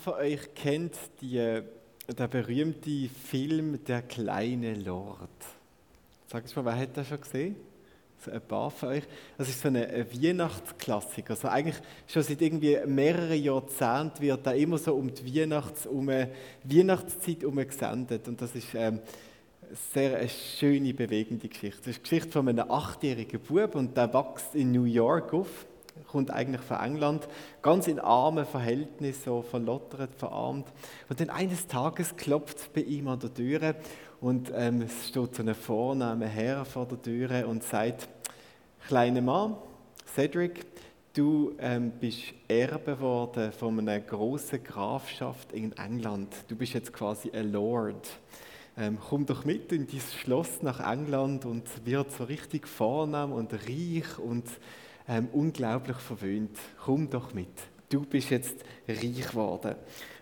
von 0.00 0.14
euch 0.14 0.54
kennt 0.54 0.94
die, 1.20 1.36
den 1.36 2.30
berühmten 2.30 3.10
Film 3.10 3.84
Der 3.84 4.02
kleine 4.02 4.74
Lord? 4.74 5.28
Sag 6.26 6.44
ich 6.46 6.56
mal, 6.56 6.64
wer 6.64 6.78
hat 6.78 6.96
das 6.96 7.08
schon 7.08 7.20
gesehen? 7.20 7.56
So 8.24 8.30
ein 8.30 8.40
paar 8.40 8.70
von 8.70 8.90
euch. 8.90 9.04
Das 9.38 9.48
ist 9.48 9.60
so 9.60 9.68
ein 9.68 9.76
Weihnachtsklassiker. 9.76 11.30
Also 11.30 11.48
eigentlich 11.48 11.76
schon 12.06 12.22
seit 12.22 12.40
irgendwie 12.42 12.78
mehreren 12.86 13.42
Jahrzehnten 13.42 14.20
wird 14.20 14.46
da 14.46 14.52
immer 14.52 14.78
so 14.78 14.94
um 14.94 15.12
die 15.12 15.34
Weihnachts 15.34 15.86
um 15.86 16.08
Weihnachtszeit 16.08 17.40
herum 17.40 17.56
gesendet. 17.56 18.28
Und 18.28 18.40
das 18.42 18.54
ist 18.54 18.74
ähm, 18.74 19.00
sehr 19.92 20.18
eine 20.18 20.28
schöne, 20.28 20.92
bewegende 20.92 21.48
Geschichte. 21.48 21.78
Das 21.78 21.88
ist 21.88 21.98
die 21.98 22.02
Geschichte 22.02 22.32
von 22.32 22.48
einem 22.48 22.70
achtjährigen 22.70 23.40
Bub 23.40 23.74
und 23.74 23.96
der 23.96 24.12
wächst 24.12 24.54
in 24.54 24.72
New 24.72 24.84
York 24.84 25.32
auf 25.32 25.66
kommt 26.10 26.30
eigentlich 26.30 26.60
von 26.62 26.78
England, 26.78 27.28
ganz 27.62 27.86
in 27.86 28.00
armen 28.00 28.44
Verhältnissen, 28.44 29.22
so 29.24 29.42
verlottert, 29.42 30.14
verarmt. 30.16 30.66
Und 31.08 31.20
dann 31.20 31.30
eines 31.30 31.66
Tages 31.66 32.16
klopft 32.16 32.72
bei 32.72 32.80
ihm 32.82 33.08
an 33.08 33.20
der 33.20 33.32
Tür 33.32 33.74
und 34.20 34.52
ähm, 34.54 34.82
es 34.82 35.08
steht 35.08 35.34
so 35.34 35.42
ein 35.42 35.54
vornehmer 35.54 36.26
Herr 36.26 36.64
vor 36.64 36.86
der 36.86 37.00
Tür 37.00 37.46
und 37.48 37.62
sagt, 37.62 38.08
kleiner 38.86 39.22
Mann, 39.22 39.56
Cedric, 40.14 40.66
du 41.14 41.54
ähm, 41.58 41.92
bist 42.00 42.34
Erbe 42.48 42.98
worden 43.00 43.52
von 43.52 43.78
einer 43.78 44.00
großen 44.00 44.62
Grafschaft 44.62 45.52
in 45.52 45.72
England. 45.72 46.34
Du 46.48 46.56
bist 46.56 46.74
jetzt 46.74 46.92
quasi 46.92 47.30
ein 47.30 47.52
Lord. 47.52 48.08
Ähm, 48.76 48.98
komm 49.08 49.26
doch 49.26 49.44
mit 49.44 49.72
in 49.72 49.86
dieses 49.86 50.14
Schloss 50.14 50.62
nach 50.62 50.80
England 50.80 51.44
und 51.44 51.68
wird 51.84 52.10
so 52.12 52.24
richtig 52.24 52.66
vornehm 52.66 53.32
und 53.32 53.52
reich 53.52 54.18
und 54.18 54.44
ähm, 55.10 55.28
unglaublich 55.32 55.96
verwöhnt. 55.96 56.56
Komm 56.84 57.10
doch 57.10 57.34
mit. 57.34 57.48
Du 57.88 58.02
bist 58.02 58.30
jetzt 58.30 58.64
reich 58.88 59.28
geworden. 59.28 59.74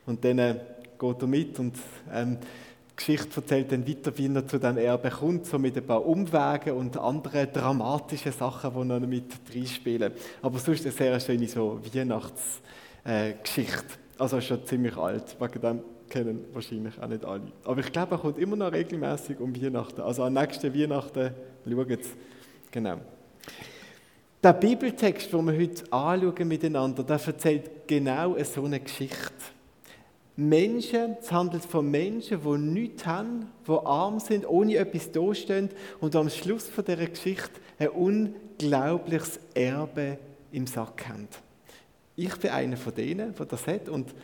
Und 0.06 0.24
dann 0.24 0.38
äh, 0.38 0.54
geht 0.98 1.20
er 1.20 1.26
mit 1.28 1.58
und 1.58 1.76
ähm, 2.10 2.38
die 2.40 2.96
Geschichte 2.96 3.40
erzählt 3.40 3.70
dann 3.70 3.86
weiter, 3.86 4.16
wie 4.16 4.34
er 4.34 4.46
zu 4.46 4.58
diesem 4.58 4.78
Erbe 4.78 5.10
kommt, 5.10 5.46
so 5.46 5.58
mit 5.58 5.76
ein 5.76 5.86
paar 5.86 6.04
Umwegen 6.04 6.72
und 6.72 6.96
anderen 6.96 7.52
dramatischen 7.52 8.32
Sachen, 8.32 8.72
die 8.74 8.84
noch 8.84 9.00
mit 9.00 9.30
reinspielen. 9.54 10.12
Aber 10.42 10.58
sonst 10.58 10.86
eine 10.86 10.92
sehr 10.92 11.20
schöne 11.20 11.46
so 11.46 11.80
Weihnachtsgeschichte. 11.92 13.84
Äh, 13.84 14.18
also 14.18 14.40
schon 14.40 14.64
ziemlich 14.64 14.96
alt. 14.96 15.36
Wegen 15.38 15.60
dem 15.60 15.80
kennen 16.08 16.44
wahrscheinlich 16.52 16.98
auch 17.00 17.06
nicht 17.06 17.24
alle. 17.24 17.52
Aber 17.64 17.80
ich 17.80 17.92
glaube, 17.92 18.14
er 18.16 18.18
kommt 18.18 18.38
immer 18.38 18.56
noch 18.56 18.72
regelmäßig 18.72 19.38
um 19.38 19.54
Weihnachten. 19.54 20.00
Also 20.00 20.24
am 20.24 20.32
nächsten 20.32 20.74
Weihnachten 20.74 21.34
schauen 21.64 21.88
Sie. 21.88 22.10
Genau. 22.72 22.98
Der 24.40 24.52
Bibeltext, 24.52 25.32
den 25.32 25.46
wir 25.46 25.58
heute 25.58 25.92
anschauen 25.92 26.46
miteinander, 26.46 27.02
der 27.02 27.20
erzählt 27.26 27.88
genau 27.88 28.36
so 28.44 28.64
eine 28.64 28.78
Geschichte. 28.78 29.32
Menschen, 30.36 31.16
es 31.20 31.32
handelt 31.32 31.64
von 31.64 31.90
Menschen, 31.90 32.40
die 32.44 32.58
nichts 32.58 33.04
haben, 33.04 33.50
die 33.66 33.72
arm 33.72 34.20
sind, 34.20 34.48
ohne 34.48 34.76
etwas 34.76 35.10
dastehen 35.10 35.70
und 36.00 36.14
am 36.14 36.30
Schluss 36.30 36.68
von 36.68 36.84
dieser 36.84 37.06
Geschichte 37.06 37.60
ein 37.80 37.88
unglaubliches 37.88 39.40
Erbe 39.54 40.18
im 40.52 40.68
Sack 40.68 41.08
haben. 41.08 41.26
Ich 42.14 42.36
bin 42.36 42.50
einer 42.50 42.76
von 42.76 42.94
denen, 42.94 43.34
der 43.34 43.46
das 43.46 43.66
hat 43.66 43.88
und 43.88 44.14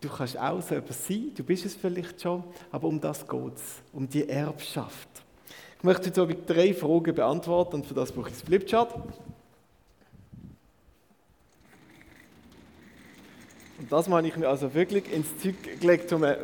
du 0.00 0.08
kannst 0.08 0.38
auch 0.38 0.62
so 0.62 0.76
etwas 0.76 1.04
sein, 1.04 1.32
du 1.34 1.42
bist 1.42 1.66
es 1.66 1.74
vielleicht 1.74 2.22
schon, 2.22 2.44
aber 2.70 2.86
um 2.86 3.00
das 3.00 3.26
geht 3.26 3.56
es, 3.56 3.82
um 3.92 4.08
die 4.08 4.28
Erbschaft. 4.28 5.08
Ich 5.78 5.82
möchte 5.82 6.10
jetzt 6.10 6.48
drei 6.48 6.72
Fragen 6.72 7.12
beantworten 7.12 7.74
und 7.74 7.86
für 7.86 7.94
das 7.94 8.12
brauche 8.12 8.28
ich 8.28 8.34
das 8.34 8.42
Flipchart. 8.42 8.94
Und 13.78 13.90
das 13.90 14.08
meine 14.08 14.28
ich 14.28 14.36
mir 14.36 14.48
also 14.48 14.72
wirklich 14.72 15.12
ins 15.12 15.38
Zeug 15.38 15.80
gelegt, 15.80 16.12
um 16.12 16.22
eine 16.22 16.38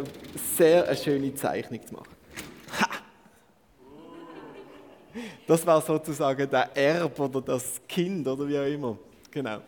sehr 0.56 0.86
eine 0.86 0.96
schöne 0.96 1.34
Zeichnung 1.34 1.86
zu 1.86 1.94
machen. 1.94 2.08
Ha! 2.80 2.88
Das 5.46 5.66
war 5.66 5.80
sozusagen 5.80 6.50
der 6.50 6.76
Erb 6.76 7.18
oder 7.18 7.40
das 7.40 7.80
Kind 7.88 8.26
oder 8.26 8.48
wie 8.48 8.58
auch 8.58 8.66
immer. 8.66 8.98
Genau. 9.30 9.60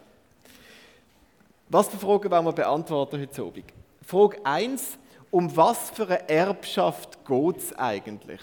Was 1.68 1.88
für 1.88 1.96
Fragen 1.96 2.30
wollen 2.30 2.44
wir 2.44 2.52
beantworten 2.52 3.20
heute 3.20 3.42
Abend? 3.42 3.64
Frage 4.06 4.36
1. 4.44 4.98
Um 5.30 5.56
was 5.56 5.88
für 5.90 6.06
eine 6.06 6.28
Erbschaft 6.28 7.24
geht 7.24 7.56
es 7.56 7.72
eigentlich? 7.78 8.40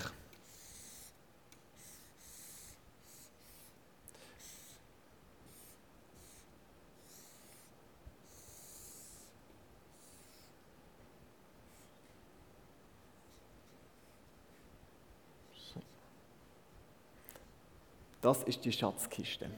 Das 18.22 18.44
ist 18.44 18.63
die 18.63 18.72
Schatzkiste. 18.72 19.50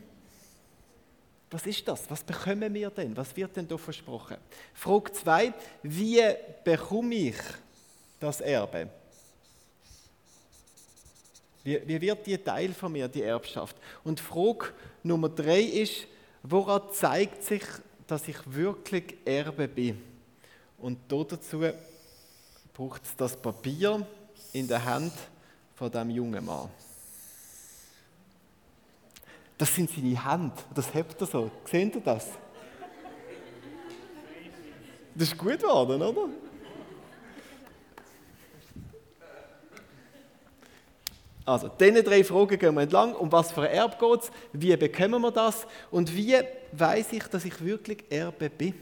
Was 1.50 1.66
ist 1.66 1.86
das? 1.88 2.10
Was 2.10 2.24
bekommen 2.24 2.74
wir 2.74 2.90
denn? 2.90 3.16
Was 3.18 3.36
wird 3.36 3.56
denn 3.58 3.68
da 3.68 3.78
versprochen? 3.78 4.38
Frage 4.74 5.12
2. 5.12 5.54
Wie 5.84 6.22
bekomme 6.64 7.16
ich 7.16 7.36
das 8.20 8.40
Erbe? 8.40 8.90
Wie, 11.64 11.88
wie 11.88 12.02
wird 12.02 12.26
die 12.26 12.38
Teil 12.38 12.74
von 12.74 12.92
mir, 12.92 13.08
die 13.08 13.22
Erbschaft? 13.22 13.76
Und 14.04 14.20
Frage 14.20 14.74
Nummer 15.04 15.30
3 15.30 15.62
ist, 15.62 16.08
woran 16.42 16.82
zeigt 16.94 17.44
sich, 17.44 17.64
dass 18.08 18.28
ich 18.28 18.38
wirklich 18.46 19.18
Erbe 19.26 19.68
bin? 19.68 20.02
Und 20.78 21.00
dazu 21.10 21.64
braucht 22.74 23.04
es 23.04 23.16
das 23.16 23.36
Papier 23.36 24.06
in 24.54 24.68
der 24.68 24.84
Hand 24.84 25.14
von 25.76 25.92
dem 25.92 26.10
jungen 26.10 26.46
Mann. 26.46 26.70
Das 29.62 29.76
sind 29.76 29.92
seine 29.92 30.28
Hände. 30.28 30.56
Das 30.74 30.92
hebt 30.92 31.22
er 31.22 31.28
so. 31.28 31.52
Seht 31.66 31.94
ihr 31.94 32.02
das? 32.02 32.30
Das 35.14 35.28
ist 35.28 35.38
gut 35.38 35.60
geworden, 35.60 36.02
oder? 36.02 36.30
Also, 41.46 41.68
diese 41.80 42.02
drei 42.02 42.24
Fragen 42.24 42.58
gehen 42.58 42.74
wir 42.74 42.82
entlang. 42.82 43.14
Um 43.14 43.32
was 43.32 43.52
für 43.52 43.62
ein 43.62 43.68
Erbe 43.76 43.98
geht 44.00 44.24
es? 44.24 44.32
Wie 44.52 44.76
bekommen 44.76 45.22
wir 45.22 45.32
das? 45.32 45.68
Und 45.92 46.12
wie 46.16 46.40
weiß 46.72 47.14
ich, 47.14 47.26
dass 47.26 47.46
ich 47.46 47.64
wirklich 47.64 48.04
Erbe 48.10 48.50
bin? 48.50 48.74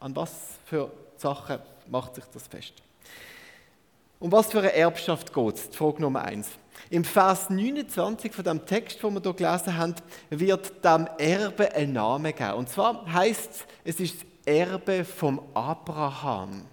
An 0.00 0.14
was 0.14 0.58
für 0.66 0.92
Sachen 1.16 1.60
macht 1.88 2.16
sich 2.16 2.24
das 2.30 2.46
fest? 2.46 2.74
Um 4.20 4.30
was 4.30 4.52
für 4.52 4.58
eine 4.58 4.74
Erbschaft 4.74 5.32
geht 5.32 5.54
es? 5.54 5.74
Frage 5.74 6.02
Nummer 6.02 6.24
eins. 6.24 6.50
Im 6.90 7.04
Vers 7.04 7.50
29 7.50 8.32
von 8.32 8.44
dem 8.44 8.66
Text, 8.66 9.02
den 9.02 9.14
wir 9.14 9.22
hier 9.22 9.32
gelesen 9.34 9.76
haben, 9.76 9.94
wird 10.30 10.84
dem 10.84 11.08
Erbe 11.18 11.74
ein 11.74 11.92
Name 11.92 12.32
geben. 12.32 12.54
Und 12.54 12.68
zwar 12.68 13.10
heißt 13.12 13.66
es, 13.84 13.94
es 13.96 14.00
ist 14.00 14.26
Erbe 14.44 15.04
vom 15.04 15.40
Abraham. 15.54 16.66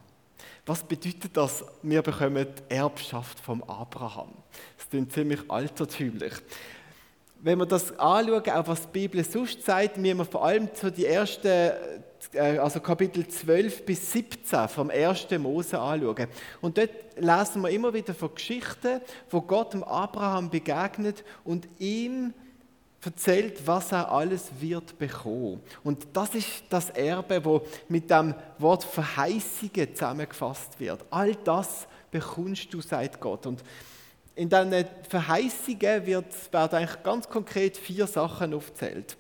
Was 0.66 0.84
bedeutet 0.84 1.36
das? 1.36 1.64
Wir 1.82 2.02
bekommen 2.02 2.46
die 2.46 2.76
Erbschaft 2.76 3.40
vom 3.40 3.64
Abraham. 3.64 4.34
Das 4.78 4.90
klingt 4.90 5.12
ziemlich 5.12 5.40
altertümlich. 5.50 6.34
Wenn 7.44 7.58
wir 7.58 7.66
das 7.66 7.98
anschauen, 7.98 8.50
auch 8.50 8.68
was 8.68 8.84
die 8.84 9.08
Bibel 9.08 9.24
sonst 9.24 9.66
sagt, 9.66 9.98
müssen 9.98 10.20
wir 10.20 10.26
vor 10.26 10.46
allem 10.46 10.72
zu 10.76 10.92
die 10.92 11.08
ersten 11.08 11.72
äh, 12.34 12.58
also 12.60 12.80
Kapitel 12.80 13.28
12 13.28 13.84
bis 13.84 14.12
17 14.12 14.68
vom 14.68 14.92
1. 14.92 15.28
Mose 15.40 15.80
anschauen. 15.80 16.28
Und 16.62 16.78
dort 16.78 16.92
lesen 17.18 17.64
wir 17.64 17.70
immer 17.70 17.94
wieder 17.94 18.14
von 18.14 18.36
Geschichten, 18.36 19.02
wo 19.32 19.42
Gott 19.42 19.74
dem 19.74 19.84
Abraham 19.84 20.52
begegnet 20.52 21.24
und 21.44 21.68
ihm 21.80 22.34
erzählt, 23.04 23.66
was 23.66 23.92
er 23.92 24.12
alles 24.12 24.52
wird 24.60 25.00
bekommen. 25.00 25.62
Und 25.84 26.06
das 26.14 26.36
ist 26.36 26.64
das 26.70 26.92
Erbe, 26.92 27.44
wo 27.44 27.64
mit 27.90 28.12
dem 28.12 28.36
Wort 28.60 28.84
Verheißungen 28.84 29.96
zusammengefasst 29.96 30.80
wird. 30.80 31.04
All 31.10 31.34
das 31.44 31.88
bekommst 32.12 32.72
du, 32.72 32.82
sagt 32.82 33.20
Gott. 33.20 33.48
Und 33.48 33.64
in 34.36 34.50
diesen 34.50 34.86
Verheißungen 35.10 36.06
wird, 36.06 36.54
werden 36.54 36.78
eigentlich 36.78 37.04
ganz 37.04 37.28
konkret 37.28 37.78
vier 37.78 38.08
Sachen 38.08 38.54
aufgezählt. 38.54 39.18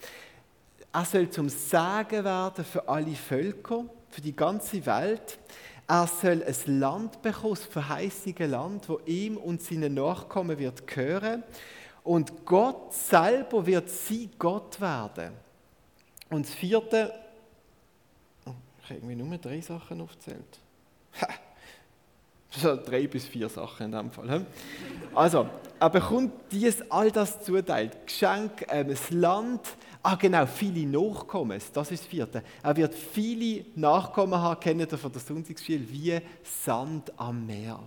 Er 0.94 1.06
soll 1.06 1.30
zum 1.30 1.50
Sagen 1.50 2.24
werden 2.24 2.66
für 2.66 2.88
alle 2.88 3.16
Völker, 3.16 3.86
für 4.10 4.22
die 4.22 4.36
ganze 4.36 4.86
Welt. 4.86 5.40
Er 5.88 6.08
soll 6.08 6.44
ein 6.44 6.80
Land 6.80 7.22
bekommen, 7.22 7.56
das 7.56 7.66
verheißige 7.66 8.48
Land, 8.48 8.90
wo 8.90 9.00
ihm 9.06 9.38
und 9.38 9.62
seinen 9.62 9.94
Nachkommen 9.94 10.58
wird 10.58 10.86
gehören. 10.88 11.44
Und 12.04 12.46
Gott 12.46 12.94
selber 12.94 13.66
wird 13.66 13.90
sie 13.90 14.30
Gott 14.38 14.80
werden. 14.81 15.34
Und 16.30 16.46
das 16.46 16.54
vierte, 16.54 17.14
oh, 18.46 18.54
ich 18.80 18.90
habe 18.90 19.00
irgendwie 19.00 19.16
nur 19.16 19.38
drei 19.38 19.62
Sachen 19.62 20.02
aufgezählt. 20.02 20.60
So 22.51 22.75
drei 22.75 23.07
bis 23.07 23.25
vier 23.25 23.48
Sachen 23.48 23.86
in 23.86 23.92
dem 23.94 24.12
Fall. 24.12 24.45
Also, 25.15 25.48
er 25.80 25.89
bekommt 25.89 26.33
dies, 26.51 26.83
all 26.89 27.09
das 27.09 27.42
zuteilt. 27.44 28.06
Geschenk, 28.06 28.65
ähm, 28.69 28.89
das 28.89 29.09
Land, 29.09 29.62
Ah, 30.03 30.15
genau, 30.15 30.48
viele 30.48 30.88
Nachkommen, 30.88 31.62
das 31.74 31.92
ist 31.92 32.03
das 32.03 32.07
vierte. 32.07 32.44
Er 32.63 32.75
wird 32.75 32.95
viele 32.95 33.65
Nachkommen 33.75 34.39
haben, 34.39 34.59
kennt 34.59 34.92
ihr 34.92 34.98
von 34.98 35.12
der 35.12 35.21
Sonntagsschule, 35.21 35.88
wie 35.92 36.19
Sand 36.44 37.13
am 37.18 37.45
Meer. 37.45 37.80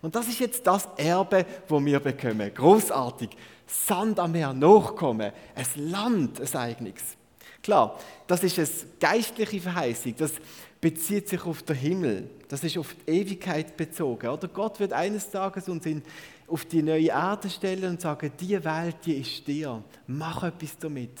Und 0.00 0.14
das 0.14 0.28
ist 0.28 0.38
jetzt 0.38 0.64
das 0.64 0.88
Erbe, 0.96 1.44
wo 1.66 1.84
wir 1.84 1.98
bekommen. 1.98 2.52
Großartig. 2.54 3.30
Sand 3.66 4.20
am 4.20 4.30
Meer, 4.30 4.52
Nachkommen, 4.52 5.32
ein 5.56 5.90
Land, 5.90 6.40
ein 6.40 6.56
eigenes. 6.56 7.16
Klar, 7.62 7.98
das 8.26 8.42
ist 8.42 8.58
eine 8.58 8.68
geistliche 9.00 9.60
Verheißung. 9.60 10.14
Das 10.16 10.32
bezieht 10.80 11.28
sich 11.28 11.42
auf 11.44 11.62
den 11.62 11.76
Himmel. 11.76 12.30
Das 12.48 12.62
ist 12.62 12.78
auf 12.78 12.94
die 12.94 13.10
Ewigkeit 13.10 13.76
bezogen. 13.76 14.28
Oder 14.28 14.48
Gott 14.48 14.78
wird 14.78 14.92
eines 14.92 15.30
Tages 15.30 15.68
uns 15.68 15.84
in, 15.86 16.02
auf 16.46 16.64
die 16.64 16.82
neue 16.82 17.08
Erde 17.08 17.50
stellen 17.50 17.90
und 17.90 18.00
sagen: 18.00 18.30
Die 18.38 18.62
Welt, 18.64 18.96
die 19.04 19.14
ist 19.14 19.46
dir. 19.46 19.82
Mach 20.06 20.44
etwas 20.44 20.78
damit 20.78 21.18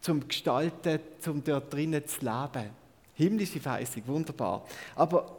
zum 0.00 0.26
Gestalten, 0.26 1.00
zum 1.20 1.44
dort 1.44 1.72
drinnen 1.72 2.06
zu 2.06 2.20
leben. 2.20 2.70
Himmlische 3.14 3.60
Verheißung, 3.60 4.02
wunderbar. 4.06 4.66
Aber 4.96 5.38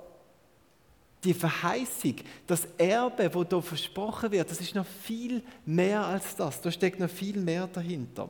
die 1.24 1.34
Verheißung, 1.34 2.16
das 2.46 2.68
Erbe, 2.78 3.34
wo 3.34 3.44
da 3.44 3.62
versprochen 3.62 4.32
wird, 4.32 4.50
das 4.50 4.62
ist 4.62 4.76
noch 4.76 4.86
viel 4.86 5.42
mehr 5.66 6.06
als 6.06 6.36
das. 6.36 6.62
Da 6.62 6.72
steckt 6.72 7.00
noch 7.00 7.10
viel 7.10 7.38
mehr 7.38 7.68
dahinter. 7.68 8.30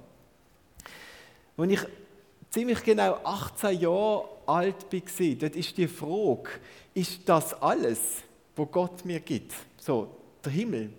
Als 1.55 1.71
ich 1.71 1.79
ziemlich 2.49 2.83
genau 2.83 3.19
18 3.23 3.79
Jahre 3.79 4.29
alt 4.45 4.91
war, 4.91 5.35
dort 5.35 5.55
ist 5.55 5.77
die 5.77 5.87
Frage, 5.87 6.49
ist 6.93 7.21
das 7.25 7.53
alles, 7.61 7.99
was 8.55 8.71
Gott 8.71 9.05
mir 9.05 9.19
gibt? 9.19 9.53
So, 9.77 10.15
der 10.43 10.51
Himmel, 10.51 10.89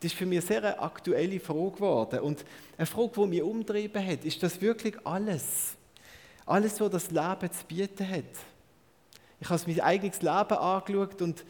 das 0.00 0.12
ist 0.12 0.18
für 0.18 0.26
mich 0.26 0.38
eine 0.38 0.46
sehr 0.46 0.82
aktuelle 0.82 1.40
Frage 1.40 1.72
geworden. 1.72 2.20
Und 2.20 2.44
eine 2.76 2.86
Frage, 2.86 3.10
die 3.16 3.26
mich 3.26 3.42
umtrieben 3.42 4.06
hat, 4.06 4.24
ist 4.24 4.42
das 4.42 4.60
wirklich 4.60 4.94
alles? 5.04 5.74
Alles, 6.46 6.80
was 6.80 6.90
das 6.90 7.10
Leben 7.10 7.52
zu 7.52 7.64
bieten 7.66 8.08
hat. 8.08 8.24
Ich 9.40 9.50
habe 9.50 9.62
mein 9.66 9.80
eigenes 9.80 10.22
Leben 10.22 10.58
angeschaut 10.58 11.22
und 11.22 11.44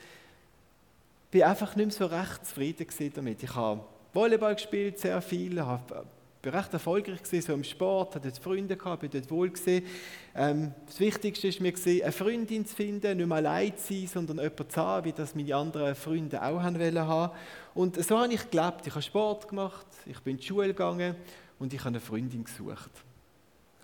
bin 1.30 1.42
einfach 1.42 1.76
nicht 1.76 1.86
mehr 1.86 2.08
so 2.08 2.14
recht 2.14 2.46
zufrieden 2.46 2.86
damit. 3.14 3.42
Ich 3.42 3.54
habe 3.54 3.84
Volleyball 4.12 4.54
gespielt, 4.54 4.98
sehr 4.98 5.20
viel, 5.20 5.60
habe 5.64 6.06
bin 6.40 6.54
recht 6.54 6.72
erfolgreich 6.72 7.20
so 7.24 7.52
im 7.52 7.64
Sport, 7.64 8.14
hatte 8.14 8.28
dort 8.28 8.42
Freunde 8.42 8.76
gehabt, 8.76 9.00
bin 9.00 9.10
dort 9.10 9.30
wohl. 9.30 9.52
Ähm, 10.34 10.72
das 10.86 11.00
Wichtigste 11.00 11.48
ist 11.48 11.60
mir 11.60 11.72
eine 11.74 12.12
Freundin 12.12 12.64
zu 12.64 12.76
finden, 12.76 13.16
nicht 13.16 13.26
mehr 13.26 13.38
allein 13.38 13.76
zu 13.76 13.92
sein, 13.92 14.06
sondern 14.06 14.38
jemanden 14.38 14.70
zu 14.70 14.80
haben, 14.80 15.04
wie 15.04 15.12
das 15.12 15.34
meine 15.34 15.56
anderen 15.56 15.94
Freunde 15.94 16.42
auch 16.42 16.62
haben 16.62 16.78
wollen 16.78 17.30
Und 17.74 18.02
so 18.02 18.18
habe 18.18 18.32
ich 18.32 18.50
gelebt. 18.50 18.86
Ich 18.86 18.92
habe 18.92 19.02
Sport 19.02 19.48
gemacht, 19.48 19.86
ich 20.06 20.20
bin 20.20 20.34
in 20.34 20.40
die 20.40 20.46
Schule 20.46 20.68
gegangen 20.68 21.16
und 21.58 21.72
ich 21.72 21.80
habe 21.80 21.88
eine 21.88 22.00
Freundin 22.00 22.44
gesucht. 22.44 22.90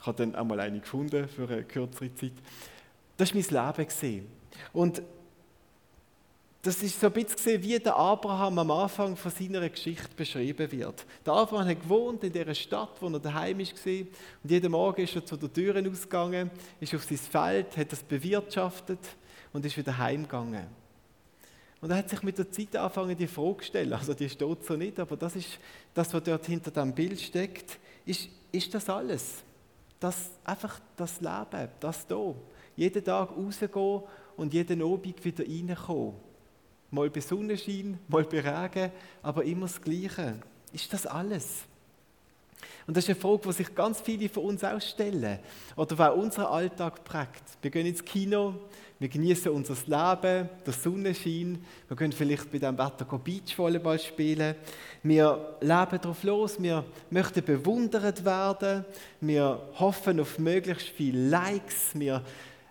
Ich 0.00 0.06
habe 0.06 0.18
dann 0.18 0.34
einmal 0.34 0.60
eine 0.60 0.80
gefunden 0.80 1.26
für 1.28 1.48
eine 1.48 1.64
kürzere 1.64 2.14
Zeit. 2.14 2.32
Das 3.16 3.34
war 3.34 3.42
mein 3.50 3.76
Leben. 3.76 4.26
Und 4.72 5.02
das 6.64 6.82
ist 6.82 6.98
so 6.98 7.08
ein 7.08 7.12
bisschen 7.12 7.62
wie 7.62 7.78
der 7.78 7.94
Abraham 7.94 8.58
am 8.58 8.70
Anfang 8.70 9.14
von 9.16 9.30
seiner 9.30 9.68
Geschichte 9.68 10.08
beschrieben 10.16 10.72
wird. 10.72 11.04
Der 11.24 11.34
Abraham 11.34 11.68
hat 11.68 11.82
gewohnt 11.82 12.24
in 12.24 12.32
der 12.32 12.54
Stadt, 12.54 12.96
wo 13.00 13.08
er 13.08 13.20
daheim 13.20 13.58
war. 13.58 13.66
Und 13.66 14.50
jeden 14.50 14.70
Morgen 14.70 15.02
ist 15.02 15.14
er 15.14 15.26
zu 15.26 15.36
den 15.36 15.52
Türen 15.52 15.90
ausgegangen, 15.90 16.50
ist 16.80 16.94
auf 16.94 17.04
sein 17.04 17.18
Feld, 17.18 17.76
hat 17.76 17.92
es 17.92 18.02
bewirtschaftet 18.02 18.98
und 19.52 19.66
ist 19.66 19.76
wieder 19.76 19.96
heimgegangen. 19.98 20.66
Und 21.82 21.90
er 21.90 21.98
hat 21.98 22.08
sich 22.08 22.22
mit 22.22 22.38
der 22.38 22.50
Zeit 22.50 22.74
angefangen, 22.76 23.14
die 23.14 23.26
Frage 23.26 23.58
zu 23.58 23.64
stellen. 23.64 23.92
Also 23.92 24.14
die 24.14 24.30
steht 24.30 24.64
so 24.64 24.74
nicht, 24.74 24.98
aber 24.98 25.18
das 25.18 25.36
ist 25.36 25.58
das, 25.92 26.14
was 26.14 26.22
dort 26.22 26.46
hinter 26.46 26.70
dem 26.70 26.94
Bild 26.94 27.20
steckt. 27.20 27.78
Ist, 28.06 28.30
ist 28.50 28.72
das 28.72 28.88
alles? 28.88 29.42
Das, 30.00 30.30
einfach 30.42 30.80
das 30.96 31.20
Leben, 31.20 31.68
das 31.78 32.06
hier. 32.08 32.34
Jeden 32.74 33.04
Tag 33.04 33.32
rausgehen 33.36 34.02
und 34.38 34.54
jeden 34.54 34.82
Abend 34.82 35.22
wieder 35.22 35.44
reinkommen 35.44 36.14
mal 36.94 37.10
bei 37.10 37.20
Sonnenschein, 37.20 37.98
mal 38.08 38.24
bei 38.24 38.40
Regen, 38.40 38.92
aber 39.22 39.44
immer 39.44 39.66
das 39.66 39.80
Gleiche. 39.80 40.36
Ist 40.72 40.92
das 40.92 41.06
alles? 41.06 41.64
Und 42.86 42.96
das 42.96 43.04
ist 43.04 43.10
eine 43.10 43.20
Frage, 43.20 43.48
die 43.48 43.52
sich 43.52 43.74
ganz 43.74 44.00
viele 44.00 44.28
von 44.28 44.44
uns 44.44 44.62
auch 44.62 44.80
stellen. 44.80 45.38
Oder 45.76 45.96
die 45.96 46.20
unseren 46.20 46.46
Alltag 46.46 47.02
prägt. 47.04 47.42
Wir 47.62 47.70
gehen 47.70 47.86
ins 47.86 48.04
Kino, 48.04 48.54
wir 48.98 49.08
genießen 49.08 49.50
unser 49.50 49.74
Leben, 49.86 50.48
der 50.66 50.72
Sonnenschein, 50.72 51.64
wir 51.88 51.96
können 51.96 52.12
vielleicht 52.12 52.50
bei 52.52 52.58
diesem 52.58 52.78
Wetter 52.78 53.04
Beachvolleyball 53.04 53.98
spielen. 53.98 54.54
Wir 55.02 55.56
leben 55.60 55.98
darauf 56.00 56.22
los, 56.22 56.62
wir 56.62 56.84
möchten 57.10 57.44
bewundert 57.44 58.24
werden, 58.24 58.84
wir 59.20 59.60
hoffen 59.78 60.20
auf 60.20 60.38
möglichst 60.38 60.88
viele 60.88 61.28
Likes, 61.28 61.90
wir 61.94 62.22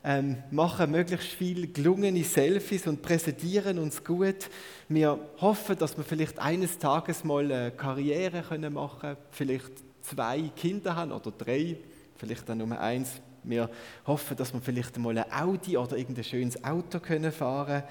ähm, 0.04 0.44
machen 0.52 0.92
möglichst 0.92 1.30
viele 1.30 1.68
gelungene 1.68 2.24
Selfies 2.24 2.88
und 2.88 3.02
präsentieren 3.02 3.80
uns 3.80 4.04
gut. 4.04 4.50
Wir 4.90 5.18
hoffen, 5.40 5.78
dass 5.78 5.96
wir 5.96 6.04
vielleicht 6.04 6.40
eines 6.40 6.78
Tages 6.78 7.24
mal 7.24 7.50
eine 7.52 7.72
Karriere 7.72 8.42
können 8.42 8.74
machen 8.74 9.00
können, 9.00 9.18
vielleicht 9.32 9.72
zwei 10.02 10.52
Kinder 10.56 10.96
haben 10.96 11.14
oder 11.14 11.32
drei, 11.32 11.78
vielleicht 12.18 12.48
dann 12.50 12.58
nur 12.58 12.78
eins. 12.80 13.22
Wir 13.44 13.70
hoffen, 14.06 14.38
dass 14.38 14.54
wir 14.54 14.62
vielleicht 14.62 14.98
mal 14.98 15.18
ein 15.18 15.32
Audi 15.32 15.78
oder 15.78 15.98
irgendein 15.98 16.24
schönes 16.24 16.62
Auto 16.64 17.00
können 17.00 17.32
fahren 17.32 17.84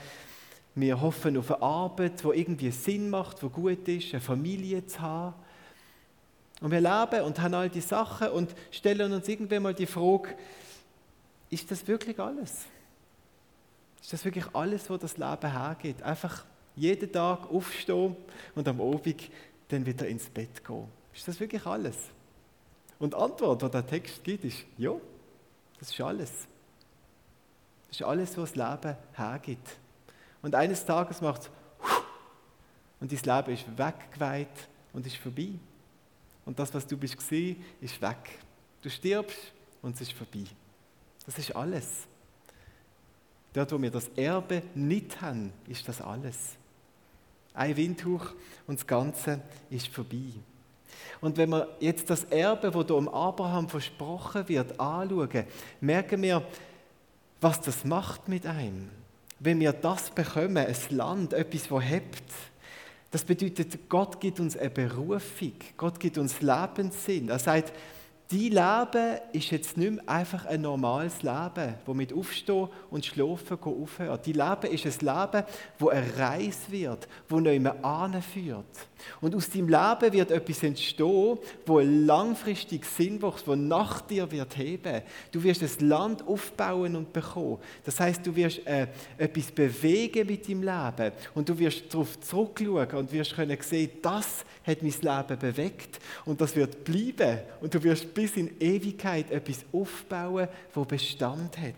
Wir 0.75 1.01
hoffen 1.01 1.37
auf 1.37 1.51
eine 1.51 1.63
Arbeit, 1.63 2.23
die 2.23 2.39
irgendwie 2.39 2.71
Sinn 2.71 3.11
macht, 3.11 3.43
die 3.43 3.49
gut 3.49 3.89
ist, 3.89 4.13
eine 4.13 4.21
Familie 4.21 4.87
zu 4.87 5.01
haben. 5.01 5.35
Und 6.61 6.71
wir 6.71 6.81
leben 6.81 7.25
und 7.25 7.41
haben 7.41 7.55
all 7.55 7.69
die 7.69 7.81
Sachen 7.81 8.29
und 8.29 8.55
stellen 8.71 9.13
uns 9.13 9.29
irgendwann 9.29 9.63
mal 9.63 9.75
die 9.75 9.87
Frage, 9.87 10.37
ist 11.53 11.71
das 11.71 11.87
wirklich 11.87 12.19
alles? 12.19 12.65
Ist 14.01 14.13
das 14.13 14.25
wirklich 14.25 14.47
alles, 14.55 14.89
was 14.89 15.01
das 15.01 15.19
Leben 15.19 15.53
hergeht? 15.53 16.03
Einfach 16.03 16.45
jeden 16.75 17.13
Tag 17.13 17.51
aufstehen 17.51 18.17
und 18.55 18.67
am 18.67 18.81
Abend 18.81 19.31
dann 19.69 19.85
wieder 19.85 20.09
ins 20.09 20.31
Bett 20.31 20.65
gehen. 20.65 20.89
Ist 21.15 21.29
das 21.29 21.39
wirklich 21.39 21.65
alles? 21.67 21.97
Und 22.99 23.13
die 23.13 23.19
Antwort, 23.19 23.63
die 23.63 23.71
der 23.71 23.87
Text 23.87 24.25
gibt, 24.25 24.45
ist 24.45 24.65
ja, 24.79 24.95
das 25.79 25.91
ist 25.91 26.01
alles. 26.01 26.31
Das 27.89 28.01
ist 28.01 28.03
alles, 28.03 28.37
was 28.39 28.55
das 28.55 28.71
Leben 28.73 28.97
hergibt. 29.13 29.77
Und 30.41 30.55
eines 30.55 30.85
Tages 30.85 31.21
macht 31.21 31.43
es 31.43 31.51
und 32.99 33.13
dein 33.13 33.37
Leben 33.37 33.55
ist 33.55 33.79
weggeweiht 33.79 34.69
und 34.93 35.07
ist 35.07 35.17
vorbei. 35.17 35.51
Und 36.47 36.59
das, 36.59 36.73
was 36.73 36.87
du 36.87 36.97
bist, 36.97 37.17
ist 37.31 38.01
weg. 38.01 38.39
Du 38.81 38.89
stirbst 38.89 39.53
und 39.83 39.97
es 39.97 40.01
ist 40.01 40.13
vorbei. 40.13 40.47
Das 41.27 41.39
ist 41.39 41.55
alles. 41.55 41.87
Dort, 43.53 43.73
wo 43.73 43.81
wir 43.81 43.91
das 43.91 44.09
Erbe 44.17 44.63
nicht 44.75 45.21
haben, 45.21 45.53
ist 45.69 45.87
das 45.87 46.01
alles. 46.01 46.57
Ein 47.55 47.77
Windhauch 47.77 48.33
und 48.67 48.79
das 48.79 48.87
Ganze 48.87 49.41
ist 49.69 49.89
vorbei. 49.89 50.33
Und 51.21 51.37
wenn 51.37 51.51
wir 51.51 51.69
jetzt 51.81 52.09
das 52.11 52.25
Erbe, 52.25 52.71
das 52.71 52.87
hier 52.87 52.97
um 52.97 53.09
Abraham 53.09 53.69
versprochen 53.69 54.49
wird, 54.49 54.81
anschauen, 54.81 55.45
merken 55.81 56.23
wir, 56.23 56.43
was 57.41 57.61
das 57.61 57.85
macht 57.85 58.29
mit 58.29 58.47
einem. 58.47 58.89
Wenn 59.39 59.61
wir 59.61 59.73
das 59.73 60.11
bekommen, 60.11 60.57
ein 60.57 60.77
Land, 60.91 61.33
etwas, 61.33 61.69
das 61.69 61.83
hebt, 61.85 62.23
das 63.11 63.25
bedeutet, 63.25 63.89
Gott 63.89 64.21
gibt 64.21 64.41
uns 64.41 64.57
eine 64.57 64.71
Berufung, 64.71 65.53
Gott 65.77 66.01
gibt 66.01 66.17
uns 66.17 66.41
Lebenssinn. 66.41 67.29
Er 67.29 67.39
sagt, 67.39 67.73
Dein 68.33 68.41
Leben 68.41 69.19
ist 69.33 69.51
jetzt 69.51 69.77
nicht 69.77 69.93
mehr 69.93 70.09
einfach 70.09 70.47
ein 70.47 70.63
normales 70.63 71.23
Leben, 71.23 71.75
wo 71.85 71.93
mit 71.93 72.15
Aufstehen 72.15 72.69
und 72.91 73.05
Schlafen 73.05 73.59
aufhört. 73.63 74.27
Dein 74.27 74.33
Leben 74.33 74.75
ist 74.75 74.87
ein 74.87 75.07
Leben, 75.07 75.47
wo 75.79 75.91
eine 75.91 76.17
Reise 76.17 76.71
wird, 76.71 77.09
wo 77.29 77.41
mehr 77.41 77.85
anführt. 77.85 78.89
Und 79.21 79.35
aus 79.35 79.51
deinem 79.51 79.69
Leben 79.69 80.13
wird 80.13 80.31
etwas 80.31 80.63
entstehen, 80.63 81.39
wo 81.67 81.81
langfristig 81.81 82.87
Sinn 82.87 83.19
macht, 83.21 83.47
wo 83.47 83.55
nach 83.55 84.01
dir 84.01 84.31
wird 84.31 84.57
heben. 84.57 85.03
Du 85.31 85.43
wirst 85.43 85.63
ein 85.63 85.89
Land 85.89 86.27
aufbauen 86.27 86.97
und 86.97 87.13
bekommen. 87.13 87.59
Das 87.85 88.01
heißt, 88.01 88.27
du 88.27 88.35
wirst 88.35 88.67
äh, 88.67 88.87
etwas 89.19 89.51
bewegen 89.51 90.27
mit 90.27 90.49
deinem 90.49 90.63
Leben 90.63 91.13
und 91.35 91.49
du 91.49 91.59
wirst 91.59 91.93
darauf 91.93 92.19
zurückschauen 92.21 92.93
und 92.93 93.13
wirst 93.13 93.35
können 93.35 93.59
sehen, 93.61 93.91
das 94.01 94.45
hat 94.67 94.83
mein 94.83 94.93
Leben 94.93 95.39
bewegt 95.39 95.99
und 96.25 96.41
das 96.41 96.55
wird 96.57 96.85
bleiben 96.85 97.41
und 97.61 97.75
du 97.75 97.83
wirst 97.83 98.15
bis 98.23 98.37
in 98.37 98.53
Ewigkeit 98.61 99.33
etwas 99.33 99.65
aufbauen, 99.73 100.47
wo 100.73 100.85
Bestand 100.85 101.59
hat. 101.59 101.75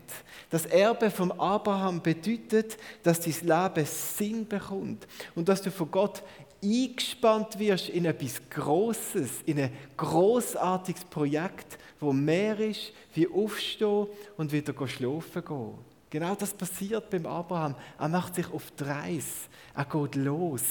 Das 0.51 0.67
Erbe 0.67 1.09
vom 1.09 1.31
Abraham 1.31 2.03
bedeutet, 2.03 2.77
dass 3.01 3.19
dein 3.19 3.33
Leben 3.73 3.87
Sinn 3.87 4.47
bekommt 4.47 5.07
und 5.33 5.49
dass 5.49 5.63
du 5.63 5.71
von 5.71 5.89
Gott 5.89 6.21
eingespannt 6.63 7.57
wirst 7.57 7.89
in 7.89 8.05
etwas 8.05 8.39
Großes, 8.47 9.41
in 9.47 9.59
ein 9.59 9.71
großartiges 9.97 11.05
Projekt, 11.05 11.79
wo 11.99 12.13
mehr 12.13 12.59
ist 12.59 12.93
wie 13.15 13.27
aufstehen 13.27 14.05
und 14.37 14.51
wieder 14.51 14.87
schlafen 14.87 15.43
gehen. 15.43 15.73
Genau 16.11 16.35
das 16.35 16.53
passiert 16.53 17.09
beim 17.09 17.25
Abraham. 17.25 17.73
Er 17.97 18.07
macht 18.07 18.35
sich 18.35 18.53
auf 18.53 18.69
die 18.79 18.83
Reise. 18.83 19.49
Er 19.73 19.85
geht 19.85 20.13
los 20.13 20.61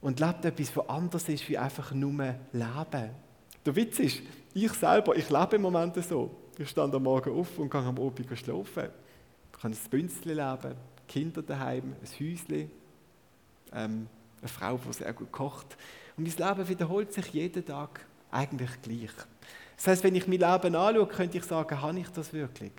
und 0.00 0.20
lebt 0.20 0.44
etwas, 0.44 0.76
was 0.76 0.88
anders 0.88 1.28
ist 1.28 1.48
wie 1.48 1.58
einfach 1.58 1.90
nur 1.90 2.36
Leben. 2.52 3.23
Der 3.64 3.74
Witz 3.76 3.98
ist, 3.98 4.22
ich 4.52 4.72
selber, 4.72 5.16
ich 5.16 5.30
lebe 5.30 5.56
im 5.56 5.62
Moment 5.62 5.96
so. 6.04 6.30
Ich 6.58 6.68
stand 6.68 6.94
am 6.94 7.02
Morgen 7.02 7.34
auf 7.34 7.58
und 7.58 7.70
gehe 7.70 7.80
am 7.80 7.98
Abend 7.98 8.38
schlafen. 8.38 8.90
Ich 9.52 9.60
kann 9.60 9.72
ein 9.72 9.90
Bünzli 9.90 10.34
leben, 10.34 10.74
Kinder 11.08 11.42
daheim, 11.42 11.94
ein 12.00 12.08
Häuschen, 12.20 12.70
ähm, 13.72 14.06
eine 14.40 14.48
Frau, 14.48 14.78
die 14.78 14.92
sehr 14.92 15.12
gut 15.12 15.32
kocht. 15.32 15.76
Und 16.16 16.28
mein 16.28 16.48
Leben 16.48 16.68
wiederholt 16.68 17.12
sich 17.12 17.26
jeden 17.28 17.64
Tag 17.64 18.06
eigentlich 18.30 18.70
gleich. 18.82 19.10
Das 19.76 19.86
heißt, 19.88 20.04
wenn 20.04 20.14
ich 20.14 20.28
mein 20.28 20.38
Leben 20.38 20.74
anschaue, 20.76 21.06
könnte 21.06 21.38
ich 21.38 21.44
sagen, 21.44 21.80
habe 21.80 21.98
ich 21.98 22.08
das 22.08 22.32
wirklich? 22.32 22.72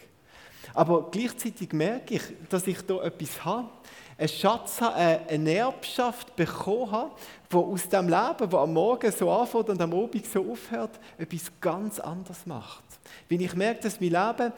Aber 0.74 1.10
gleichzeitig 1.12 1.74
merke 1.74 2.16
ich, 2.16 2.24
dass 2.50 2.68
ich 2.68 2.82
da 2.82 3.02
etwas 3.04 3.44
habe, 3.44 3.70
einen 4.18 4.30
Schatz 4.30 4.82
habe, 4.82 4.96
eine 4.96 5.54
Erbschaft 5.54 6.36
bekommen 6.36 6.92
habe, 6.92 7.12
die 7.52 7.56
aus 7.56 7.90
dem 7.90 8.08
Leben, 8.08 8.50
das 8.50 8.54
am 8.54 8.74
Morgen 8.74 9.12
so 9.12 9.30
anfängt 9.32 9.70
und 9.70 9.82
am 9.82 9.94
Abend 9.94 10.26
so 10.26 10.52
aufhört, 10.52 11.00
etwas 11.18 11.52
ganz 11.60 12.00
anderes 12.00 12.46
macht. 12.46 12.84
Wenn 13.28 13.42
ich 13.42 13.54
merke, 13.56 13.82
dass 13.82 14.00
mein 14.00 14.12
Leben 14.12 14.54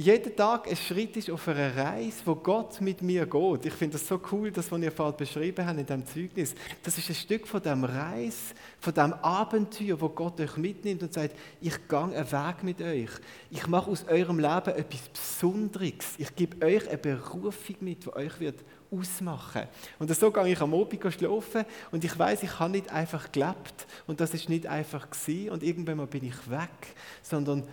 jeden 0.00 0.34
Tag 0.34 0.66
ein 0.66 0.76
Schritt 0.76 1.14
ist 1.18 1.30
auf 1.30 1.46
einer 1.46 1.76
Reise, 1.76 2.22
wo 2.24 2.34
Gott 2.34 2.80
mit 2.80 3.02
mir 3.02 3.26
geht. 3.26 3.66
Ich 3.66 3.74
finde 3.74 3.98
das 3.98 4.08
so 4.08 4.18
cool, 4.32 4.50
das, 4.50 4.72
was 4.72 4.80
ihr 4.80 4.90
vorhin 4.90 5.16
beschrieben 5.16 5.66
habt 5.66 5.78
in 5.78 5.84
diesem 5.84 6.06
Zeugnis. 6.06 6.54
Das 6.82 6.96
ist 6.96 7.10
ein 7.10 7.14
Stück 7.14 7.46
von 7.46 7.60
dem 7.60 7.84
Reis, 7.84 8.54
von 8.78 8.94
dem 8.94 9.12
Abenteuer, 9.12 10.00
wo 10.00 10.08
Gott 10.08 10.40
euch 10.40 10.56
mitnimmt 10.56 11.02
und 11.02 11.12
sagt, 11.12 11.36
ich 11.60 11.86
gehe 11.86 11.98
einen 11.98 12.32
Weg 12.32 12.62
mit 12.62 12.80
euch. 12.80 13.10
Ich 13.50 13.66
mache 13.66 13.90
aus 13.90 14.06
eurem 14.08 14.38
Leben 14.38 14.74
etwas 14.74 15.08
Besonderes. 15.12 16.14
Ich 16.16 16.34
gebe 16.34 16.64
euch 16.64 16.88
eine 16.88 16.96
Berufung 16.96 17.76
mit, 17.80 18.06
die 18.06 18.12
euch 18.14 18.40
wird 18.40 18.60
ausmachen. 18.90 19.64
Und 19.98 20.14
so 20.14 20.30
gehe 20.30 20.48
ich 20.48 20.60
am 20.60 20.72
Abend 20.72 21.12
schlafen 21.12 21.64
und 21.90 22.04
ich 22.04 22.18
weiß, 22.18 22.42
ich 22.42 22.58
habe 22.58 22.70
nicht 22.72 22.90
einfach 22.90 23.30
gelebt 23.30 23.86
und 24.06 24.20
das 24.20 24.32
ist 24.32 24.48
nicht 24.48 24.66
einfach 24.66 25.10
gewesen 25.10 25.50
und 25.50 25.62
irgendwann 25.62 25.98
mal 25.98 26.06
bin 26.06 26.24
ich 26.24 26.50
weg, 26.50 26.94
sondern 27.22 27.64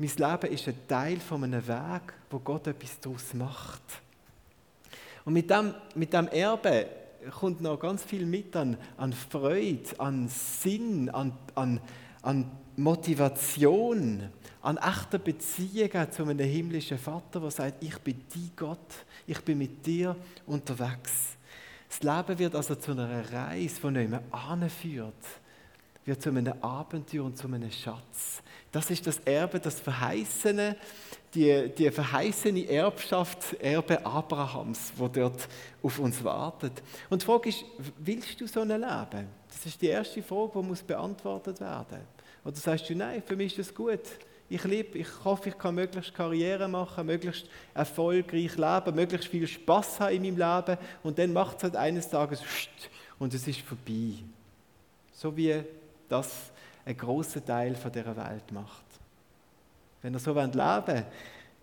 mein 0.00 0.08
Leben 0.08 0.54
ist 0.54 0.66
ein 0.66 0.88
Teil 0.88 1.20
von 1.20 1.44
einem 1.44 1.66
Weg, 1.68 2.14
wo 2.30 2.38
Gott 2.38 2.66
etwas 2.66 2.98
daraus 3.00 3.34
macht. 3.34 3.82
Und 5.26 5.34
mit 5.34 5.50
dem, 5.50 5.74
mit 5.94 6.10
dem 6.14 6.26
Erbe 6.28 6.86
kommt 7.38 7.60
noch 7.60 7.78
ganz 7.78 8.02
viel 8.02 8.24
mit 8.24 8.56
an, 8.56 8.78
an 8.96 9.12
Freude, 9.12 9.90
an 9.98 10.26
Sinn, 10.28 11.10
an, 11.10 11.34
an, 11.54 11.82
an 12.22 12.50
Motivation, 12.76 14.30
an 14.62 14.78
echter 14.78 15.18
Beziehungen 15.18 16.10
zu 16.10 16.22
einem 16.22 16.38
himmlischen 16.48 16.96
Vater, 16.96 17.38
der 17.38 17.50
sagt, 17.50 17.84
ich 17.84 17.98
bin 17.98 18.24
dein 18.32 18.50
Gott, 18.56 19.04
ich 19.26 19.40
bin 19.42 19.58
mit 19.58 19.84
dir 19.84 20.16
unterwegs. 20.46 21.36
Das 21.90 22.02
Leben 22.02 22.38
wird 22.38 22.54
also 22.54 22.74
zu 22.74 22.92
einer 22.92 23.30
Reise, 23.30 23.80
die 23.82 23.90
nicht 23.90 24.10
mehr 24.10 24.22
anführt, 24.30 25.26
wird 26.06 26.22
zu 26.22 26.30
einem 26.30 26.54
Abenteuer 26.62 27.24
und 27.24 27.36
zu 27.36 27.48
einem 27.48 27.70
Schatz. 27.70 28.42
Das 28.72 28.90
ist 28.90 29.06
das 29.06 29.18
Erbe, 29.24 29.58
das 29.58 29.80
Verheißene, 29.80 30.76
die, 31.34 31.70
die 31.76 31.90
verheißene 31.90 32.68
Erbschaft, 32.68 33.54
Erbe 33.54 34.04
Abrahams, 34.04 34.92
wo 34.96 35.08
dort 35.08 35.48
auf 35.82 35.98
uns 35.98 36.22
wartet. 36.22 36.82
Und 37.08 37.22
die 37.22 37.26
Frage 37.26 37.48
ist, 37.48 37.64
willst 37.98 38.40
du 38.40 38.46
so 38.46 38.60
ein 38.60 38.68
Leben? 38.68 39.28
Das 39.48 39.66
ist 39.66 39.80
die 39.82 39.88
erste 39.88 40.22
Frage, 40.22 40.52
die 40.56 40.66
muss 40.66 40.82
beantwortet 40.82 41.60
werden. 41.60 42.00
Oder 42.44 42.56
sagst 42.56 42.88
du, 42.88 42.94
nein, 42.94 43.22
für 43.26 43.36
mich 43.36 43.58
ist 43.58 43.68
das 43.68 43.74
gut. 43.74 44.00
Ich 44.48 44.64
liebe, 44.64 44.98
ich 44.98 45.08
hoffe, 45.24 45.50
ich 45.50 45.58
kann 45.58 45.76
möglichst 45.76 46.12
Karriere 46.12 46.66
machen, 46.66 47.06
möglichst 47.06 47.46
erfolgreich 47.72 48.56
leben, 48.56 48.96
möglichst 48.96 49.28
viel 49.28 49.46
Spaß 49.46 50.00
haben 50.00 50.24
in 50.24 50.36
meinem 50.36 50.66
Leben 50.66 50.78
und 51.04 51.18
dann 51.18 51.32
macht 51.32 51.58
es 51.58 51.62
halt 51.64 51.76
eines 51.76 52.08
Tages 52.08 52.42
und 53.20 53.32
es 53.32 53.46
ist 53.46 53.60
vorbei. 53.60 54.14
So 55.12 55.36
wie 55.36 55.62
das 56.08 56.49
einen 56.84 56.96
grossen 56.96 57.44
Teil 57.44 57.74
von 57.74 57.92
dieser 57.92 58.16
Welt 58.16 58.52
macht. 58.52 58.84
Wenn 60.02 60.14
ihr 60.14 60.18
so 60.18 60.32
leben 60.32 60.54
wollt, 60.54 61.04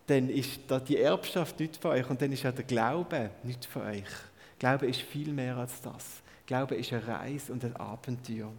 dann 0.08 0.30
ist 0.30 0.62
die 0.88 0.98
Erbschaft 0.98 1.60
nicht 1.60 1.78
von 1.78 1.92
euch 1.92 2.10
und 2.10 2.22
dann 2.22 2.32
ist 2.32 2.46
auch 2.46 2.54
der 2.54 2.64
Glaube 2.64 3.32
nicht 3.44 3.66
von 3.66 3.84
euch. 3.84 4.06
Glaube 4.58 4.88
ist 4.88 5.02
viel 5.02 5.34
mehr 5.34 5.58
als 5.58 5.82
das. 5.82 6.22
Glaube 6.46 6.76
ist 6.76 6.94
eine 6.94 7.06
Reise 7.06 7.52
und 7.52 7.64
ein 7.66 7.76
Abenteuer. 7.76 8.52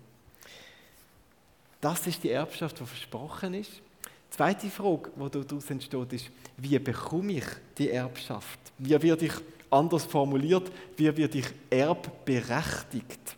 Das 1.81 2.07
ist 2.07 2.23
die 2.23 2.31
Erbschaft, 2.31 2.79
die 2.81 2.85
versprochen 2.85 3.55
ist. 3.55 3.73
Die 3.73 4.37
zweite 4.37 4.69
Frage, 4.69 5.11
die 5.17 5.47
daraus 5.47 5.71
entsteht, 5.71 6.12
ist, 6.12 6.31
wie 6.57 6.79
bekomme 6.79 7.35
ich 7.35 7.47
die 7.79 7.91
Erbschaft? 7.91 8.59
Wie 8.77 9.00
werde 9.00 9.25
ich, 9.25 9.33
anders 9.71 10.05
formuliert, 10.05 10.71
wie 10.97 11.17
werde 11.17 11.38
ich 11.38 11.47
erbberechtigt? 11.71 13.37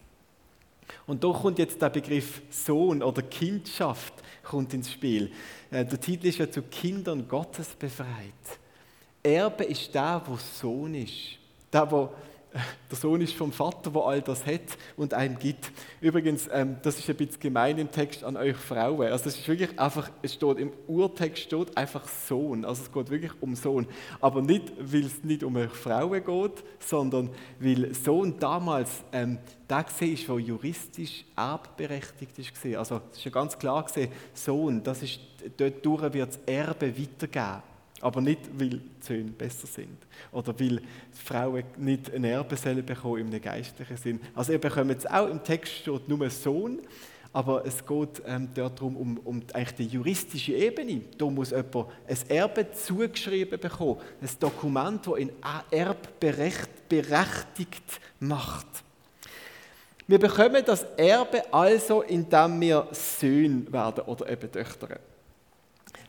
Und 1.10 1.24
da 1.24 1.32
kommt 1.32 1.58
jetzt 1.58 1.82
der 1.82 1.90
Begriff 1.90 2.40
Sohn 2.50 3.02
oder 3.02 3.22
Kindschaft 3.22 4.14
kommt 4.44 4.72
ins 4.74 4.92
Spiel. 4.92 5.32
Äh, 5.68 5.84
der 5.84 6.00
Titel 6.00 6.28
ist 6.28 6.38
ja 6.38 6.48
zu 6.48 6.62
Kindern 6.62 7.26
Gottes 7.26 7.70
befreit. 7.70 8.06
Erbe 9.20 9.64
ist 9.64 9.92
der, 9.92 10.22
wo 10.24 10.36
Sohn 10.36 10.94
ist. 10.94 11.36
Der, 11.72 11.90
wo 11.90 12.10
der 12.90 12.98
Sohn 12.98 13.20
ist 13.20 13.34
vom 13.34 13.52
Vater, 13.52 13.90
der 13.90 14.02
all 14.02 14.22
das 14.22 14.44
hat 14.44 14.60
und 14.96 15.14
einem 15.14 15.38
gibt. 15.38 15.70
Übrigens, 16.00 16.48
ähm, 16.52 16.76
das 16.82 16.98
ist 16.98 17.08
ein 17.08 17.16
bisschen 17.16 17.40
gemein 17.40 17.78
im 17.78 17.90
Text 17.90 18.24
an 18.24 18.36
euch 18.36 18.56
Frauen. 18.56 19.12
Also 19.12 19.28
es 19.28 19.38
ist 19.38 19.48
wirklich 19.48 19.78
einfach, 19.78 20.10
es 20.22 20.34
steht 20.34 20.58
im 20.58 20.72
Urtext 20.88 21.44
steht 21.44 21.76
einfach 21.76 22.06
Sohn. 22.08 22.64
Also 22.64 22.82
es 22.82 22.92
geht 22.92 23.10
wirklich 23.10 23.32
um 23.40 23.54
Sohn. 23.54 23.86
Aber 24.20 24.42
nicht, 24.42 24.72
weil 24.80 25.04
es 25.04 25.22
nicht 25.22 25.44
um 25.44 25.56
euch 25.56 25.70
Frauen 25.70 26.24
geht, 26.24 26.64
sondern 26.80 27.30
weil 27.60 27.94
Sohn 27.94 28.38
damals 28.38 29.04
ähm, 29.12 29.38
der 29.68 29.78
war, 29.78 29.84
der 30.36 30.38
juristisch 30.38 31.24
erbberechtigt 31.36 32.38
ist. 32.38 32.76
Also 32.76 33.00
es 33.12 33.18
ist 33.18 33.24
ja 33.24 33.30
ganz 33.30 33.56
klar 33.56 33.84
gesehen, 33.84 34.10
Sohn, 34.34 34.82
das 34.82 35.02
ist, 35.02 35.20
dort 35.56 36.12
wird 36.12 36.28
das 36.28 36.40
Erbe 36.46 36.92
weitergeben. 36.98 37.69
Aber 38.00 38.20
nicht, 38.20 38.40
weil 38.58 38.70
die 38.70 38.80
Söhne 39.00 39.30
besser 39.30 39.66
sind. 39.66 39.98
Oder 40.32 40.58
weil 40.58 40.80
Frauen 41.12 41.64
nicht 41.76 42.12
ein 42.14 42.24
Erbe 42.24 42.56
sollen 42.56 42.84
bekommen 42.84 43.32
im 43.32 43.42
geistlichen 43.42 43.96
Sinn. 43.96 44.20
Also 44.34 44.52
ihr 44.52 44.58
bekommt 44.58 44.96
es 44.96 45.06
auch 45.06 45.28
im 45.28 45.42
Text 45.42 45.74
steht 45.74 46.08
nur 46.08 46.28
Sohn, 46.30 46.78
aber 47.32 47.64
es 47.64 47.86
geht 47.86 48.22
ähm, 48.26 48.48
dort 48.54 48.78
darum, 48.78 48.96
um, 48.96 49.18
um 49.18 49.42
eigentlich 49.52 49.74
die 49.76 49.86
juristische 49.86 50.52
Ebene. 50.52 51.02
Da 51.16 51.26
muss 51.26 51.50
jemand 51.50 51.86
ein 52.08 52.18
Erbe 52.28 52.72
zugeschrieben 52.72 53.60
bekommen. 53.60 54.00
Ein 54.20 54.28
Dokument, 54.40 55.06
das 55.06 55.18
ihn 55.18 55.30
erbberechtigt 55.70 58.00
macht. 58.18 58.66
Wir 60.08 60.18
bekommen 60.18 60.64
das 60.66 60.82
Erbe 60.96 61.44
also, 61.52 62.02
indem 62.02 62.60
wir 62.60 62.88
Söhne 62.90 63.72
werden 63.72 64.02
oder 64.06 64.28
eben 64.28 64.50
Töchter. 64.50 64.98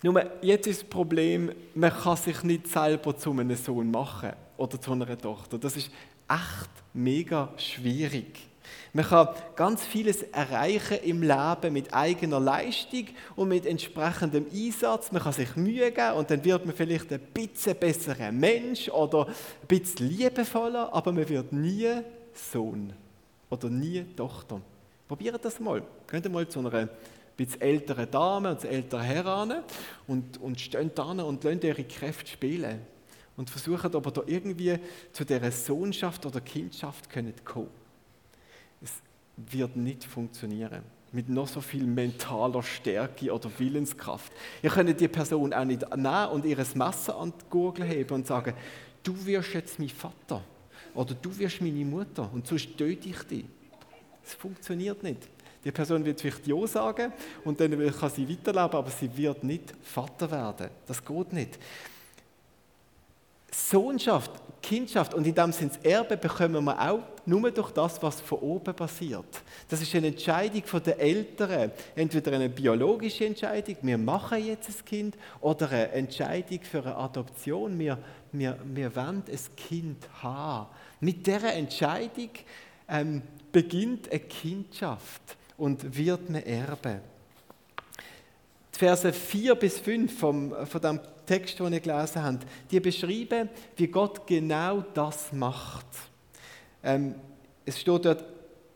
Nur 0.04 0.24
jetzt 0.42 0.68
ist 0.68 0.82
das 0.82 0.90
Problem, 0.90 1.52
man 1.76 1.92
kann 1.92 2.18
sich 2.18 2.42
nicht 2.44 2.68
selber 2.68 3.16
zu 3.16 3.32
einem 3.32 3.56
Sohn 3.56 3.92
machen 3.92 4.32
oder 4.58 4.82
zu 4.82 4.92
einer 4.92 5.18
Tochter. 5.18 5.60
Das 5.60 5.76
ist 5.76 5.92
echt 6.28 6.70
mega 6.94 7.50
schwierig. 7.58 8.48
Man 8.94 9.06
kann 9.06 9.30
ganz 9.56 9.84
vieles 9.84 10.24
erreichen 10.24 10.98
im 11.04 11.22
Leben 11.22 11.74
mit 11.74 11.94
eigener 11.94 12.40
Leistung 12.40 13.06
und 13.36 13.50
mit 13.50 13.66
entsprechendem 13.66 14.46
Einsatz. 14.52 15.12
Man 15.12 15.22
kann 15.22 15.34
sich 15.34 15.56
Mühe 15.56 15.92
geben 15.92 16.14
und 16.18 16.30
dann 16.30 16.44
wird 16.44 16.66
man 16.66 16.76
vielleicht 16.76 17.12
ein 17.14 17.22
bisschen 17.34 17.76
besserer 17.78 18.32
Mensch 18.32 18.90
oder 18.90 19.28
ein 19.28 19.34
bisschen 19.68 20.10
liebevoller, 20.10 20.94
aber 20.94 21.12
man 21.12 21.28
wird 21.28 21.54
nie 21.54 21.90
Sohn 22.34 22.94
oder 23.50 23.70
nie 23.70 24.04
Tochter. 24.16 24.62
Probiert 25.08 25.44
das 25.44 25.60
mal. 25.60 25.84
Könnt 26.08 26.26
ihr 26.26 26.32
mal 26.32 26.48
zu 26.48 26.60
einer 26.60 26.90
bisschen 27.46 27.62
ältere 27.62 28.08
Damen 28.08 28.52
und 28.56 28.64
ältere 28.64 29.04
Herren 29.04 29.64
und, 30.08 30.40
und 30.40 30.60
stehen 30.60 30.92
da 30.94 31.04
und 31.04 31.44
lassen 31.44 31.62
ihre 31.62 31.84
Kräfte 31.84 32.32
spielen 32.32 32.82
und 33.38 33.50
versuchen 33.50 33.94
aber 33.96 34.12
da 34.12 34.22
irgendwie 34.26 34.78
zu 35.12 35.26
dieser 35.26 35.52
Sohnschaft 35.52 36.26
oder 36.26 36.42
Kindschaft 36.42 37.12
zu 37.12 37.24
kommen. 37.44 37.70
Es 38.82 38.94
wird 39.38 39.76
nicht 39.76 40.04
funktionieren. 40.04 40.84
Mit 41.14 41.28
noch 41.28 41.48
so 41.48 41.60
viel 41.60 41.84
mentaler 41.84 42.64
Stärke 42.64 43.34
oder 43.34 43.50
Willenskraft. 43.58 44.32
Ihr 44.62 44.70
könnt 44.70 45.00
die 45.00 45.08
Person 45.10 45.54
auch 45.54 45.66
nicht 45.66 45.82
nehmen 45.96 46.30
und 46.30 46.46
ihr 46.46 46.58
Messer 46.76 47.18
an 47.18 47.34
die 47.38 47.46
Gurgel 47.50 47.86
heben 47.86 48.14
und 48.14 48.28
sagen, 48.28 48.54
du 49.04 49.26
wirst 49.26 49.54
jetzt 49.54 49.78
mein 49.78 49.90
Vater 49.90 50.42
oder 50.94 51.14
du 51.14 51.38
wirst 51.38 51.62
meine 51.62 51.84
Mutter 51.84 52.30
und 52.32 52.48
sonst 52.48 52.78
töte 52.78 53.10
ich 53.10 53.24
dich. 53.24 53.46
Es 54.24 54.36
funktioniert 54.36 55.04
nicht. 55.04 55.28
Die 55.64 55.72
Person 55.72 56.04
wird 56.04 56.20
vielleicht 56.20 56.48
Ja 56.48 56.66
sagen 56.68 57.14
und 57.46 57.60
dann 57.60 57.72
kann 57.94 58.10
sie 58.10 58.28
weiterleben, 58.28 58.78
aber 58.78 58.90
sie 58.90 59.16
wird 59.16 59.44
nicht 59.44 59.74
Vater 59.84 60.30
werden. 60.32 60.70
Das 60.88 61.04
geht 61.04 61.34
nicht. 61.34 61.60
Sohnschaft, 63.54 64.32
Kindschaft 64.62 65.14
und 65.14 65.28
in 65.28 65.36
dem 65.36 65.52
Sinne 65.52 65.72
das 65.72 65.84
Erbe 65.84 66.16
bekommen 66.16 66.64
wir 66.64 66.80
auch 66.80 67.02
nur 67.26 67.52
durch 67.52 67.72
das, 67.72 68.02
was 68.02 68.22
von 68.22 68.40
oben 68.40 68.74
passiert. 68.74 69.26
Das 69.68 69.82
ist 69.82 69.94
eine 69.94 70.08
Entscheidung 70.08 70.64
der 70.86 71.00
Eltern. 71.00 71.72
Entweder 71.96 72.32
eine 72.32 72.48
biologische 72.48 73.26
Entscheidung, 73.26 73.76
wir 73.82 73.98
machen 73.98 74.46
jetzt 74.46 74.70
ein 74.70 74.86
Kind, 74.86 75.18
oder 75.42 75.70
eine 75.70 75.92
Entscheidung 75.92 76.62
für 76.64 76.80
eine 76.80 76.96
Adoption, 76.96 77.78
wir, 77.78 77.98
wir, 78.32 78.58
wir 78.64 78.96
wollen 78.96 79.24
ein 79.30 79.56
Kind 79.58 80.08
haben. 80.24 80.68
Mit 81.02 81.28
dieser 81.28 81.54
Entscheidung 81.54 82.30
ähm, 82.88 83.22
beginnt 83.52 84.10
eine 84.10 84.20
Kindschaft 84.22 85.22
und 85.62 85.96
wird 85.96 86.28
man 86.28 86.42
erben. 86.42 87.02
Verse 88.72 89.14
4 89.14 89.54
bis 89.54 89.78
5 89.78 90.20
vom, 90.20 90.66
von 90.66 90.82
dem 90.82 91.00
Text, 91.28 91.60
den 91.60 91.74
ihr 91.74 91.80
gelesen 91.80 92.24
habt, 92.24 92.48
die 92.72 92.80
beschreiben, 92.80 93.48
wie 93.76 93.86
Gott 93.86 94.26
genau 94.26 94.84
das 94.96 95.32
macht. 95.32 95.86
Ähm, 96.84 97.14
es 97.64 97.80
steht 97.80 98.06
dort 98.06 98.26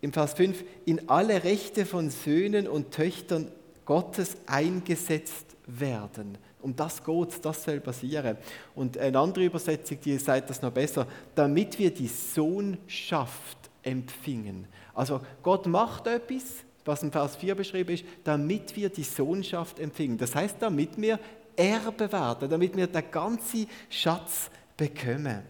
im 0.01 0.13
Vers 0.13 0.35
5, 0.35 0.63
in 0.85 1.09
alle 1.09 1.43
Rechte 1.43 1.87
von 1.87 2.11
Söhnen 2.11 2.67
und 2.67 2.91
Töchtern 2.91 3.51
Gottes 3.83 4.37
eingesetzt 4.45 5.55
werden. 5.65 6.37
Um 6.61 6.75
das 6.75 7.03
geht 7.03 7.43
das 7.43 7.63
soll 7.63 7.79
passieren. 7.79 8.37
Und 8.75 8.95
eine 8.99 9.17
andere 9.17 9.45
Übersetzung, 9.45 9.97
die 10.05 10.19
sagt 10.19 10.51
das 10.51 10.61
noch 10.61 10.71
besser, 10.71 11.07
damit 11.33 11.79
wir 11.79 11.91
die 11.91 12.09
Sohnschaft 12.09 13.57
empfingen. 13.81 14.67
Also 14.93 15.21
Gott 15.41 15.65
macht 15.65 16.05
etwas, 16.05 16.63
was 16.85 17.03
im 17.03 17.11
Vers 17.11 17.35
4 17.35 17.55
beschrieben 17.55 17.95
ist, 17.95 18.05
damit 18.23 18.75
wir 18.75 18.89
die 18.89 19.03
Sohnschaft 19.03 19.79
empfingen. 19.79 20.17
Das 20.17 20.35
heißt, 20.35 20.57
damit 20.59 21.01
wir 21.01 21.19
Erbe 21.55 22.11
werden, 22.11 22.49
damit 22.49 22.75
wir 22.77 22.87
den 22.87 23.11
ganzen 23.11 23.67
Schatz 23.89 24.49
bekommen. 24.77 25.41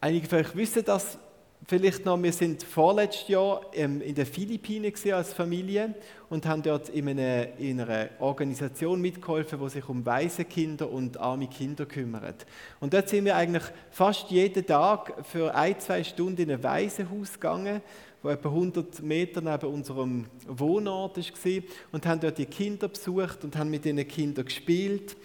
Einige 0.00 0.28
von 0.28 0.38
euch 0.38 0.54
wissen 0.54 0.84
das 0.84 1.18
vielleicht 1.66 2.04
noch, 2.04 2.22
wir 2.22 2.32
sind 2.32 2.62
vorletztes 2.62 3.28
Jahr 3.28 3.60
in 3.72 4.14
den 4.14 4.26
Philippinen 4.26 4.92
als 5.12 5.32
Familie 5.32 5.94
und 6.28 6.46
haben 6.46 6.62
dort 6.62 6.88
in 6.90 7.08
einer, 7.08 7.58
in 7.58 7.80
einer 7.80 8.10
Organisation 8.20 9.00
mitgeholfen, 9.00 9.58
die 9.58 9.68
sich 9.70 9.88
um 9.88 10.04
weise 10.04 10.44
Kinder 10.44 10.90
und 10.90 11.18
arme 11.18 11.48
Kinder 11.48 11.86
kümmert. 11.86 12.46
Und 12.78 12.94
dort 12.94 13.08
sind 13.08 13.24
wir 13.24 13.36
eigentlich 13.36 13.64
fast 13.90 14.30
jeden 14.30 14.64
Tag 14.64 15.14
für 15.24 15.54
ein, 15.54 15.78
zwei 15.80 16.04
Stunden 16.04 16.42
in 16.42 16.52
ein 16.52 16.62
Waisenhaus 16.62 17.34
gegangen, 17.34 17.80
wo 18.26 18.30
etwa 18.30 18.48
100 18.48 19.02
Meter 19.02 19.40
neben 19.40 19.72
unserem 19.72 20.26
Wohnort 20.48 21.16
war 21.16 21.62
und 21.92 22.06
haben 22.06 22.20
dort 22.20 22.38
die 22.38 22.46
Kinder 22.46 22.88
besucht 22.88 23.44
und 23.44 23.56
haben 23.56 23.70
mit 23.70 23.84
diesen 23.84 24.06
Kindern 24.08 24.44
gespielt 24.44 25.16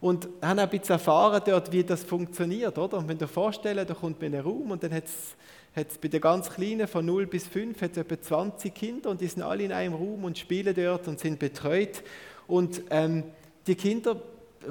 und 0.00 0.28
haben 0.42 0.58
auch 0.58 0.64
ein 0.64 0.70
bisschen 0.70 0.94
erfahren 0.94 1.40
dort, 1.46 1.70
wie 1.70 1.84
das 1.84 2.02
funktioniert, 2.02 2.76
oder? 2.76 2.98
Und 2.98 3.06
wenn 3.06 3.16
du 3.16 3.26
dir 3.26 3.32
vorstellst, 3.32 3.88
da 3.88 3.94
kommt 3.94 4.20
man 4.20 4.32
in 4.32 4.38
einen 4.38 4.44
Raum 4.44 4.72
und 4.72 4.82
dann 4.82 4.92
hat 4.92 5.04
es 5.04 5.98
bei 5.98 6.08
den 6.08 6.20
ganz 6.20 6.50
Kleinen 6.50 6.88
von 6.88 7.06
0 7.06 7.28
bis 7.28 7.46
5 7.46 7.80
hat 7.80 7.92
es 7.92 7.98
etwa 7.98 8.20
20 8.20 8.74
Kinder 8.74 9.10
und 9.10 9.20
die 9.20 9.28
sind 9.28 9.42
alle 9.42 9.62
in 9.62 9.70
einem 9.70 9.94
Raum 9.94 10.24
und 10.24 10.36
spielen 10.36 10.74
dort 10.74 11.06
und 11.06 11.20
sind 11.20 11.38
betreut. 11.38 12.02
Und 12.48 12.82
ähm, 12.90 13.22
die 13.68 13.76
Kinder 13.76 14.20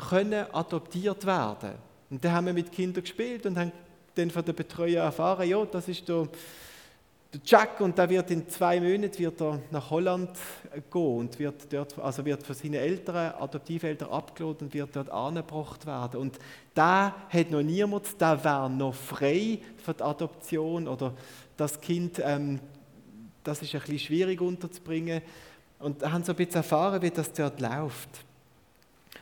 können 0.10 0.46
adoptiert 0.52 1.26
werden. 1.26 1.76
Und 2.10 2.24
da 2.24 2.34
haben 2.34 2.48
wir 2.48 2.54
mit 2.54 2.70
Kindern 2.70 3.04
gespielt 3.04 3.46
und 3.46 3.58
haben 3.58 3.72
dann 4.16 4.30
von 4.30 4.44
der 4.44 4.54
Betreuer 4.54 5.06
erfahren, 5.06 5.48
ja, 5.48 5.64
das 5.66 5.88
ist 5.88 6.10
der 6.10 6.28
der 7.34 7.42
Jack 7.46 7.82
und 7.82 7.98
der 7.98 8.10
wird 8.10 8.32
in 8.32 8.48
zwei 8.48 8.80
Monaten 8.80 9.20
wird 9.20 9.42
er 9.42 9.60
nach 9.70 9.90
Holland 9.90 10.32
gehen 10.92 11.18
und 11.18 11.38
wird 11.40 11.72
dort, 11.72 12.00
also 12.00 12.24
wird 12.24 12.44
von 12.44 12.56
seinen 12.56 12.76
Eltern, 12.76 13.34
Adoptiveltern 13.40 14.10
abgeholt 14.10 14.62
und 14.62 14.74
wird 14.74 14.96
dort 14.96 15.10
angebracht 15.10 15.86
werden. 15.86 16.22
Und 16.22 16.40
da 16.74 17.16
hat 17.30 17.52
noch 17.52 17.62
niemand, 17.62 18.20
der 18.22 18.44
wäre 18.44 18.70
noch 18.70 18.94
frei 18.94 19.60
für 19.84 19.94
die 19.94 20.04
Adoption 20.04 20.88
oder 20.88 21.14
das 21.58 21.82
Kind, 21.82 22.22
ähm, 22.24 22.60
das 23.44 23.62
ist 23.62 23.74
ein 23.76 23.82
bisschen 23.82 24.00
schwierig 24.00 24.40
unterzubringen. 24.40 25.22
Und 25.80 26.04
haben 26.04 26.24
so 26.24 26.32
ein 26.32 26.36
bisschen 26.38 26.56
erfahren, 26.56 27.02
wie 27.02 27.12
das 27.12 27.32
dort 27.34 27.60
läuft. 27.60 28.10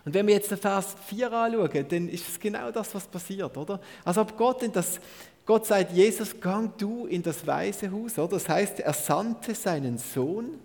Und 0.05 0.13
wenn 0.13 0.27
wir 0.27 0.35
jetzt 0.35 0.51
den 0.51 0.57
Vers 0.57 0.95
4 1.07 1.31
anschauen, 1.31 1.85
dann 1.89 2.09
ist 2.09 2.27
es 2.27 2.39
genau 2.39 2.71
das, 2.71 2.93
was 2.93 3.07
passiert, 3.07 3.57
oder? 3.57 3.81
Also 4.03 4.21
ob 4.21 4.37
Gott 4.37 4.61
in 4.61 4.71
das 4.71 4.99
Gott 5.45 5.65
sagt, 5.65 5.91
Jesus, 5.91 6.39
gang 6.39 6.75
du 6.77 7.05
in 7.05 7.21
das 7.21 7.45
Weiße? 7.45 7.91
Das 8.29 8.49
heißt, 8.49 8.79
er 8.79 8.93
sandte 8.93 9.53
seinen 9.53 9.97
Sohn 9.97 10.59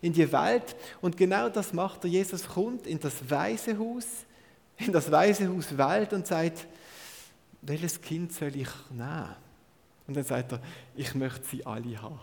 in 0.00 0.12
die 0.12 0.30
Welt 0.32 0.74
und 1.00 1.16
genau 1.16 1.48
das 1.48 1.72
macht 1.72 2.04
er. 2.04 2.10
Jesus 2.10 2.46
kommt 2.46 2.86
in 2.86 2.98
das 2.98 3.28
Weiße 3.28 3.76
in 4.78 4.92
das 4.92 5.10
Weiße 5.10 5.48
Welt 5.78 6.12
und 6.12 6.26
sagt, 6.26 6.66
welches 7.62 8.00
Kind 8.00 8.32
soll 8.32 8.54
ich 8.56 8.68
nehmen? 8.90 9.36
Und 10.06 10.16
dann 10.16 10.24
sagt 10.24 10.52
er, 10.52 10.60
ich 10.94 11.14
möchte 11.14 11.46
sie 11.48 11.64
alle 11.64 12.02
haben. 12.02 12.20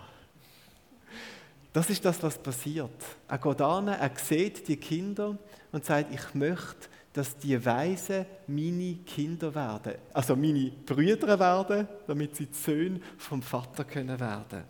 Das 1.74 1.90
ist 1.90 2.04
das, 2.04 2.22
was 2.22 2.38
passiert. 2.38 2.92
Er 3.28 3.38
geht 3.38 3.62
an, 3.62 3.88
er 3.88 4.12
sieht 4.22 4.68
die 4.68 4.76
Kinder 4.78 5.38
und 5.72 5.86
sagt, 5.86 6.14
ich 6.14 6.36
möchte 6.36 6.90
dass 7.14 7.38
die 7.38 7.64
Weisen 7.66 8.26
meine 8.48 8.96
Kinder 9.06 9.54
werden, 9.54 9.96
also 10.14 10.36
meine 10.36 10.72
Brüder 10.86 11.38
werden, 11.38 11.88
damit 12.08 12.36
sie 12.36 12.46
die 12.46 12.54
Söhne 12.54 13.02
vom 13.18 13.42
Vater 13.42 13.84
können 13.84 14.20
werden. 14.20 14.64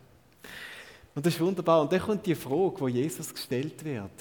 Und 1.13 1.25
das 1.25 1.33
ist 1.33 1.41
wunderbar. 1.41 1.81
Und 1.81 1.91
dann 1.91 1.99
kommt 1.99 2.25
die 2.25 2.35
Frage, 2.35 2.79
wo 2.79 2.87
Jesus 2.87 3.33
gestellt 3.33 3.83
wird. 3.83 4.11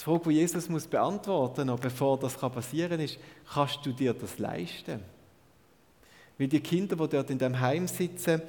Die 0.00 0.04
Frage, 0.04 0.28
die 0.28 0.34
Jesus 0.36 0.68
muss 0.68 0.86
beantworten 0.86 1.68
muss, 1.68 1.80
bevor 1.80 2.18
das 2.18 2.36
passieren 2.36 2.90
kann, 2.90 3.00
ist, 3.00 3.18
kannst 3.52 3.84
du 3.84 3.92
dir 3.92 4.14
das 4.14 4.38
leisten? 4.38 5.00
Weil 6.36 6.48
die 6.48 6.60
Kinder, 6.60 6.96
die 6.96 7.08
dort 7.08 7.30
in 7.30 7.38
dem 7.38 7.58
Heim 7.60 7.86
sitzen, 7.86 8.42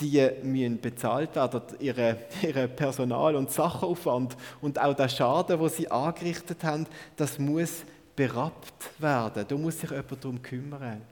die 0.00 0.28
müssen 0.42 0.80
bezahlt 0.80 1.34
werden, 1.36 1.62
ihre, 1.78 2.18
ihre 2.42 2.68
Personal- 2.68 3.36
und 3.36 3.50
Sachaufwand 3.50 4.36
und 4.60 4.80
auch 4.80 4.94
der 4.94 5.08
Schaden, 5.08 5.58
den 5.58 5.68
sie 5.68 5.90
angerichtet 5.90 6.64
haben, 6.64 6.86
das 7.16 7.38
muss 7.38 7.84
berappt 8.16 9.00
werden. 9.00 9.44
Da 9.48 9.56
muss 9.56 9.80
sich 9.80 9.90
jemand 9.90 10.24
darum 10.24 10.42
kümmern. 10.42 11.02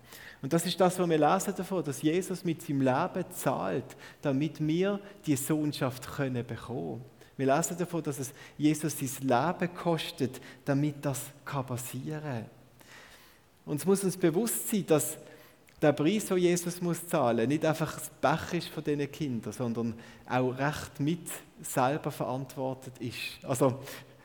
Und 0.43 0.53
das 0.53 0.65
ist 0.65 0.81
das, 0.81 0.99
was 0.99 1.09
wir 1.09 1.19
lesen 1.19 1.55
davon, 1.57 1.85
dass 1.85 2.01
Jesus 2.01 2.45
mit 2.45 2.63
seinem 2.63 2.81
Leben 2.81 3.25
zahlt, 3.31 3.97
damit 4.23 4.67
wir 4.67 4.99
die 5.27 5.37
Sohnschaft 5.37 6.11
können 6.11 6.47
bekommen. 6.47 7.05
Wir 7.37 7.55
lesen 7.55 7.77
davon, 7.79 8.03
dass 8.03 8.19
es 8.19 8.33
Jesus 8.57 8.95
sein 8.99 9.29
Leben 9.29 9.75
kostet, 9.75 10.41
damit 10.65 10.97
das 11.03 11.21
passieren 11.45 12.23
kann. 12.23 12.47
Und 13.67 13.77
es 13.77 13.87
muss 13.87 14.03
uns 14.03 14.17
bewusst 14.17 14.69
sein, 14.69 14.85
dass 14.87 15.19
der 15.81 15.93
Preis, 15.93 16.27
den 16.27 16.39
Jesus 16.39 16.81
muss 16.81 17.07
zahlen, 17.07 17.49
nicht 17.49 17.65
einfach 17.65 17.95
das 17.95 18.11
Pech 18.21 18.59
ist 18.59 18.69
von 18.69 18.85
diesen 18.85 19.11
Kindern, 19.11 19.53
sondern 19.53 19.95
auch 20.29 20.51
recht 20.59 21.01
mit 21.01 21.27
selber 21.63 22.11
verantwortet 22.11 22.95
ist. 22.99 23.43
Also, 23.43 23.79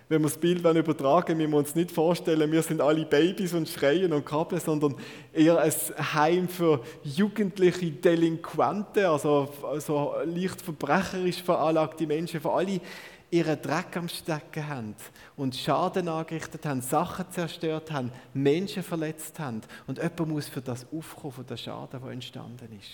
wenn 0.07 0.21
wir 0.21 0.29
das 0.29 0.37
Bild 0.37 0.59
übertragen 0.59 1.35
müssen 1.35 1.51
wir 1.51 1.57
uns 1.57 1.73
nicht 1.73 1.91
vorstellen, 1.91 2.51
wir 2.51 2.61
sind 2.61 2.79
alle 2.79 3.05
Babys 3.05 3.53
und 3.53 3.67
schreien 3.67 4.13
und 4.13 4.23
krabbeln, 4.23 4.61
sondern 4.61 4.95
eher 5.33 5.57
ein 5.59 5.73
Heim 6.13 6.47
für 6.47 6.81
jugendliche 7.03 7.89
Delinquente, 7.89 9.09
also 9.09 9.49
so 9.79 10.13
leicht 10.25 10.61
verbrecherisch 10.61 11.41
veranlagte 11.41 12.05
Menschen, 12.05 12.39
für 12.39 12.51
alle 12.51 12.79
ihren 13.35 13.61
Dreck 13.61 13.97
am 13.97 14.07
Stecken 14.07 14.67
haben 14.67 14.95
und 15.35 15.55
Schaden 15.55 16.07
angerichtet 16.07 16.65
haben, 16.65 16.81
Sachen 16.81 17.25
zerstört 17.31 17.91
haben, 17.91 18.11
Menschen 18.33 18.81
verletzt 18.81 19.39
haben. 19.39 19.61
Und 19.87 19.97
jemand 19.97 20.27
muss 20.27 20.47
für 20.47 20.61
das 20.61 20.85
aufkommen, 20.91 21.33
von 21.33 21.45
der 21.45 21.57
Schaden, 21.57 22.01
der 22.01 22.11
entstanden 22.11 22.79
ist. 22.79 22.89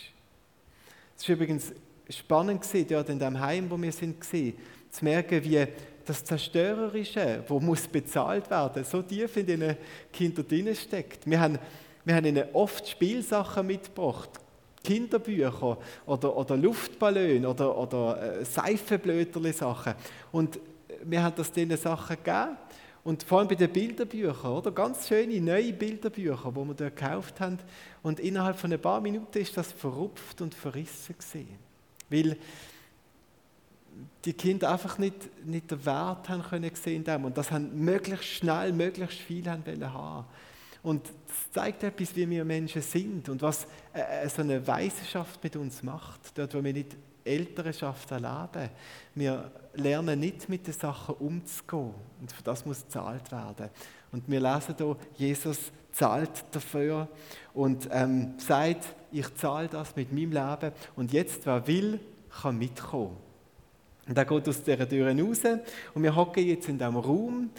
Es 1.17 1.30
war 1.30 1.36
übrigens 1.36 1.71
spannend, 2.10 2.65
dort 2.89 3.10
in 3.10 3.19
dem 3.19 3.39
Heim, 3.39 3.69
wo 3.69 3.80
wir 3.80 3.91
sind, 3.91 4.23
zu 4.23 4.54
merken, 5.01 5.43
wie 5.43 5.67
das 6.06 6.23
Zerstörerische, 6.25 7.43
wo 7.47 7.60
muss 7.60 7.88
bezahlt 7.88 8.49
werden, 8.49 8.84
so 8.84 9.01
tief 9.04 9.38
in 9.38 9.45
den 9.45 9.77
Kindern 10.12 10.75
steckt. 10.75 11.30
Wir 11.30 11.39
haben, 11.39 11.60
wir 12.04 12.15
haben 12.15 12.25
ihnen 12.25 12.45
oft 12.54 12.88
Spielsachen 12.88 13.67
mitgebracht, 13.67 14.40
Kinderbücher 14.84 15.78
oder, 16.06 16.36
oder 16.36 16.58
Luftballon 16.58 17.46
oder, 17.46 17.78
oder 17.78 18.39
äh, 18.39 18.46
Seifenblöterli-Sachen. 18.46 19.94
Und 20.32 20.60
wir 21.04 21.24
haben 21.24 21.36
das 21.36 21.52
diesen 21.52 21.78
Sachen 21.78 22.17
gegeben. 22.17 22.58
Und 23.04 23.24
vor 23.24 23.39
allem 23.39 23.48
bei 23.48 23.56
den 23.56 23.72
Bilderbüchern, 23.72 24.52
oder? 24.52 24.72
Ganz 24.72 25.08
schöne 25.08 25.41
neue 25.41 25.74
Bilderbücher, 25.74 26.52
die 26.52 26.56
wir 26.56 26.74
dort 26.74 26.96
gekauft 26.96 27.39
haben. 27.39 27.58
Und 28.04 28.20
innerhalb 28.20 28.60
von 28.60 28.72
ein 28.72 28.80
paar 28.80 29.02
Minuten 29.02 29.39
ist 29.39 29.58
das 29.58 29.72
verrupft 29.72 30.41
und 30.41 30.54
verrissen 30.54 31.15
gesehen. 31.17 31.58
Weil 32.10 32.38
die 34.26 34.34
Kinder 34.34 34.72
einfach 34.72 34.98
nicht, 34.98 35.46
nicht 35.46 35.72
den 35.72 35.84
Wert 35.86 36.30
haben 36.30 36.44
können 36.44 36.72
sehen 36.76 37.06
und 37.24 37.38
das 37.38 37.52
haben 37.52 37.84
möglichst 37.84 38.26
schnell, 38.26 38.72
möglichst 38.72 39.17
viel 39.20 39.50
haben 39.50 39.63
haben. 39.94 40.26
Und 40.84 41.08
das 41.28 41.52
zeigt 41.52 41.84
etwas, 41.84 42.15
wie 42.15 42.30
wir 42.30 42.44
Menschen 42.44 42.82
sind 42.82 43.30
und 43.30 43.41
was 43.41 43.65
äh, 43.94 44.26
äh, 44.26 44.30
so 44.30 44.41
eine 44.41 44.65
Weisenschaft 44.65 45.44
mit 45.44 45.56
uns 45.56 45.84
macht, 45.84 46.38
dort 46.38 46.54
wo 46.56 46.63
wir 46.63 46.74
nicht 46.74 46.96
Elternschaft 47.24 48.10
erleben. 48.12 48.70
Wir 49.13 49.52
lernen 49.76 50.20
nicht 50.20 50.50
mit 50.50 50.65
den 50.65 50.74
Sachen 50.74 51.15
umzugehen 51.15 51.94
und 52.20 52.32
für 52.32 52.44
das 52.44 52.65
muss 52.65 52.84
gezahlt 52.84 53.32
werden. 53.32 53.70
Und 54.12 54.28
wir 54.28 54.39
lesen 54.39 54.76
hier, 54.78 54.98
Jesus 55.15 55.72
zahlt 55.91 56.44
dafür 56.52 57.08
und 57.54 57.88
ähm, 57.91 58.34
sagt, 58.38 58.96
ich 59.12 59.34
zahle 59.36 59.67
das 59.67 59.96
mit 59.96 60.12
meinem 60.12 60.32
Leben 60.32 60.72
und 60.96 61.13
jetzt, 61.13 61.46
wer 61.46 61.65
will, 61.67 62.00
kann 62.41 62.58
mitkommen. 62.58 63.17
Und 64.08 64.17
er 64.17 64.26
geht 64.26 64.50
aus 64.50 64.63
dieser 64.63 64.89
Tür 64.89 65.08
raus 65.08 65.41
und 65.94 66.04
wir 66.04 66.15
hocken 66.15 66.46
jetzt 66.46 66.67
in 66.67 66.78
diesem 66.78 66.98
Raum 66.98 67.50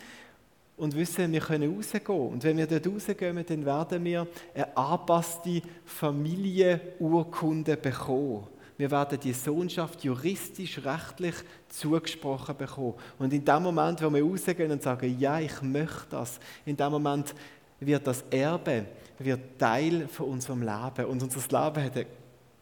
und 0.83 0.97
wissen, 0.97 1.31
wir 1.31 1.38
können 1.38 1.77
rausgehen. 1.77 2.29
Und 2.29 2.42
wenn 2.42 2.57
wir 2.57 2.66
dort 2.66 2.88
rausgehen, 2.88 3.45
dann 3.47 3.64
werden 3.64 4.05
wir 4.05 4.27
eine 4.53 4.77
angepasste 4.77 5.62
Familienurkunde 5.85 7.77
bekommen. 7.77 8.49
Wir 8.77 8.90
werden 8.90 9.21
die 9.21 9.33
Sohnschaft 9.33 10.03
juristisch, 10.03 10.85
rechtlich 10.85 11.37
zugesprochen 11.68 12.57
bekommen. 12.57 12.95
Und 13.21 13.33
in 13.33 13.45
dem 13.45 13.62
Moment, 13.62 14.03
wo 14.03 14.12
wir 14.12 14.25
rausgehen 14.25 14.73
und 14.73 14.83
sagen, 14.83 15.16
ja, 15.21 15.38
ich 15.38 15.62
möchte 15.62 16.09
das, 16.11 16.40
in 16.66 16.77
dem 16.77 16.90
Moment 16.90 17.33
wird 17.79 18.05
das 18.05 18.25
Erbe 18.29 18.87
wird 19.18 19.57
Teil 19.61 20.09
von 20.09 20.31
unserem 20.31 20.62
Leben. 20.62 21.07
Und 21.07 21.23
unser 21.23 21.40
Leben 21.40 21.85
hat 21.85 21.97
eine 21.97 22.07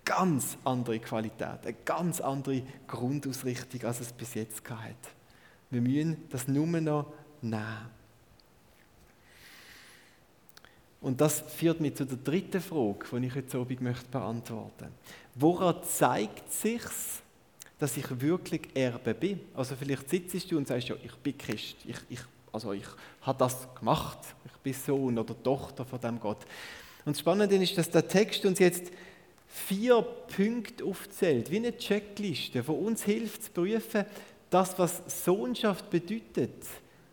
ganz 0.04 0.58
andere 0.62 0.98
Qualität, 0.98 1.60
eine 1.64 1.76
ganz 1.86 2.20
andere 2.20 2.64
Grundausrichtung, 2.86 3.82
als 3.84 4.00
es 4.00 4.12
bis 4.12 4.34
jetzt 4.34 4.68
hat. 4.68 5.14
Wir 5.70 5.80
müssen 5.80 6.28
das 6.28 6.48
nur 6.48 6.66
noch 6.66 7.06
nehmen. 7.40 7.99
Und 11.00 11.20
das 11.20 11.40
führt 11.40 11.80
mich 11.80 11.94
zu 11.94 12.04
der 12.04 12.18
dritten 12.18 12.60
Frage, 12.60 13.06
die 13.12 13.26
ich 13.26 13.34
heute 13.34 13.58
Abend 13.58 13.80
möchte 13.80 14.08
beantworten 14.10 14.84
möchte. 14.84 14.92
Woran 15.34 15.82
zeigt 15.82 16.52
sich 16.52 16.82
dass 17.80 17.96
ich 17.96 18.20
wirklich 18.20 18.68
Erbe 18.74 19.14
bin? 19.14 19.40
Also 19.54 19.74
vielleicht 19.74 20.08
sitzt 20.08 20.52
du 20.52 20.58
und 20.58 20.68
sagst, 20.68 20.88
ja, 20.88 20.96
ich 21.02 21.14
bin 21.16 21.36
Christ, 21.36 21.76
ich, 21.86 21.96
ich, 22.10 22.20
also 22.52 22.72
ich 22.72 22.84
habe 23.22 23.38
das 23.38 23.66
gemacht, 23.74 24.18
ich 24.44 24.52
bin 24.62 24.74
Sohn 24.74 25.18
oder 25.18 25.42
Tochter 25.42 25.84
von 25.84 25.98
dem 25.98 26.20
Gott. 26.20 26.44
Und 27.04 27.16
das 27.16 27.20
Spannende 27.20 27.56
ist, 27.56 27.76
dass 27.78 27.90
der 27.90 28.06
Text 28.06 28.44
uns 28.44 28.58
jetzt 28.58 28.92
vier 29.48 30.02
Punkte 30.02 30.84
aufzählt, 30.84 31.50
wie 31.50 31.56
eine 31.56 31.76
Checkliste, 31.76 32.62
die 32.62 32.70
uns 32.70 33.02
hilft 33.02 33.44
zu 33.44 33.50
prüfen, 33.50 34.04
das, 34.50 34.78
was 34.78 35.24
Sohnschaft 35.24 35.88
bedeutet, 35.88 36.66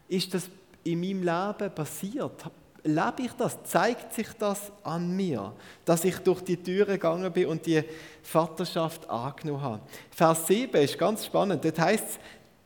ist 0.10 0.34
das 0.34 0.50
in 0.84 1.00
meinem 1.00 1.24
Leben 1.24 1.74
passiert? 1.74 2.44
Lebe 2.88 3.24
ich 3.24 3.34
das? 3.34 3.64
Zeigt 3.64 4.14
sich 4.14 4.28
das 4.40 4.72
an 4.84 5.16
mir, 5.16 5.54
dass 5.86 6.04
ich 6.04 6.18
durch 6.20 6.42
die 6.42 6.58
Türe 6.58 6.94
gegangen 6.94 7.32
bin 7.32 7.48
und 7.48 7.66
die 7.66 7.84
Vaterschaft 8.24 9.10
angenommen 9.10 9.62
habe? 9.62 9.82
Vers 10.10 10.48
7 10.48 10.76
ist 10.82 10.98
ganz 10.98 11.26
spannend. 11.26 11.64
Dort 11.64 11.80
heißt 11.80 12.10
es, 12.10 12.20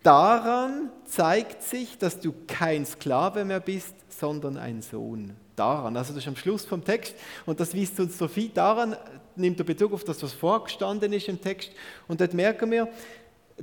daran 0.03 0.89
zeigt 1.05 1.63
sich, 1.63 1.97
dass 1.97 2.19
du 2.19 2.33
kein 2.47 2.85
Sklave 2.85 3.43
mehr 3.43 3.59
bist, 3.59 3.95
sondern 4.09 4.57
ein 4.57 4.81
Sohn. 4.81 5.35
Daran, 5.55 5.97
also 5.97 6.13
das 6.13 6.23
ist 6.23 6.27
am 6.27 6.35
Schluss 6.35 6.65
vom 6.65 6.83
Text 6.83 7.13
und 7.45 7.59
das 7.59 7.75
weist 7.75 7.99
uns 7.99 8.17
so 8.17 8.27
viel 8.27 8.49
daran, 8.49 8.95
nimmt 9.35 9.59
er 9.59 9.65
Bezug 9.65 9.93
auf 9.93 10.03
das, 10.03 10.21
was 10.23 10.33
vorgestanden 10.33 11.11
ist 11.13 11.27
im 11.27 11.39
Text 11.39 11.71
und 12.07 12.21
dort 12.21 12.33
merken 12.33 12.71
wir, 12.71 12.87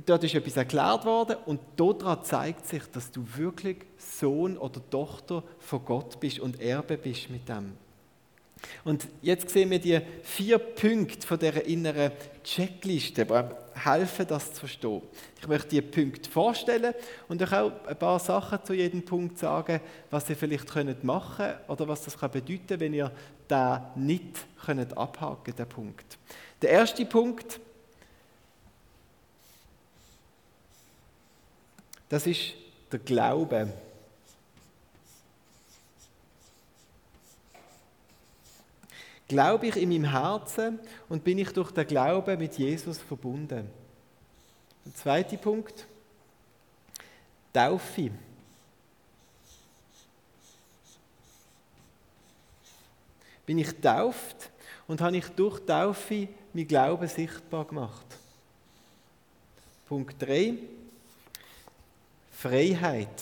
dort 0.05 0.23
ist 0.23 0.35
etwas 0.35 0.57
erklärt 0.57 1.05
worden 1.05 1.37
und 1.45 1.59
daran 1.75 2.23
zeigt 2.23 2.67
sich, 2.67 2.83
dass 2.91 3.11
du 3.11 3.25
wirklich 3.35 3.77
Sohn 3.97 4.57
oder 4.57 4.81
Tochter 4.89 5.43
von 5.59 5.83
Gott 5.85 6.19
bist 6.19 6.39
und 6.39 6.61
Erbe 6.61 6.97
bist 6.97 7.29
mit 7.29 7.47
dem. 7.47 7.73
Und 8.83 9.07
jetzt 9.21 9.49
sehen 9.49 9.69
wir 9.69 9.79
die 9.79 10.01
vier 10.21 10.57
Punkte 10.57 11.25
von 11.25 11.39
dieser 11.39 11.65
inneren 11.65 12.11
Checkliste, 12.43 13.25
die 13.25 13.79
helfen, 13.79 14.25
das 14.27 14.53
zu 14.53 14.59
verstehen. 14.61 15.01
Ich 15.39 15.47
möchte 15.47 15.69
die 15.69 15.81
Punkte 15.81 16.29
vorstellen 16.29 16.93
und 17.27 17.41
euch 17.41 17.53
auch 17.53 17.71
ein 17.87 17.97
paar 17.97 18.19
Sachen 18.19 18.59
zu 18.63 18.73
jedem 18.73 19.03
Punkt 19.03 19.37
sagen, 19.37 19.79
was 20.09 20.29
ihr 20.29 20.35
vielleicht 20.35 20.73
machen 21.03 21.45
könnt 21.45 21.69
oder 21.69 21.87
was 21.87 22.03
das 22.03 22.17
bedeuten 22.17 22.67
kann, 22.67 22.79
wenn 22.79 22.93
ihr 22.93 23.11
da 23.47 23.91
nicht 23.95 24.45
könnt 24.65 24.97
abhaken 24.97 25.55
den 25.55 25.69
Punkt. 25.69 26.17
Der 26.61 26.71
erste 26.71 27.05
Punkt 27.05 27.59
Das 32.09 32.25
ist 32.25 32.53
der 32.91 32.99
Glaube. 32.99 33.71
Glaube 39.27 39.67
ich 39.67 39.75
in 39.75 39.89
meinem 39.89 40.09
Herzen 40.09 40.79
und 41.07 41.23
bin 41.23 41.37
ich 41.37 41.51
durch 41.51 41.69
den 41.69 41.85
Glauben 41.85 42.39
mit 42.39 42.57
Jesus 42.57 42.97
verbunden? 42.97 43.69
Der 44.83 44.95
zweite 44.95 45.37
Punkt. 45.37 45.85
Taufe. 47.53 48.09
Bin 53.45 53.59
ich 53.59 53.71
tauft 53.79 54.49
und 54.87 54.99
habe 55.01 55.17
ich 55.17 55.27
durch 55.27 55.59
Taufe 55.63 56.27
mein 56.53 56.67
Glauben 56.67 57.07
sichtbar 57.07 57.65
gemacht? 57.65 58.05
Punkt 59.87 60.19
3. 60.19 60.57
Freiheit. 62.39 63.21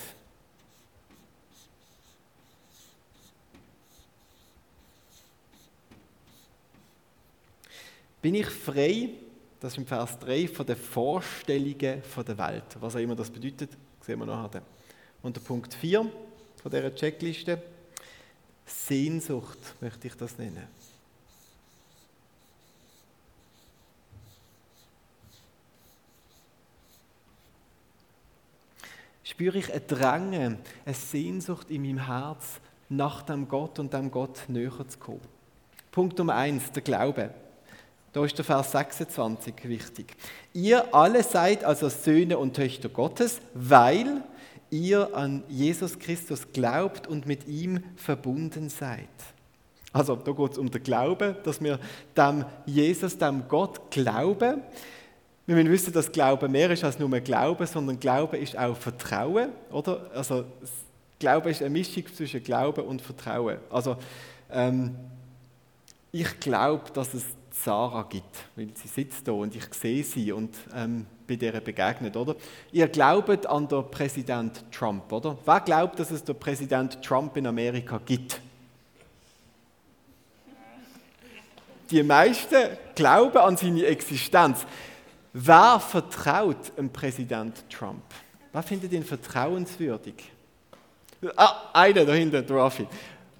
Bin 8.21 8.36
ich 8.36 8.45
frei, 8.45 9.10
das 9.60 9.73
ist 9.73 9.80
im 9.80 9.88
Vers 9.88 10.19
3, 10.19 10.47
von 10.47 10.67
den 10.67 10.75
Vorstellungen 10.75 12.03
der 12.27 12.38
Welt. 12.38 12.63
Was 12.80 12.95
auch 12.95 12.99
immer 12.99 13.15
das 13.15 13.32
bedeutet, 13.32 13.71
sehen 14.01 14.19
wir 14.19 14.27
nachher. 14.27 14.62
Und 15.23 15.36
der 15.36 15.41
Punkt 15.41 15.73
4 15.73 16.01
von 16.62 16.71
dieser 16.71 16.93
Checkliste, 16.93 17.60
Sehnsucht 18.67 19.82
möchte 19.82 20.06
ich 20.06 20.13
das 20.13 20.38
nennen. 20.38 20.77
Spüre 29.38 29.60
ich 29.60 29.71
ein 29.71 29.84
Drängen, 29.86 30.58
eine 30.84 30.95
Sehnsucht 30.95 31.69
in 31.69 31.84
meinem 31.84 32.08
Herz, 32.08 32.60
nach 32.89 33.21
dem 33.21 33.47
Gott 33.47 33.78
und 33.78 33.93
dem 33.93 34.10
Gott 34.10 34.45
näher 34.47 34.88
zu 34.88 34.97
kommen. 34.97 35.21
Punkt 35.91 36.17
Nummer 36.17 36.34
eins, 36.34 36.71
der 36.71 36.82
Glaube. 36.82 37.30
Da 38.13 38.26
ist 38.26 38.36
der 38.36 38.45
Vers 38.45 38.71
26 38.71 39.54
wichtig. 39.65 40.15
Ihr 40.54 40.91
alle 40.91 41.21
seid 41.21 41.63
also 41.63 41.88
Söhne 41.88 42.39
und 42.39 42.56
Töchter 42.56 42.89
Gottes, 42.89 43.39
weil 43.54 44.23
ihr 44.71 45.15
an 45.15 45.43
Jesus 45.47 46.00
Christus 46.00 46.52
glaubt 46.52 47.06
und 47.06 47.28
mit 47.28 47.47
ihm 47.47 47.84
verbunden 47.95 48.69
seid. 48.69 49.08
Also 49.93 50.15
da 50.15 50.32
geht 50.32 50.54
es 50.54 50.58
um 50.58 50.71
den 50.71 50.82
Glauben, 50.82 51.36
dass 51.43 51.62
wir 51.62 51.80
dem 52.17 52.43
Jesus, 52.65 53.19
dem 53.19 53.47
Gott 53.47 53.91
glauben. 53.91 54.63
Wir 55.48 55.56
müssen 55.56 55.72
wissen, 55.72 55.94
dass 55.94 56.12
Glauben 56.12 56.52
mehr 56.52 56.70
ist 56.72 56.84
als 56.84 57.00
nur 57.00 57.10
Glauben, 57.22 57.66
sondern 57.66 57.98
Glauben 57.98 58.36
ist 58.36 58.58
auch 58.58 58.76
Vertrauen, 58.76 59.50
oder? 59.72 60.12
Also 60.14 60.44
Glauben 61.20 61.48
ist 61.48 61.62
eine 61.62 61.70
Mischung 61.70 62.06
zwischen 62.14 62.44
Glauben 62.44 62.84
und 62.84 63.02
Vertrauen. 63.02 63.58
Also 63.70 63.96
ähm, 64.52 64.94
ich 66.12 66.38
glaube, 66.42 66.92
dass 66.94 67.14
es 67.14 67.24
Sarah 67.50 68.06
gibt, 68.10 68.36
weil 68.58 68.68
sie 68.76 68.90
sitzt 68.90 69.26
da 69.26 69.32
und 69.32 69.56
ich 69.56 69.74
sehe 69.74 70.04
sie 70.04 70.34
und 70.34 70.54
ähm, 70.76 71.06
bei 71.26 71.38
der 71.38 71.62
begegnet, 71.62 72.18
oder? 72.18 72.36
Ihr 72.74 72.90
glaubt 72.90 73.46
an 73.46 73.70
den 73.70 73.90
Präsident 73.90 74.66
Trump, 74.70 75.10
oder? 75.14 75.38
Wer 75.46 75.62
glaubt, 75.62 75.98
dass 75.98 76.12
es 76.12 76.26
den 76.26 76.38
Präsident 76.38 77.02
Trump 77.02 77.38
in 77.38 77.48
Amerika 77.48 78.02
gibt? 78.06 78.42
Die 81.90 82.04
meisten 82.04 82.78
glauben 82.96 83.38
an 83.38 83.56
seine 83.56 83.86
Existenz. 83.86 84.66
Wer 85.39 85.80
vertraut 85.80 86.76
dem 86.76 86.89
Präsident 86.89 87.63
Trump? 87.69 88.02
Wer 88.52 88.63
findet 88.63 88.91
ihn 88.91 89.04
vertrauenswürdig? 89.04 90.15
Ah, 91.36 91.69
einer 91.73 92.06
da 92.06 92.13
hinten, 92.13 92.43
der 92.43 92.56
Raffi. 92.56 92.88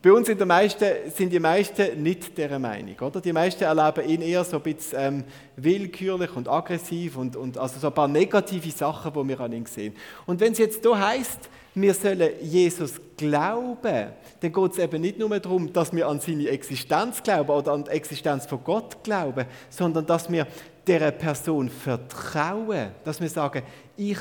Bei 0.04 0.12
uns 0.12 0.28
sind 0.28 0.40
die, 0.40 0.46
meisten, 0.46 0.86
sind 1.10 1.34
die 1.34 1.40
meisten 1.40 2.04
nicht 2.04 2.38
dieser 2.38 2.60
Meinung. 2.60 2.96
Oder? 3.00 3.20
Die 3.20 3.34
meisten 3.34 3.64
erleben 3.64 4.08
ihn 4.08 4.22
eher 4.22 4.44
so 4.44 4.58
ein 4.58 4.62
bisschen 4.64 5.00
ähm, 5.00 5.24
willkürlich 5.56 6.36
und 6.36 6.48
aggressiv 6.48 7.18
und, 7.18 7.36
und 7.36 7.58
also 7.58 7.80
so 7.80 7.88
ein 7.88 7.94
paar 7.94 8.08
negative 8.08 8.70
Sachen, 8.70 9.12
die 9.12 9.30
wir 9.30 9.40
an 9.40 9.54
ihm 9.54 9.66
sehen. 9.66 9.96
Und 10.28 10.40
wenn 10.40 10.52
es 10.52 10.60
jetzt 10.60 10.84
hier 10.84 11.00
heißt, 11.00 11.50
wir 11.74 11.94
sollen 11.96 12.30
Jesus 12.44 12.94
glauben, 13.18 14.08
dann 14.40 14.54
geht 14.54 14.72
es 14.72 14.78
eben 14.78 15.02
nicht 15.02 15.18
nur 15.18 15.40
darum, 15.40 15.74
dass 15.74 15.92
wir 15.92 16.08
an 16.08 16.20
seine 16.20 16.48
Existenz 16.50 17.24
glauben 17.24 17.50
oder 17.50 17.72
an 17.72 17.86
die 17.86 17.92
Existenz 17.92 18.46
von 18.46 18.64
Gott 18.64 19.04
glauben, 19.04 19.46
sondern 19.72 20.06
dass 20.06 20.32
wir 20.32 20.46
dieser 20.88 21.12
Person 21.12 21.70
vertrauen, 21.70 22.92
dass 23.04 23.20
wir 23.20 23.30
sagen, 23.30 23.64
ich 23.96 24.20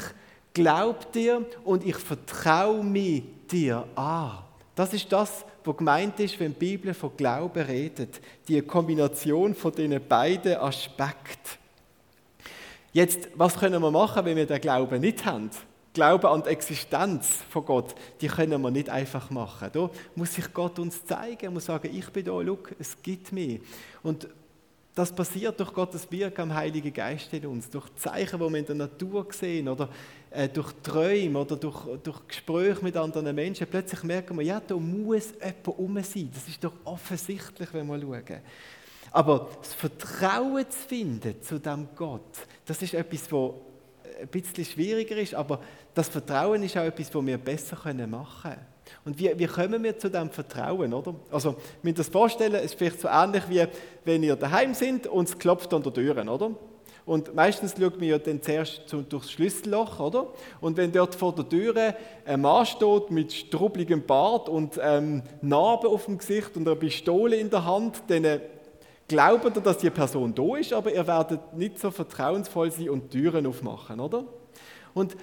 glaube 0.52 0.98
dir 1.14 1.44
und 1.64 1.84
ich 1.86 1.96
vertraue 1.96 2.82
mich 2.82 3.22
dir 3.50 3.86
an. 3.94 4.38
Das 4.74 4.92
ist 4.92 5.10
das, 5.10 5.44
was 5.64 5.76
gemeint 5.76 6.18
ist, 6.20 6.38
wenn 6.38 6.52
die 6.52 6.58
Bibel 6.58 6.94
von 6.94 7.16
Glauben 7.16 7.62
redet. 7.62 8.20
Die 8.46 8.60
Kombination 8.62 9.54
von 9.54 9.72
diesen 9.72 10.06
beiden 10.06 10.56
Aspekten. 10.56 11.58
Jetzt, 12.92 13.28
was 13.34 13.58
können 13.58 13.82
wir 13.82 13.90
machen, 13.90 14.24
wenn 14.24 14.36
wir 14.36 14.46
den 14.46 14.60
Glauben 14.60 15.00
nicht 15.00 15.24
haben? 15.24 15.50
Glauben 15.92 16.26
an 16.26 16.42
die 16.42 16.50
Existenz 16.50 17.38
von 17.48 17.64
Gott, 17.64 17.94
die 18.20 18.26
können 18.26 18.60
wir 18.60 18.70
nicht 18.70 18.90
einfach 18.90 19.30
machen. 19.30 19.70
Da 19.72 19.90
muss 20.14 20.34
sich 20.34 20.52
Gott 20.52 20.78
uns 20.78 21.04
zeigen, 21.04 21.44
er 21.44 21.50
muss 21.50 21.64
sagen, 21.64 21.88
ich 21.90 22.08
bin 22.10 22.24
da, 22.24 22.32
schau, 22.44 22.58
es 22.78 22.96
gibt 23.02 23.32
mich. 23.32 23.60
Und 24.02 24.28
das 24.96 25.14
passiert 25.14 25.60
durch 25.60 25.74
Gottes 25.74 26.10
Wirken 26.10 26.40
am 26.40 26.54
Heiligen 26.54 26.90
Geist 26.90 27.30
in 27.34 27.44
uns, 27.44 27.68
durch 27.68 27.94
Zeichen, 27.96 28.40
die 28.40 28.50
wir 28.50 28.58
in 28.58 28.64
der 28.64 28.74
Natur 28.76 29.26
sehen 29.30 29.68
oder 29.68 29.90
äh, 30.30 30.48
durch 30.48 30.72
Träume 30.82 31.38
oder 31.38 31.54
durch, 31.56 31.84
durch 32.02 32.26
Gespräche 32.26 32.82
mit 32.82 32.96
anderen 32.96 33.34
Menschen. 33.34 33.66
Plötzlich 33.66 34.02
merken 34.04 34.38
wir, 34.38 34.44
ja, 34.46 34.58
da 34.58 34.74
muss 34.74 35.34
jemand 35.34 35.78
um 35.78 36.02
sein. 36.02 36.30
Das 36.32 36.48
ist 36.48 36.64
doch 36.64 36.72
offensichtlich, 36.86 37.68
wenn 37.74 37.86
wir 37.88 38.00
schauen. 38.00 38.40
Aber 39.12 39.50
das 39.60 39.74
Vertrauen 39.74 40.64
zu 40.70 40.78
finden 40.88 41.42
zu 41.42 41.60
dem 41.60 41.88
Gott, 41.94 42.46
das 42.64 42.80
ist 42.80 42.94
etwas, 42.94 43.30
was 43.30 43.50
ein 44.22 44.28
bisschen 44.28 44.64
schwieriger 44.64 45.18
ist, 45.18 45.34
aber 45.34 45.60
das 45.92 46.08
Vertrauen 46.08 46.62
ist 46.62 46.74
auch 46.74 46.84
etwas, 46.84 47.14
was 47.14 47.26
wir 47.26 47.36
besser 47.36 47.76
machen 48.06 48.50
können. 48.50 48.75
Und 49.04 49.18
wie, 49.18 49.32
wie 49.36 49.46
kommen 49.46 49.82
wir 49.82 49.98
zu 49.98 50.10
diesem 50.10 50.30
Vertrauen, 50.30 50.92
oder? 50.92 51.14
Also, 51.30 51.56
müsst 51.82 51.98
das 51.98 52.08
vorstellen, 52.08 52.54
es 52.54 52.66
ist 52.66 52.74
vielleicht 52.74 53.00
so 53.00 53.08
ähnlich 53.08 53.44
wie, 53.48 53.64
wenn 54.04 54.22
ihr 54.22 54.36
daheim 54.36 54.74
sind 54.74 55.06
und 55.06 55.28
es 55.28 55.38
klopft 55.38 55.72
an 55.74 55.82
der 55.82 55.92
Tür, 55.92 56.16
oder? 56.28 56.50
Und 57.06 57.36
meistens 57.36 57.76
schaut 57.78 57.98
man 58.00 58.08
ja 58.08 58.18
dann 58.18 58.42
zuerst 58.42 58.92
durchs 59.08 59.30
Schlüsselloch, 59.30 60.00
oder? 60.00 60.26
Und 60.60 60.76
wenn 60.76 60.90
dort 60.90 61.14
vor 61.14 61.32
der 61.32 61.48
Tür 61.48 61.94
ein 62.24 62.40
Mann 62.40 62.66
steht 62.66 63.12
mit 63.12 63.32
strubbeligem 63.32 64.04
Bart 64.04 64.48
und 64.48 64.78
ähm, 64.82 65.22
Narben 65.40 65.88
auf 65.88 66.06
dem 66.06 66.18
Gesicht 66.18 66.56
und 66.56 66.66
einer 66.66 66.74
Pistole 66.74 67.36
in 67.36 67.48
der 67.48 67.64
Hand, 67.64 68.02
dann 68.08 68.24
äh, 68.24 68.40
glaubt 69.06 69.44
ihr, 69.56 69.62
dass 69.62 69.78
die 69.78 69.90
Person 69.90 70.34
da 70.34 70.56
ist, 70.56 70.72
aber 70.72 70.92
ihr 70.92 71.06
werdet 71.06 71.54
nicht 71.54 71.78
so 71.78 71.92
vertrauensvoll 71.92 72.72
sein 72.72 72.90
und 72.90 73.10
Türen 73.12 73.46
aufmachen, 73.46 74.00
oder? 74.00 74.24
Und 74.92 75.16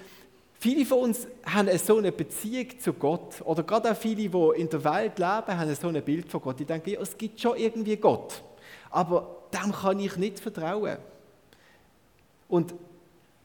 viele 0.64 0.86
von 0.86 1.00
uns 1.00 1.28
haben 1.46 1.78
so 1.78 1.98
eine 1.98 2.14
Beziehung 2.14 2.80
zu 2.80 2.94
Gott, 2.94 3.42
oder 3.44 3.64
gerade 3.64 3.92
auch 3.92 3.98
viele, 3.98 4.30
die 4.30 4.62
in 4.62 4.70
der 4.70 4.82
Welt 4.86 5.20
leben, 5.20 5.60
haben 5.60 5.76
so 5.76 5.90
ein 5.90 6.02
Bild 6.02 6.32
von 6.32 6.42
Gott. 6.42 6.58
Die 6.58 6.64
denken, 6.64 6.96
es 7.02 7.18
gibt 7.18 7.42
schon 7.42 7.58
irgendwie 7.58 7.98
Gott, 7.98 8.42
aber 8.90 9.44
dem 9.54 9.74
kann 9.74 10.00
ich 10.00 10.16
nicht 10.16 10.40
vertrauen. 10.40 10.98
Und 12.48 12.74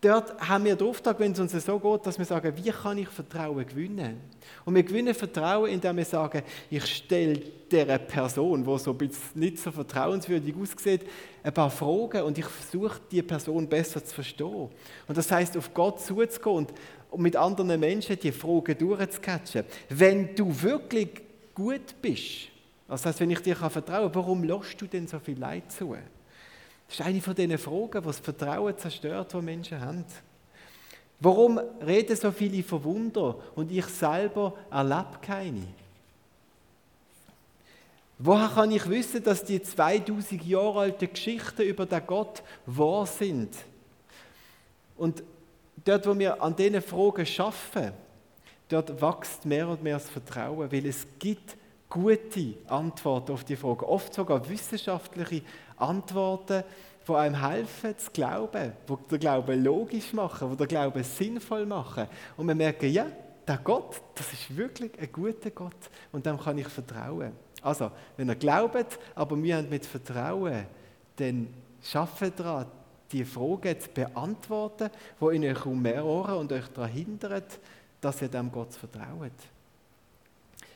dort 0.01 0.41
haben 0.41 0.65
wir 0.65 0.77
den 0.77 0.87
Auftrag, 0.87 1.19
wenn 1.19 1.33
es 1.33 1.41
uns 1.41 1.53
so 1.53 1.79
geht, 1.79 2.07
dass 2.07 2.19
wir 2.19 2.25
sagen, 2.25 2.53
wie 2.57 2.71
kann 2.71 2.99
ich 2.99 3.09
Vertrauen 3.09 3.67
gewinnen? 3.67 4.21
Und 4.65 4.75
wir 4.75 4.83
gewinnen 4.83 5.15
Vertrauen, 5.15 5.71
indem 5.71 5.97
wir 5.97 6.05
sagen, 6.05 6.43
ich 6.71 6.85
stelle 6.87 7.41
dieser 7.71 7.99
Person, 7.99 8.65
die 8.65 8.79
so 8.79 8.93
ein 8.93 8.99
bisschen 8.99 9.41
nicht 9.41 9.59
so 9.59 9.71
vertrauenswürdig 9.71 10.55
aussieht, 10.57 11.03
ein 11.43 11.53
paar 11.53 11.71
Fragen 11.71 12.23
und 12.23 12.39
ich 12.39 12.47
versuche, 12.47 13.01
die 13.11 13.23
Person 13.23 13.69
besser 13.69 14.05
zu 14.05 14.15
verstehen. 14.15 14.69
Und 15.07 15.17
das 15.19 15.31
heißt, 15.31 15.57
auf 15.57 15.73
Gott 15.75 16.01
zuzugehen 16.01 16.67
und 17.11 17.23
mit 17.23 17.37
anderen 17.37 17.79
Menschen 17.81 18.19
die 18.19 18.33
Fragen 18.33 18.77
durchzucatchen. 18.77 19.65
Wenn 19.89 20.35
du 20.35 20.63
wirklich 20.63 21.23
gut 21.55 22.01
bist, 22.01 22.49
das 22.87 23.05
heißt, 23.05 23.21
wenn 23.21 23.31
ich 23.31 23.41
dir 23.41 23.57
vertrauen 23.57 24.13
kann, 24.13 24.15
warum 24.15 24.45
lässt 24.45 24.81
du 24.81 24.87
denn 24.87 25.07
so 25.07 25.19
viel 25.19 25.39
Leid 25.39 25.71
zu? 25.71 25.95
Das 26.88 27.01
ist 27.01 27.07
eine 27.07 27.20
von 27.20 27.35
diesen 27.35 27.59
Fragen, 27.59 28.01
die 28.01 28.07
das 28.07 28.18
Vertrauen 28.18 28.77
zerstört, 28.77 29.33
das 29.33 29.42
Menschen 29.42 29.81
haben. 29.81 30.05
Warum 31.20 31.59
reden 31.85 32.16
so 32.16 32.31
viele 32.31 32.62
von 32.62 32.83
Wunder 32.85 33.37
und 33.55 33.70
ich 33.70 33.85
selber 33.87 34.55
erlebe 34.70 35.18
keine? 35.20 35.66
Woher 38.18 38.48
kann 38.48 38.70
ich 38.72 38.88
wissen, 38.88 39.22
dass 39.22 39.44
die 39.44 39.62
2000 39.62 40.44
Jahre 40.44 40.81
alten 40.81 41.12
Geschichten 41.12 41.62
über 41.62 41.87
den 41.87 42.05
Gott 42.07 42.42
wahr 42.66 43.07
sind? 43.07 43.55
Und 44.96 45.22
dort, 45.85 46.07
wo 46.07 46.18
wir 46.18 46.42
an 46.42 46.57
diesen 46.57 46.83
Fragen 46.83 47.27
schaffen, 47.27 47.92
dort 48.68 49.01
wächst 49.01 49.44
mehr 49.44 49.68
und 49.68 49.83
mehr 49.83 49.98
das 49.98 50.09
Vertrauen, 50.09 50.70
weil 50.72 50.87
es 50.87 51.07
gibt 51.18 51.57
gute 51.88 52.55
Antworten 52.66 53.33
auf 53.33 53.44
die 53.44 53.57
Fragen, 53.57 53.85
oft 53.85 54.12
sogar 54.12 54.48
wissenschaftliche 54.48 55.42
Antworten, 55.81 56.64
die 57.07 57.12
einem 57.14 57.49
helfen 57.49 57.97
zu 57.97 58.11
glauben, 58.11 58.73
die 58.88 59.09
den 59.11 59.21
Glauben 59.21 59.64
logisch 59.64 60.12
machen, 60.12 60.51
die 60.51 60.57
den 60.57 60.69
Glauben 60.69 61.03
sinnvoll 61.03 61.67
machen. 61.67 62.07
Und 62.37 62.47
wir 62.47 62.55
merken, 62.55 62.91
ja, 62.91 63.07
der 63.47 63.59
Gott, 63.59 64.03
das 64.14 64.33
ist 64.33 64.55
wirklich 64.55 64.93
ein 65.01 65.11
guter 65.11 65.51
Gott 65.51 65.91
und 66.12 66.27
dem 66.27 66.38
kann 66.38 66.59
ich 66.59 66.69
vertrauen. 66.69 67.33
Also, 67.62 67.91
wenn 68.17 68.29
ihr 68.29 68.35
glaubt, 68.35 68.99
aber 69.14 69.43
wir 69.43 69.57
haben 69.57 69.69
mit 69.69 69.87
Vertrauen, 69.87 70.67
dann 71.17 71.49
schaffen 71.83 72.33
daran, 72.37 72.67
die 73.11 73.25
Fragen 73.25 73.81
zu 73.81 73.88
beantworten, 73.88 74.91
die 75.21 75.37
in 75.37 75.45
euch 75.45 75.64
ummehren 75.64 76.37
und 76.37 76.53
euch 76.53 76.69
daran 76.69 76.91
hindern, 76.91 77.43
dass 78.01 78.23
ihr 78.23 78.29
dem 78.29 78.53
Gott 78.53 78.75
vertraut. 78.75 79.33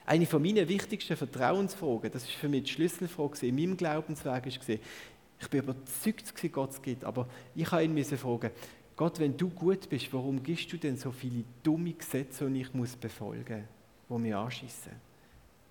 Eine 0.04 0.26
von 0.26 0.42
meinen 0.42 0.68
wichtigsten 0.68 1.16
Vertrauensfragen, 1.16 2.10
das 2.10 2.24
ist 2.24 2.32
für 2.32 2.48
mich 2.48 2.64
die 2.64 2.72
Schlüsselfrage 2.72 3.46
in 3.46 3.54
meinem 3.54 3.76
Glaubensweg, 3.76 4.46
ist 4.46 4.68
ich 4.68 5.48
bin 5.48 5.62
überzeugt, 5.62 6.32
dass 6.34 6.52
Gott 6.52 6.70
es 6.70 6.82
gibt, 6.82 7.04
aber 7.04 7.28
ich 7.54 7.70
habe 7.70 7.84
ihn 7.84 8.04
fragen, 8.04 8.50
Gott, 8.94 9.18
wenn 9.18 9.36
du 9.36 9.48
gut 9.48 9.88
bist, 9.88 10.12
warum 10.12 10.42
gibst 10.42 10.72
du 10.72 10.76
denn 10.76 10.96
so 10.96 11.10
viele 11.10 11.44
dumme 11.62 11.92
Gesetze, 11.92 12.48
die 12.48 12.60
ich 12.60 12.72
muss 12.74 12.94
befolgen 12.94 13.66
muss, 14.08 14.18
die 14.18 14.22
mich 14.22 14.34
anschießen? 14.34 14.92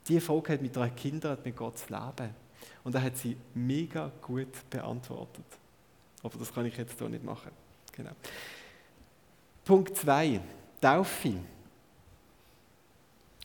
Diese 0.07 0.21
Frage 0.21 0.53
hat 0.53 0.61
mit 0.61 0.75
drei 0.75 0.89
Kindern 0.89 1.37
mit 1.43 1.55
Gott 1.55 1.77
zu 1.77 1.93
leben. 1.93 2.33
Und 2.83 2.95
er 2.95 3.03
hat 3.03 3.17
sie 3.17 3.37
mega 3.53 4.11
gut 4.21 4.69
beantwortet. 4.69 5.45
Aber 6.23 6.37
das 6.37 6.53
kann 6.53 6.65
ich 6.65 6.77
jetzt 6.77 6.97
hier 6.97 7.09
nicht 7.09 7.23
machen. 7.23 7.51
Genau. 7.91 8.11
Punkt 9.63 9.95
2, 9.95 10.39
Taufe. 10.79 11.35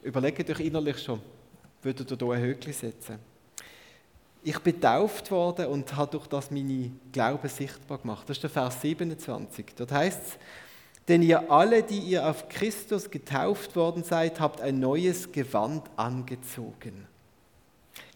Überlegt 0.06 0.48
euch 0.48 0.60
innerlich 0.60 1.02
schon, 1.02 1.20
würdet 1.82 2.08
ihr 2.08 2.16
hier 2.16 2.30
ein 2.30 2.42
Höckchen 2.42 2.72
setzen? 2.72 3.18
Ich 4.44 4.56
bin 4.60 4.74
getauft 4.74 5.32
worden 5.32 5.66
und 5.66 5.96
habe 5.96 6.12
durch 6.12 6.28
das 6.28 6.52
meine 6.52 6.92
Glauben 7.10 7.48
sichtbar 7.48 7.98
gemacht. 7.98 8.22
Das 8.28 8.36
ist 8.36 8.44
der 8.44 8.50
Vers 8.50 8.80
27. 8.82 9.66
Dort 9.76 9.90
heißt 9.90 10.20
es, 10.24 10.38
denn 11.08 11.22
ihr 11.22 11.50
alle, 11.50 11.82
die 11.82 11.98
ihr 11.98 12.24
auf 12.24 12.48
Christus 12.48 13.10
getauft 13.10 13.74
worden 13.74 14.04
seid, 14.04 14.38
habt 14.38 14.60
ein 14.60 14.78
neues 14.78 15.32
Gewand 15.32 15.82
angezogen. 15.96 17.08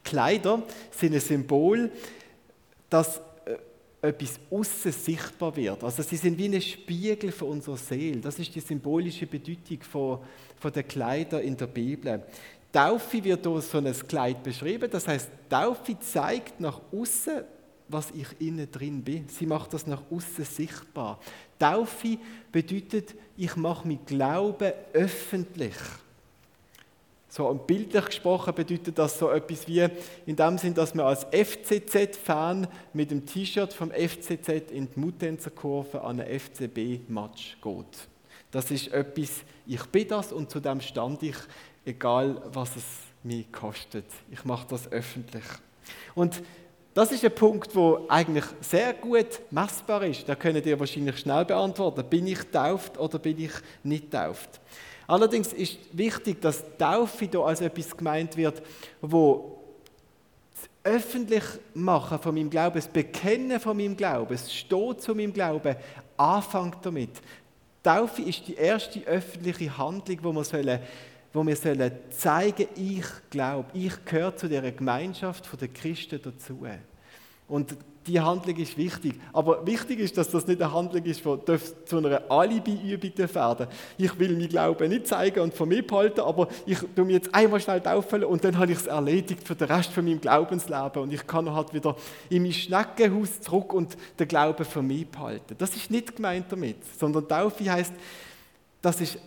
Kleider 0.04 0.62
sind 0.92 1.12
ein 1.12 1.20
Symbol, 1.20 1.90
dass 2.88 3.20
etwas 4.02 4.40
außen 4.50 4.92
sichtbar 4.92 5.54
wird. 5.56 5.84
Also 5.84 6.02
sie 6.02 6.16
sind 6.16 6.38
wie 6.38 6.46
ein 6.46 6.60
Spiegel 6.60 7.32
für 7.32 7.44
unsere 7.44 7.76
Seele. 7.76 8.20
Das 8.20 8.38
ist 8.38 8.54
die 8.54 8.60
symbolische 8.60 9.26
Bedeutung 9.26 9.82
von, 9.82 10.18
von 10.58 10.72
der 10.72 10.84
Kleider 10.84 11.42
in 11.42 11.56
der 11.56 11.66
Bibel. 11.66 12.22
Taufe 12.72 13.22
wird 13.22 13.44
durch 13.44 13.64
so 13.64 13.78
ein 13.78 13.92
Kleid 14.08 14.42
beschrieben. 14.42 14.88
Das 14.90 15.06
heißt, 15.06 15.28
Taufe 15.48 15.98
zeigt 15.98 16.60
nach 16.60 16.80
außen, 16.92 17.42
was 17.88 18.10
ich 18.12 18.40
innen 18.40 18.70
drin 18.70 19.02
bin. 19.02 19.28
Sie 19.28 19.46
macht 19.46 19.74
das 19.74 19.86
nach 19.86 20.02
außen 20.10 20.44
sichtbar. 20.44 21.18
Taufe 21.58 22.18
bedeutet, 22.50 23.14
ich 23.36 23.56
mache 23.56 23.86
mein 23.86 24.04
Glauben 24.06 24.72
öffentlich. 24.92 25.74
So 27.32 27.54
bildlich 27.54 28.06
gesprochen 28.06 28.52
bedeutet 28.52 28.98
das 28.98 29.16
so 29.16 29.30
etwas 29.30 29.68
wie 29.68 29.86
in 30.26 30.34
dem 30.34 30.58
Sinn, 30.58 30.74
dass 30.74 30.96
man 30.96 31.06
als 31.06 31.24
FCZ-Fan 31.30 32.66
mit 32.92 33.12
dem 33.12 33.24
T-Shirt 33.24 33.72
vom 33.72 33.92
FCZ 33.92 34.72
in 34.72 34.90
die 34.90 34.98
Mutenzer 34.98 35.50
Kurve 35.50 36.02
an 36.02 36.20
einen 36.20 36.40
FCB-Match 36.40 37.58
geht. 37.62 38.08
Das 38.50 38.72
ist 38.72 38.88
etwas, 38.92 39.44
ich 39.64 39.84
bin 39.86 40.08
das 40.08 40.32
und 40.32 40.50
zu 40.50 40.58
dem 40.58 40.80
stand 40.80 41.22
ich 41.22 41.36
egal 41.84 42.42
was 42.52 42.74
es 42.74 42.84
mir 43.22 43.44
kostet. 43.52 44.06
Ich 44.32 44.44
mache 44.44 44.66
das 44.68 44.90
öffentlich. 44.90 45.44
Und 46.16 46.42
das 46.94 47.12
ist 47.12 47.24
ein 47.24 47.34
Punkt, 47.34 47.76
wo 47.76 48.06
eigentlich 48.08 48.44
sehr 48.60 48.92
gut 48.94 49.40
messbar 49.52 50.02
ist. 50.02 50.28
Da 50.28 50.34
könnt 50.34 50.66
ihr 50.66 50.80
wahrscheinlich 50.80 51.18
schnell 51.18 51.44
beantworten. 51.44 52.04
Bin 52.10 52.26
ich 52.26 52.42
tauft 52.50 52.98
oder 52.98 53.20
bin 53.20 53.38
ich 53.38 53.52
nicht 53.84 54.10
tauft? 54.10 54.60
Allerdings 55.10 55.52
ist 55.52 55.76
wichtig, 55.90 56.40
dass 56.40 56.62
Taufe 56.78 57.24
hier 57.24 57.40
als 57.40 57.60
etwas 57.60 57.96
gemeint 57.96 58.36
wird, 58.36 58.62
wo 59.00 59.58
das 60.54 60.94
öffentlich 60.94 61.42
machen 61.74 62.20
von 62.20 62.32
meinem 62.32 62.48
Glauben, 62.48 62.76
das 62.76 62.86
Bekennen 62.86 63.58
von 63.58 63.76
meinem 63.76 63.96
Glauben, 63.96 64.30
das 64.30 64.54
Stehen 64.54 64.96
zu 65.00 65.12
meinem 65.16 65.32
Glauben, 65.32 65.74
anfängt 66.16 66.76
damit. 66.82 67.10
Taufe 67.82 68.22
ist 68.22 68.46
die 68.46 68.54
erste 68.54 69.00
öffentliche 69.00 69.76
Handlung, 69.76 70.18
wo 70.22 70.32
wir 70.32 70.44
sollen 70.44 70.78
wo 71.32 71.44
wir 71.44 71.56
sollen 71.56 71.92
zeigen, 72.10 72.68
ich 72.76 73.06
glaube, 73.30 73.68
ich 73.72 74.04
gehöre 74.04 74.36
zu 74.36 74.48
der 74.48 74.70
Gemeinschaft 74.70 75.48
der 75.60 75.68
Christen 75.68 76.20
dazu. 76.22 76.64
Und 77.50 77.76
die 78.06 78.18
Handlung 78.18 78.56
ist 78.56 78.78
wichtig. 78.78 79.14
Aber 79.32 79.66
wichtig 79.66 79.98
ist, 79.98 80.16
dass 80.16 80.30
das 80.30 80.46
nicht 80.46 80.62
eine 80.62 80.72
Handlung 80.72 81.04
ist, 81.04 81.22
die 81.24 81.84
zu 81.84 81.98
einer 81.98 82.22
Alibi-Übung 82.30 83.12
werden 83.16 83.66
Ich 83.98 84.18
will 84.18 84.36
mein 84.36 84.48
Glauben 84.48 84.88
nicht 84.88 85.06
zeigen 85.06 85.40
und 85.40 85.52
von 85.52 85.68
mir 85.68 85.86
behalten, 85.86 86.20
aber 86.20 86.48
ich 86.64 86.78
tue 86.96 87.04
mich 87.04 87.14
jetzt 87.14 87.34
einmal 87.34 87.60
schnell 87.60 87.80
taufen 87.80 88.24
und 88.24 88.42
dann 88.42 88.56
habe 88.56 88.72
ich 88.72 88.78
es 88.78 88.86
erledigt 88.86 89.46
für 89.46 89.54
den 89.54 89.68
Rest 89.68 89.92
von 89.92 90.04
meinem 90.04 90.20
Glaubensleben. 90.20 91.02
Und 91.02 91.12
ich 91.12 91.26
kann 91.26 91.52
halt 91.52 91.74
wieder 91.74 91.94
in 92.30 92.42
mein 92.42 92.52
Schneckenhaus 92.52 93.40
zurück 93.40 93.74
und 93.74 93.96
den 94.18 94.28
Glauben 94.28 94.64
von 94.64 94.86
mir 94.86 95.04
behalten. 95.04 95.54
Das 95.58 95.76
ist 95.76 95.90
nicht 95.90 96.16
gemeint 96.16 96.46
damit, 96.48 96.78
sondern 96.98 97.28
Taufe 97.28 97.70
heißt, 97.70 97.92
das 98.80 99.00
ist 99.00 99.18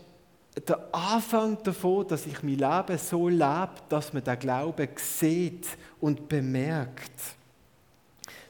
der 0.67 0.79
Anfang 0.91 1.61
davon, 1.63 2.07
dass 2.07 2.25
ich 2.25 2.41
mein 2.41 2.57
Leben 2.57 2.97
so 2.97 3.27
lebe, 3.27 3.71
dass 3.89 4.13
man 4.13 4.23
den 4.23 4.39
Glauben 4.39 4.87
sieht 4.95 5.67
und 5.99 6.27
bemerkt. 6.27 7.11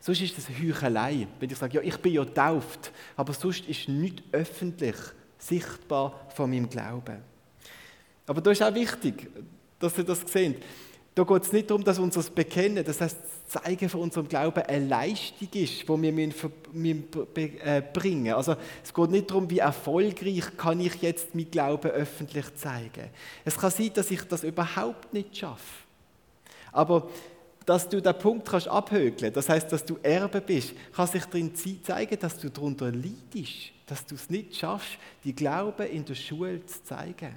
Sonst 0.06 0.20
ist 0.20 0.38
das 0.38 0.50
Heuchelei, 0.50 1.28
wenn 1.40 1.50
ich 1.50 1.58
sage, 1.58 1.78
ja, 1.78 1.82
ich 1.82 1.96
bin 1.96 2.12
ja 2.12 2.26
tauft, 2.26 2.92
aber 3.16 3.32
sonst 3.32 3.70
ist 3.70 3.88
nicht 3.88 4.22
öffentlich 4.34 4.98
sichtbar 5.38 6.28
von 6.36 6.50
meinem 6.50 6.70
Glauben. 6.70 7.20
Aber 8.28 8.42
da 8.42 8.52
ist 8.52 8.62
auch 8.62 8.76
wichtig, 8.76 9.30
dass 9.80 9.98
ihr 9.98 10.04
das 10.04 10.20
seht. 10.30 10.62
Da 11.16 11.24
geht 11.24 11.44
es 11.44 11.54
nicht 11.54 11.70
darum, 11.70 11.86
dass 11.86 12.00
unser 12.00 12.22
Bekennen, 12.32 12.84
das 12.84 13.00
heißt 13.00 13.16
das 13.16 13.62
Zeigen 13.64 13.88
von 13.88 14.02
unserem 14.02 14.28
Glauben, 14.28 14.64
eine 14.64 14.88
Leistung 14.88 15.48
ist, 15.54 15.84
die 15.84 15.88
wir 15.88 16.12
müssen, 16.12 16.52
äh, 17.36 17.82
bringen 17.94 18.34
Also 18.34 18.58
es 18.84 18.94
geht 18.94 19.10
nicht 19.10 19.30
darum, 19.30 19.50
wie 19.50 19.60
erfolgreich 19.60 20.58
kann 20.58 20.82
ich 20.82 21.02
jetzt 21.02 21.34
mein 21.34 21.50
Glauben 21.50 21.92
öffentlich 21.92 22.54
zeigen. 22.56 23.10
Es 23.46 23.58
kann 23.58 23.72
sein, 23.72 23.92
dass 23.94 24.12
ich 24.12 24.24
das 24.24 24.44
überhaupt 24.44 25.14
nicht 25.14 25.38
schaffe. 25.38 25.84
Aber 26.74 27.10
dass 27.66 27.88
du 27.88 28.02
den 28.02 28.18
Punkt 28.18 28.48
kannst 28.48 28.68
abhökeln, 28.68 29.32
das 29.34 29.50
heißt, 29.50 29.72
dass 29.72 29.86
du 29.86 29.98
Erbe 30.02 30.42
bist, 30.42 30.74
kann 30.94 31.08
sich 31.08 31.26
darin 31.26 31.54
zeigen, 31.56 32.20
dass 32.20 32.38
du 32.38 32.50
darunter 32.50 32.92
leidest, 32.92 33.72
dass 33.86 34.06
du 34.06 34.16
es 34.16 34.30
nicht 34.30 34.56
schaffst, 34.56 34.98
die 35.24 35.34
Glauben 35.34 35.88
in 35.88 36.04
der 36.06 36.16
Schule 36.16 36.66
zu 36.66 36.84
zeigen. 36.84 37.36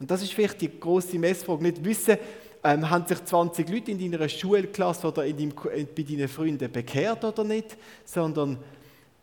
Und 0.00 0.10
das 0.10 0.22
ist 0.22 0.32
vielleicht 0.32 0.60
die 0.60 0.78
große 0.78 1.18
Messfrage. 1.18 1.62
Nicht 1.62 1.84
wissen, 1.84 2.16
ähm, 2.62 2.88
haben 2.88 3.06
sich 3.06 3.24
20 3.24 3.68
Leute 3.68 3.90
in 3.90 3.98
deiner 3.98 4.28
Schulklasse 4.28 5.06
oder 5.08 5.24
in 5.24 5.36
deinem, 5.36 5.52
bei 5.54 6.02
deinen 6.02 6.28
Freunden 6.28 6.70
bekehrt 6.70 7.24
oder 7.24 7.44
nicht, 7.44 7.76
sondern 8.04 8.58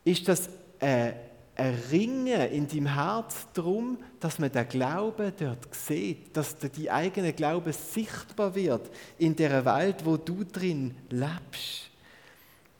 ist 0.03 0.27
das 0.27 0.47
äh, 0.79 0.85
ein 0.87 1.13
Ringen 1.57 2.41
in 2.51 2.67
deinem 2.67 2.93
Herz 2.93 3.47
darum, 3.53 3.97
dass 4.19 4.39
man 4.39 4.51
den 4.51 4.67
Glauben 4.67 5.31
dort 5.39 5.73
sieht, 5.73 6.35
dass 6.35 6.57
die 6.57 6.91
eigene 6.91 7.31
Glaube 7.31 7.71
sichtbar 7.71 8.53
wird 8.55 8.89
in 9.17 9.35
der 9.35 9.63
Welt, 9.63 10.05
wo 10.05 10.17
du 10.17 10.43
drin 10.43 10.95
lebst. 11.09 11.89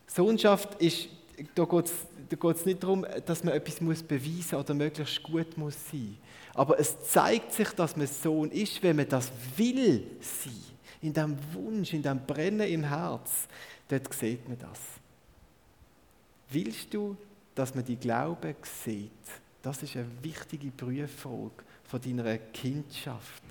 Sohnschaft 0.07 0.81
ist, 0.81 1.07
da 1.53 1.63
geht 1.65 2.55
es 2.57 2.65
nicht 2.65 2.83
darum, 2.83 3.05
dass 3.25 3.43
man 3.43 3.53
etwas 3.53 3.79
muss 3.79 4.03
beweisen 4.03 4.55
oder 4.55 4.73
möglichst 4.73 5.23
gut 5.23 5.57
muss 5.57 5.75
sein. 5.89 6.17
Aber 6.53 6.79
es 6.79 6.99
zeigt 7.09 7.53
sich, 7.53 7.69
dass 7.69 7.95
man 7.95 8.07
Sohn 8.07 8.51
ist, 8.51 8.81
wenn 8.83 8.95
man 8.95 9.07
das 9.07 9.31
will 9.55 10.05
sein. 10.21 10.53
In 11.01 11.13
dem 11.13 11.38
Wunsch, 11.53 11.93
in 11.93 12.01
dem 12.01 12.25
Brennen 12.25 12.67
im 12.67 12.83
Herz, 12.83 13.47
dort 13.88 14.13
sieht 14.13 14.47
man 14.47 14.57
das. 14.57 14.79
Willst 16.49 16.93
du, 16.93 17.17
dass 17.55 17.73
man 17.73 17.85
die 17.85 17.95
Glaube 17.95 18.55
sieht? 18.83 19.11
Das 19.61 19.81
ist 19.81 19.95
eine 19.95 20.07
wichtige 20.21 20.69
Prüffrage 20.69 21.63
von 21.85 22.01
deiner 22.01 22.37
Kindschaft. 22.37 23.43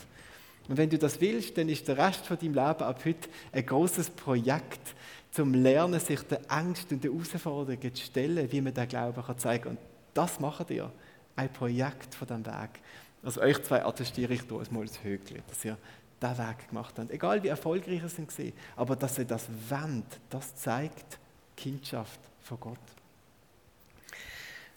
Und 0.68 0.76
wenn 0.76 0.88
du 0.88 0.96
das 0.96 1.20
willst, 1.20 1.58
dann 1.58 1.68
ist 1.68 1.88
der 1.88 1.98
Rest 1.98 2.24
von 2.26 2.38
deinem 2.38 2.54
Leben 2.54 2.82
ab 2.82 3.04
heute 3.04 3.28
ein 3.52 3.66
großes 3.66 4.10
Projekt, 4.10 4.94
zum 5.30 5.52
Lernen, 5.52 5.98
sich 5.98 6.22
den 6.22 6.38
Ängsten 6.48 6.96
und 6.96 7.04
den 7.04 7.12
Herausforderungen 7.12 7.94
zu 7.94 8.04
stellen, 8.04 8.50
wie 8.52 8.60
man 8.60 8.72
den 8.72 8.86
Glauben 8.86 9.20
kann 9.20 9.36
zeigen 9.36 9.64
kann. 9.64 9.72
Und 9.72 9.80
das 10.14 10.38
macht 10.38 10.70
ihr, 10.70 10.92
ein 11.34 11.52
Projekt 11.52 12.14
von 12.14 12.28
diesem 12.28 12.46
Weg. 12.46 12.80
Also 13.22 13.40
euch 13.40 13.60
zwei 13.64 13.84
attestiere 13.84 14.32
ich 14.34 14.42
hier 14.42 14.62
mal 14.70 14.86
das 14.86 15.02
Höchli, 15.02 15.42
dass 15.48 15.64
ihr 15.64 15.76
diesen 16.22 16.38
Weg 16.38 16.68
gemacht 16.68 16.94
habt. 16.96 17.10
Egal 17.10 17.42
wie 17.42 17.48
erfolgreich 17.48 18.00
ihr 18.02 18.08
sind, 18.08 18.54
aber 18.76 18.94
dass 18.94 19.18
ihr 19.18 19.24
das 19.24 19.48
wendet, 19.68 20.20
das 20.30 20.54
zeigt 20.54 21.18
Kindschaft 21.56 22.20
von 22.40 22.60
Gott. 22.60 22.78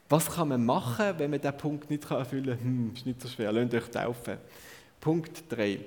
Was 0.10 0.32
kann 0.32 0.50
man 0.50 0.66
machen, 0.66 1.16
wenn 1.18 1.32
man 1.32 1.42
diesen 1.42 1.58
Punkt 1.58 1.90
nicht 1.90 2.10
erfüllen 2.10 2.58
kann? 2.58 2.60
Hm, 2.60 2.92
ist 2.96 3.06
nicht 3.06 3.22
so 3.22 3.28
schwer, 3.28 3.52
lasst 3.52 3.74
euch 3.74 3.90
taufen. 3.90 4.38
Punkt 5.00 5.44
3. 5.50 5.80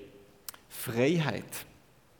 Freiheit. 0.69 1.45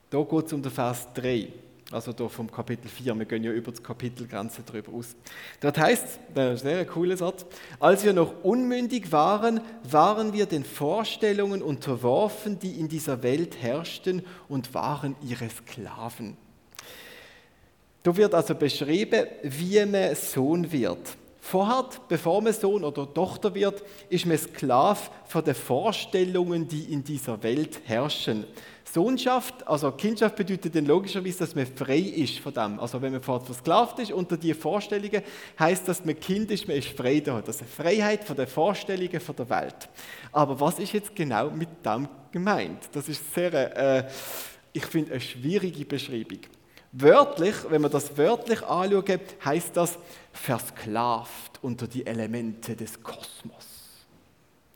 Da 0.09 0.23
geht 0.23 0.47
es 0.47 0.53
um 0.53 0.63
den 0.63 0.73
Vers 0.73 1.09
3. 1.15 1.49
Also 1.93 2.15
hier 2.17 2.29
vom 2.29 2.51
Kapitel 2.51 2.89
4, 2.89 3.19
wir 3.19 3.25
gehen 3.25 3.43
ja 3.43 3.51
über 3.51 3.73
die 3.73 3.83
Kapitelgrenze 3.83 4.63
drüber 4.63 4.93
aus. 4.93 5.17
Dort 5.61 5.77
heißt, 5.77 6.21
das 6.33 6.63
ist 6.63 6.67
ein 6.67 6.87
cooler 6.87 7.17
Satz, 7.17 7.45
als 7.81 8.05
wir 8.05 8.13
noch 8.13 8.45
unmündig 8.45 9.11
waren, 9.11 9.61
waren 9.91 10.33
wir 10.33 10.47
den 10.47 10.65
Vorstellungen 10.65 11.63
unterworfen, 11.63 12.61
die 12.61 12.79
in 12.79 12.89
dieser 12.89 13.25
Welt 13.25 13.61
herrschten 13.61 14.23
und 14.49 14.73
waren 14.73 15.17
ihre 15.27 15.49
Sklaven. 15.51 16.37
Da 18.05 18.17
wird 18.17 18.35
also 18.35 18.55
beschrieben, 18.55 19.27
wie 19.43 19.85
man 19.85 20.15
Sohn 20.15 20.71
wird. 20.71 21.17
Vorher, 21.41 21.89
bevor 22.09 22.43
man 22.43 22.53
Sohn 22.53 22.85
oder 22.85 23.13
Tochter 23.13 23.55
wird, 23.55 23.83
ist 24.11 24.27
man 24.27 24.37
Sklav 24.37 25.11
von 25.27 25.43
den 25.43 25.55
Vorstellungen, 25.55 26.69
die 26.69 26.93
in 26.93 27.03
dieser 27.03 27.43
Welt 27.43 27.81
herrschen. 27.85 28.45
Sohnschaft, 28.93 29.67
also 29.67 29.93
Kindschaft 29.93 30.37
bedeutet 30.37 30.75
dann 30.75 30.85
logischerweise, 30.85 31.39
dass 31.39 31.55
man 31.55 31.67
frei 31.67 31.99
ist 31.99 32.39
von 32.41 32.53
dem. 32.53 32.81
Also 32.81 33.01
wenn 33.01 33.13
man 33.13 33.23
vorher 33.23 33.45
versklavt 33.45 34.01
ist 34.01 34.13
unter 34.13 34.37
die 34.37 34.53
Vorstellungen, 34.53 35.23
heißt 35.59 35.89
das, 35.89 35.99
dass 35.99 36.07
man 36.07 36.19
Kind 36.19 36.51
ist, 36.51 36.67
man 36.67 36.77
ist 36.77 36.89
frei 36.89 37.21
da. 37.21 37.41
Das 37.41 37.61
ist 37.61 37.71
Freiheit 37.71 38.25
von 38.25 38.37
den 38.37 38.47
Vorstellungen 38.47 39.21
von 39.21 39.37
der 39.37 39.49
Welt. 39.49 39.89
Aber 40.33 40.59
was 40.59 40.79
ist 40.79 40.93
jetzt 40.93 41.15
genau 41.15 41.51
mit 41.51 41.69
dem 41.85 42.09
gemeint? 42.33 42.89
Das 42.93 43.09
ist 43.09 43.33
sehr, 43.33 43.77
äh, 43.77 44.09
ich 44.73 44.85
finde, 44.87 45.13
eine 45.13 45.21
schwierige 45.21 45.85
Beschreibung. 45.85 46.41
Wörtlich, 46.93 47.55
wenn 47.69 47.83
wir 47.83 47.89
das 47.89 48.17
wörtlich 48.19 48.63
anschauen, 48.65 49.21
heißt 49.45 49.77
das 49.77 49.97
versklavt 50.33 51.59
unter 51.63 51.87
die 51.87 52.07
Elemente 52.07 52.77
des 52.77 53.03
Kosmos. 53.03 53.67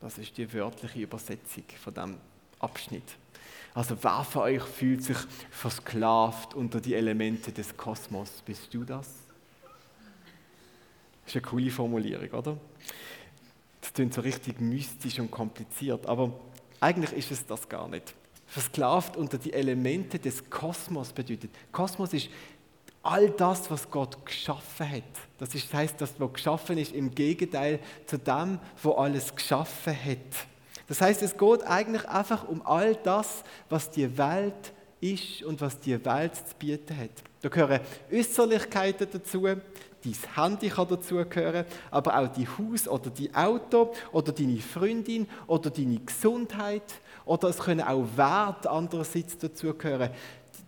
Das 0.01 0.17
ist 0.17 0.37
die 0.37 0.51
wörtliche 0.53 0.99
Übersetzung 0.99 1.63
von 1.81 1.93
dem 1.93 2.17
Abschnitt. 2.59 3.17
Also 3.73 3.97
wer 4.01 4.23
von 4.23 4.43
euch 4.43 4.63
fühlt 4.63 5.03
sich 5.03 5.17
versklavt 5.49 6.53
unter 6.53 6.79
die 6.79 6.93
Elemente 6.93 7.51
des 7.51 7.75
Kosmos? 7.75 8.41
Bist 8.45 8.73
du 8.73 8.83
das? 8.83 9.07
Das 11.25 11.33
ist 11.33 11.35
eine 11.35 11.41
coole 11.41 11.71
Formulierung, 11.71 12.29
oder? 12.29 12.57
Das 13.81 13.91
klingt 13.91 14.13
so 14.13 14.21
richtig 14.21 14.61
mystisch 14.61 15.19
und 15.19 15.29
kompliziert, 15.29 16.05
aber 16.05 16.31
eigentlich 16.79 17.13
ist 17.13 17.31
es 17.31 17.45
das 17.45 17.67
gar 17.67 17.87
nicht. 17.87 18.13
Versklavt 18.47 19.17
unter 19.17 19.37
die 19.37 19.51
Elemente 19.51 20.19
des 20.19 20.49
Kosmos 20.49 21.11
bedeutet. 21.11 21.51
Kosmos 21.71 22.13
ist 22.13 22.29
all 23.05 23.29
das, 23.29 23.69
was 23.69 23.89
Gott 23.89 24.25
geschaffen 24.25 24.89
hat. 24.89 25.03
Das 25.37 25.53
heißt, 25.53 26.01
das, 26.01 26.13
was 26.17 26.33
geschaffen 26.33 26.77
ist, 26.77 26.93
im 26.93 27.13
Gegenteil 27.13 27.79
zu 28.05 28.17
dem, 28.17 28.59
was 28.81 28.95
alles 28.95 29.35
geschaffen 29.35 29.93
hat. 29.93 30.47
Das 30.87 31.01
heißt, 31.01 31.21
es 31.21 31.37
geht 31.37 31.63
eigentlich 31.63 32.07
einfach 32.07 32.47
um 32.47 32.65
all 32.65 32.95
das, 32.95 33.43
was 33.69 33.89
die 33.89 34.17
Welt 34.17 34.73
ist 35.01 35.43
und 35.43 35.61
was 35.61 35.79
die 35.79 36.03
Welt 36.03 36.35
zu 36.35 36.55
bieten 36.57 36.97
hat. 36.97 37.11
Da 37.41 37.49
gehören 37.49 37.79
Äußerlichkeiten 38.11 39.07
dazu, 39.11 39.41
dein 39.43 40.15
Handy 40.35 40.69
kann 40.69 40.87
dazugehören, 40.87 41.65
aber 41.91 42.19
auch 42.19 42.27
die 42.27 42.47
Haus 42.47 42.87
oder 42.87 43.09
die 43.09 43.33
Auto 43.33 43.93
oder 44.11 44.31
deine 44.31 44.57
Freundin 44.57 45.27
oder 45.47 45.69
deine 45.69 45.99
Gesundheit 45.99 46.83
oder 47.25 47.49
es 47.49 47.57
können 47.57 47.81
auch 47.81 48.05
Werte 48.15 48.69
andererseits 48.69 49.37
dazugehören 49.37 50.11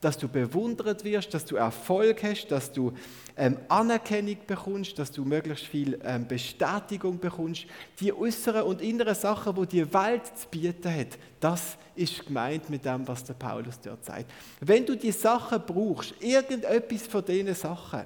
dass 0.01 0.17
du 0.17 0.27
bewundert 0.27 1.03
wirst, 1.03 1.33
dass 1.33 1.45
du 1.45 1.55
Erfolg 1.55 2.21
hast, 2.23 2.47
dass 2.47 2.71
du 2.71 2.93
ähm, 3.35 3.57
Anerkennung 3.67 4.37
bekommst, 4.45 4.97
dass 4.99 5.11
du 5.11 5.25
möglichst 5.25 5.65
viel 5.65 5.99
ähm, 6.03 6.27
Bestätigung 6.27 7.19
bekommst. 7.19 7.65
Die 7.99 8.13
äußeren 8.13 8.63
und 8.63 8.81
inneren 8.81 9.15
Sachen, 9.15 9.55
wo 9.57 9.65
die 9.65 9.91
Welt 9.93 10.25
zu 10.35 10.47
bieten 10.49 10.93
hat, 10.93 11.17
das 11.39 11.77
ist 11.95 12.25
gemeint 12.25 12.69
mit 12.69 12.85
dem, 12.85 13.07
was 13.07 13.23
der 13.23 13.33
Paulus 13.33 13.79
dort 13.79 14.05
sagt. 14.05 14.31
Wenn 14.59 14.85
du 14.85 14.95
die 14.95 15.11
Sachen 15.11 15.61
brauchst, 15.65 16.13
irgendetwas 16.21 17.07
von 17.07 17.25
diesen 17.25 17.55
Sachen, 17.55 18.05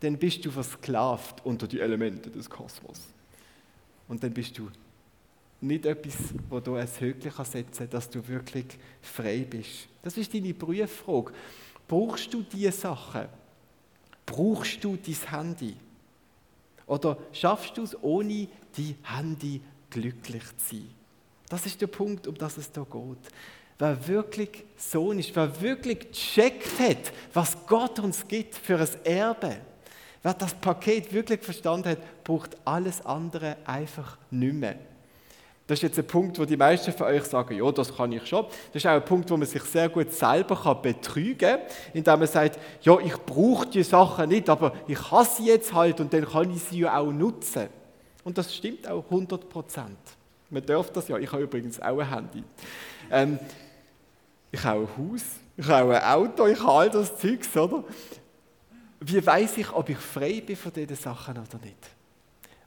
dann 0.00 0.18
bist 0.18 0.44
du 0.44 0.50
versklavt 0.50 1.44
unter 1.44 1.66
die 1.66 1.80
Elemente 1.80 2.30
des 2.30 2.48
Kosmos. 2.50 3.00
Und 4.08 4.22
dann 4.22 4.32
bist 4.32 4.58
du 4.58 4.70
nicht 5.60 5.86
etwas, 5.86 6.14
wo 6.48 6.60
du 6.60 6.74
ein 6.74 6.86
Höckchen 6.86 7.44
setzen 7.44 7.76
kannst, 7.78 7.94
dass 7.94 8.10
du 8.10 8.26
wirklich 8.26 8.66
frei 9.00 9.46
bist. 9.48 9.88
Das 10.02 10.16
ist 10.16 10.32
deine 10.32 10.54
Prüffrage. 10.54 11.32
Brauchst 11.88 12.32
du 12.32 12.42
diese 12.42 12.72
Sachen? 12.72 13.26
Brauchst 14.24 14.82
du 14.82 14.96
dein 14.96 15.30
Handy? 15.30 15.76
Oder 16.86 17.16
schaffst 17.32 17.76
du 17.76 17.82
es, 17.82 17.96
ohne 18.02 18.48
dein 18.76 18.96
Handy 19.02 19.60
glücklich 19.90 20.44
zu 20.58 20.76
sein? 20.76 20.88
Das 21.48 21.64
ist 21.64 21.80
der 21.80 21.86
Punkt, 21.86 22.26
um 22.26 22.36
das 22.36 22.56
es 22.56 22.70
hier 22.74 22.84
geht. 22.84 23.32
Wer 23.78 24.08
wirklich 24.08 24.64
Sohn 24.76 25.18
ist, 25.18 25.34
wer 25.36 25.60
wirklich 25.60 26.10
gecheckt 26.10 26.78
hat, 26.78 27.12
was 27.32 27.56
Gott 27.66 27.98
uns 27.98 28.26
gibt 28.26 28.54
für 28.54 28.78
ein 28.78 28.88
Erbe, 29.04 29.58
wer 30.22 30.34
das 30.34 30.54
Paket 30.54 31.12
wirklich 31.12 31.42
verstanden 31.42 31.90
hat, 31.90 32.24
braucht 32.24 32.56
alles 32.64 33.04
andere 33.04 33.58
einfach 33.64 34.18
nicht 34.30 34.54
mehr. 34.54 34.78
Das 35.66 35.78
ist 35.78 35.82
jetzt 35.82 35.98
ein 35.98 36.06
Punkt, 36.06 36.38
wo 36.38 36.44
die 36.44 36.56
meisten 36.56 36.92
von 36.92 37.08
euch 37.08 37.24
sagen, 37.24 37.56
ja, 37.56 37.72
das 37.72 37.94
kann 37.96 38.12
ich 38.12 38.24
schon. 38.26 38.44
Das 38.72 38.84
ist 38.84 38.86
auch 38.86 38.92
ein 38.92 39.04
Punkt, 39.04 39.28
wo 39.30 39.36
man 39.36 39.48
sich 39.48 39.62
sehr 39.62 39.88
gut 39.88 40.12
selber 40.12 40.56
kann 40.56 40.80
betrügen 40.80 41.38
kann, 41.38 41.60
indem 41.92 42.20
man 42.20 42.28
sagt, 42.28 42.58
ja, 42.82 42.96
ich 43.00 43.16
brauche 43.16 43.66
die 43.66 43.82
Sachen 43.82 44.28
nicht, 44.28 44.48
aber 44.48 44.72
ich 44.86 45.10
habe 45.10 45.26
sie 45.28 45.46
jetzt 45.46 45.72
halt 45.72 46.00
und 46.00 46.12
dann 46.12 46.24
kann 46.24 46.50
ich 46.50 46.62
sie 46.62 46.80
ja 46.80 46.96
auch 46.96 47.10
nutzen. 47.10 47.66
Und 48.22 48.38
das 48.38 48.54
stimmt 48.54 48.86
auch 48.88 49.04
100 49.04 49.48
Prozent. 49.48 49.98
Man 50.50 50.64
darf 50.64 50.92
das 50.92 51.08
ja. 51.08 51.18
Ich 51.18 51.32
habe 51.32 51.42
übrigens 51.42 51.80
auch 51.80 51.98
ein 51.98 52.08
Handy. 52.08 52.44
Ähm, 53.10 53.38
ich 54.52 54.62
habe 54.62 54.82
ein 54.82 54.88
Haus, 55.12 55.22
ich 55.56 55.66
habe 55.66 56.00
ein 56.00 56.14
Auto, 56.14 56.46
ich 56.46 56.60
habe 56.60 56.72
all 56.72 56.90
das 56.90 57.18
Zeugs, 57.18 57.56
oder? 57.56 57.82
Wie 59.00 59.24
weiß 59.24 59.58
ich, 59.58 59.72
ob 59.72 59.88
ich 59.88 59.98
frei 59.98 60.42
bin 60.46 60.56
von 60.56 60.72
diesen 60.72 60.96
Sachen 60.96 61.34
oder 61.34 61.58
nicht? 61.64 61.95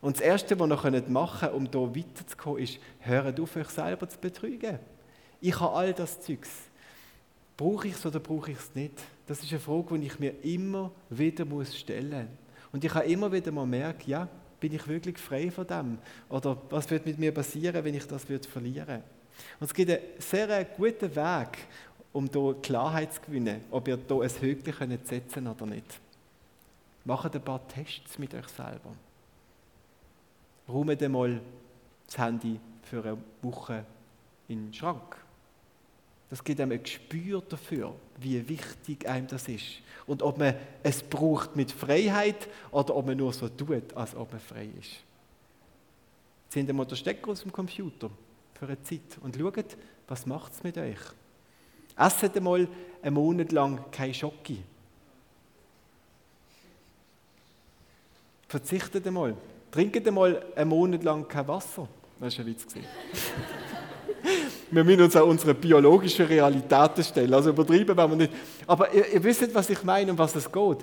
Und 0.01 0.15
das 0.17 0.21
Erste, 0.21 0.57
was 0.59 0.83
ihr 0.83 1.03
machen 1.09 1.49
könnt, 1.49 1.75
um 1.75 1.93
hier 1.93 2.03
weiterzukommen, 2.03 2.63
ist, 2.63 2.79
hört 2.99 3.39
auf, 3.39 3.55
euch 3.55 3.69
selber 3.69 4.07
zu 4.07 4.17
betrügen. 4.17 4.79
Ich 5.41 5.59
habe 5.59 5.73
all 5.73 5.93
das 5.93 6.21
Zeugs. 6.21 6.49
Brauche 7.57 7.87
ich 7.87 7.95
es 7.95 8.05
oder 8.05 8.19
brauche 8.19 8.51
ich 8.51 8.57
es 8.57 8.73
nicht? 8.73 8.93
Das 9.27 9.43
ist 9.43 9.51
eine 9.51 9.59
Frage, 9.59 9.99
die 9.99 10.07
ich 10.07 10.19
mir 10.19 10.33
immer 10.43 10.91
wieder 11.09 11.45
stellen 11.65 12.09
muss. 12.09 12.27
Und 12.71 12.83
ich 12.83 12.93
habe 12.93 13.05
immer 13.05 13.31
wieder 13.31 13.51
mal 13.51 13.65
merken, 13.65 14.09
ja, 14.09 14.27
bin 14.59 14.73
ich 14.73 14.87
wirklich 14.87 15.17
frei 15.17 15.51
von 15.51 15.67
dem? 15.67 15.97
Oder 16.29 16.57
was 16.69 16.89
wird 16.89 17.05
mit 17.05 17.17
mir 17.19 17.33
passieren, 17.33 17.83
wenn 17.83 17.95
ich 17.95 18.07
das 18.07 18.23
verlieren 18.23 18.87
würde? 18.87 19.03
Und 19.59 19.67
es 19.67 19.73
gibt 19.73 19.91
einen 19.91 20.01
sehr 20.19 20.65
guten 20.65 21.15
Weg, 21.15 21.57
um 22.11 22.29
hier 22.31 22.55
Klarheit 22.61 23.13
zu 23.13 23.21
gewinnen, 23.21 23.61
ob 23.71 23.87
ihr 23.87 23.97
hier 23.97 24.21
ein 24.21 24.41
Höckchen 24.41 24.99
setzen 25.03 25.45
könnt 25.45 25.61
oder 25.61 25.65
nicht. 25.65 25.99
Macht 27.05 27.35
ein 27.35 27.41
paar 27.41 27.65
Tests 27.67 28.17
mit 28.17 28.33
euch 28.33 28.47
selber. 28.47 28.91
Räumt 30.69 31.01
einmal 31.01 31.41
das 32.05 32.17
Handy 32.17 32.59
für 32.83 33.03
eine 33.03 33.17
Woche 33.41 33.85
in 34.47 34.67
den 34.67 34.73
Schrank. 34.73 35.17
Das 36.29 36.43
gibt 36.43 36.61
einem 36.61 36.73
ein 36.73 36.83
Gespür 36.83 37.41
dafür, 37.41 37.95
wie 38.17 38.47
wichtig 38.47 39.07
einem 39.07 39.27
das 39.27 39.47
ist. 39.47 39.81
Und 40.05 40.21
ob 40.21 40.37
man 40.37 40.53
es 40.83 41.01
braucht 41.01 41.55
mit 41.55 41.71
Freiheit 41.71 42.47
oder 42.71 42.95
ob 42.95 43.07
man 43.07 43.17
nur 43.17 43.33
so 43.33 43.49
tut, 43.49 43.95
als 43.95 44.15
ob 44.15 44.31
man 44.31 44.39
frei 44.39 44.69
ist. 44.79 44.91
Zieht 46.49 46.69
einmal 46.69 46.85
den 46.85 46.97
Stecker 46.97 47.31
aus 47.31 47.41
dem 47.41 47.51
Computer 47.51 48.09
für 48.53 48.65
eine 48.65 48.81
Zeit 48.83 49.17
und 49.21 49.35
schaut, 49.35 49.77
was 50.07 50.25
macht 50.25 50.53
es 50.53 50.63
mit 50.63 50.77
euch. 50.77 50.99
Esset 51.97 52.37
einmal 52.37 52.67
einen 53.01 53.15
Monat 53.15 53.51
lang 53.51 53.91
kein 53.91 54.13
Schocki. 54.13 54.63
Verzichtet 58.47 59.05
einmal. 59.05 59.35
Trinket 59.71 60.07
einmal 60.07 60.43
einen 60.55 60.69
Monat 60.69 61.03
lang 61.03 61.27
kein 61.27 61.47
Wasser. 61.47 61.87
Das 62.19 62.37
war 62.37 62.45
ein 62.45 62.51
Witz. 62.51 62.65
wir 64.71 64.83
müssen 64.83 65.01
uns 65.01 65.15
an 65.15 65.23
unsere 65.23 65.53
biologischen 65.53 66.25
Realitäten 66.25 67.03
stellen. 67.03 67.33
Also 67.33 67.49
übertrieben 67.49 67.95
wenn 67.95 68.09
wir 68.09 68.15
nicht. 68.15 68.33
Aber 68.67 68.93
ihr, 68.93 69.13
ihr 69.13 69.23
wisst, 69.23 69.53
was 69.53 69.69
ich 69.69 69.83
meine 69.83 70.11
und 70.11 70.17
was 70.17 70.35
es 70.35 70.51
geht. 70.51 70.77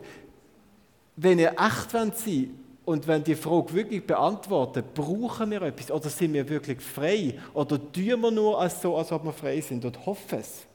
Wenn 1.16 1.38
ihr 1.38 1.52
echt 1.52 1.90
sein 1.90 2.12
wollt 2.12 2.48
und 2.84 3.06
wenn 3.06 3.24
die 3.24 3.34
Frage 3.34 3.74
wirklich 3.74 4.06
beantworten, 4.06 4.84
brauchen 4.94 5.50
wir 5.50 5.62
etwas 5.62 5.90
oder 5.90 6.08
sind 6.08 6.32
wir 6.32 6.48
wirklich 6.48 6.80
frei 6.80 7.38
oder 7.52 7.80
tun 7.92 8.20
wir 8.20 8.30
nur 8.30 8.60
als 8.60 8.80
so, 8.80 8.96
als 8.96 9.10
ob 9.12 9.24
wir 9.24 9.32
frei 9.32 9.60
sind 9.60 9.84
und 9.84 10.06
hoffen 10.06 10.38
es, 10.38 10.66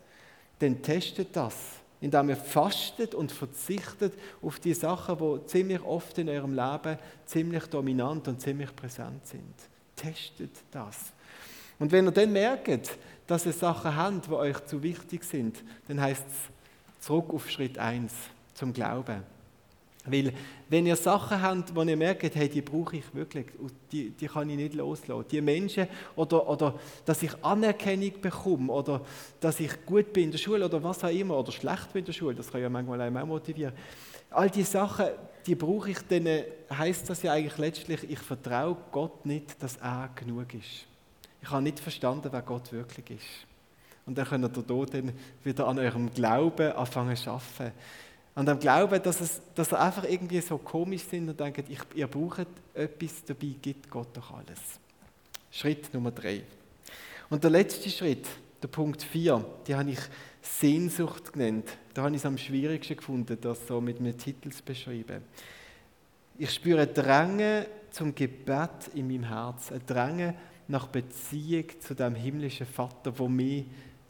dann 0.60 0.82
testet 0.82 1.36
das, 1.36 1.56
indem 2.02 2.30
ihr 2.30 2.36
fastet 2.36 3.16
und 3.16 3.32
verzichtet 3.32 4.14
auf 4.42 4.60
die 4.60 4.74
Sachen, 4.74 5.18
die 5.18 5.46
ziemlich 5.46 5.82
oft 5.84 6.18
in 6.18 6.28
eurem 6.28 6.54
Leben 6.54 6.98
ziemlich 7.26 7.66
dominant 7.68 8.28
und 8.28 8.42
ziemlich 8.42 8.76
präsent 8.76 9.26
sind. 9.26 9.54
Testet 9.96 10.52
das. 10.72 11.14
Und 11.80 11.92
wenn 11.92 12.06
ihr 12.06 12.12
dann 12.12 12.34
merkt, 12.34 12.98
dass 13.28 13.46
ihr 13.46 13.54
Sachen 13.54 13.96
habt, 13.96 14.28
die 14.28 14.32
euch 14.32 14.66
zu 14.66 14.82
wichtig 14.84 15.24
sind, 15.24 15.64
dann 15.88 16.02
heißt 16.02 16.26
es 16.28 17.06
zurück 17.06 17.34
auf 17.34 17.50
Schritt 17.50 17.78
1 17.78 18.12
zum 18.54 18.74
Glauben. 18.74 19.24
Weil, 20.06 20.34
wenn 20.68 20.88
ihr 20.88 20.96
Sachen 20.96 21.40
habt, 21.42 21.76
wo 21.76 21.84
ihr 21.84 21.96
merkt, 21.96 22.34
hey, 22.36 22.50
die 22.50 22.62
brauche 22.62 22.98
ich 22.98 23.14
wirklich, 23.14 23.46
die, 23.92 24.10
die 24.10 24.28
kann 24.28 24.50
ich 24.50 24.58
nicht 24.58 24.74
loslassen. 24.74 25.26
Die 25.30 25.42
Menschen, 25.42 25.88
oder, 26.16 26.48
oder 26.50 26.80
dass 27.06 27.22
ich 27.22 27.32
Anerkennung 27.44 28.20
bekomme, 28.20 28.74
oder 28.74 29.02
dass 29.40 29.60
ich 29.60 29.86
gut 29.86 30.12
bin 30.12 30.26
in 30.26 30.32
der 30.32 30.40
Schule, 30.40 30.66
oder 30.66 30.84
was 30.84 31.04
auch 31.04 31.10
immer, 31.10 31.38
oder 31.38 31.52
schlecht 31.52 31.94
bin 31.94 32.00
in 32.00 32.06
der 32.06 32.14
Schule, 32.14 32.34
das 32.34 32.52
kann 32.52 32.62
ja 32.62 32.70
manchmal 32.70 33.16
auch 33.16 33.26
motivieren. 33.26 33.74
All 34.32 34.50
diese 34.50 34.72
Sachen, 34.72 35.08
die 35.46 35.56
brauche 35.56 35.92
ich, 35.92 36.00
dann 36.08 36.28
heisst 36.76 37.08
das 37.10 37.22
ja 37.22 37.34
eigentlich 37.34 37.58
letztlich, 37.60 38.10
ich 38.10 38.20
vertraue 38.20 38.78
Gott 38.92 39.26
nicht, 39.26 39.62
dass 39.62 39.78
er 39.78 40.10
genug 40.16 40.52
ist. 40.54 40.88
Ich 41.44 41.50
habe 41.50 41.62
nicht 41.62 41.80
verstanden, 41.80 42.30
wer 42.32 42.42
Gott 42.42 42.72
wirklich 42.72 43.10
ist. 43.12 43.48
Und 44.06 44.18
dann 44.18 44.26
könnt 44.26 44.46
ihr 44.46 44.64
hier 44.68 44.86
dann 44.86 45.14
wieder 45.44 45.68
an 45.68 45.78
eurem 45.78 46.12
Glauben 46.12 46.72
anfangen 46.72 47.16
zu 47.16 47.30
arbeiten. 47.30 47.72
An 48.34 48.46
dem 48.46 48.60
Glauben, 48.60 49.02
dass, 49.04 49.20
es, 49.20 49.42
dass 49.56 49.74
ihr 49.74 49.80
einfach 49.80 50.06
irgendwie 50.06 50.40
so 50.40 50.58
komisch 50.58 51.04
sind 51.04 51.30
und 51.30 51.40
denkt, 51.40 51.70
ich, 51.70 51.80
ihr 51.96 52.08
braucht 52.08 52.48
etwas, 52.74 53.26
dabei 53.26 53.56
gibt 53.62 53.90
Gott 53.90 54.08
doch 54.14 54.32
alles. 54.32 54.60
Schritt 55.52 55.94
Nummer 55.94 56.12
drei. 56.12 56.44
Und 57.30 57.44
der 57.44 57.52
letzte 57.52 57.90
Schritt, 57.90 58.28
der 58.64 58.70
Punkt 58.70 59.04
vier, 59.04 59.44
die 59.68 59.76
habe 59.76 59.92
ich 59.92 60.00
Sehnsucht 60.42 61.34
genannt. 61.34 61.70
Da 61.94 62.04
habe 62.04 62.16
ich 62.16 62.22
es 62.22 62.26
am 62.26 62.38
schwierigsten 62.38 62.96
gefunden, 62.96 63.38
das 63.42 63.68
so 63.68 63.82
mit 63.82 64.00
einem 64.00 64.18
Titel 64.18 64.50
zu 64.50 64.64
beschreiben. 64.64 65.24
Ich 66.38 66.54
spüre 66.54 66.88
Dränge 66.88 67.68
zum 67.92 68.16
Gebet 68.16 68.90
in 68.96 69.08
meinem 69.08 69.26
Herzen, 69.26 69.82
Dränge 69.86 70.36
nach 70.68 70.88
Beziehung 70.88 71.66
zu 71.80 71.94
dem 71.94 72.16
himmlischen 72.16 72.66
Vater, 72.66 73.18
wo 73.20 73.28
mich 73.28 73.66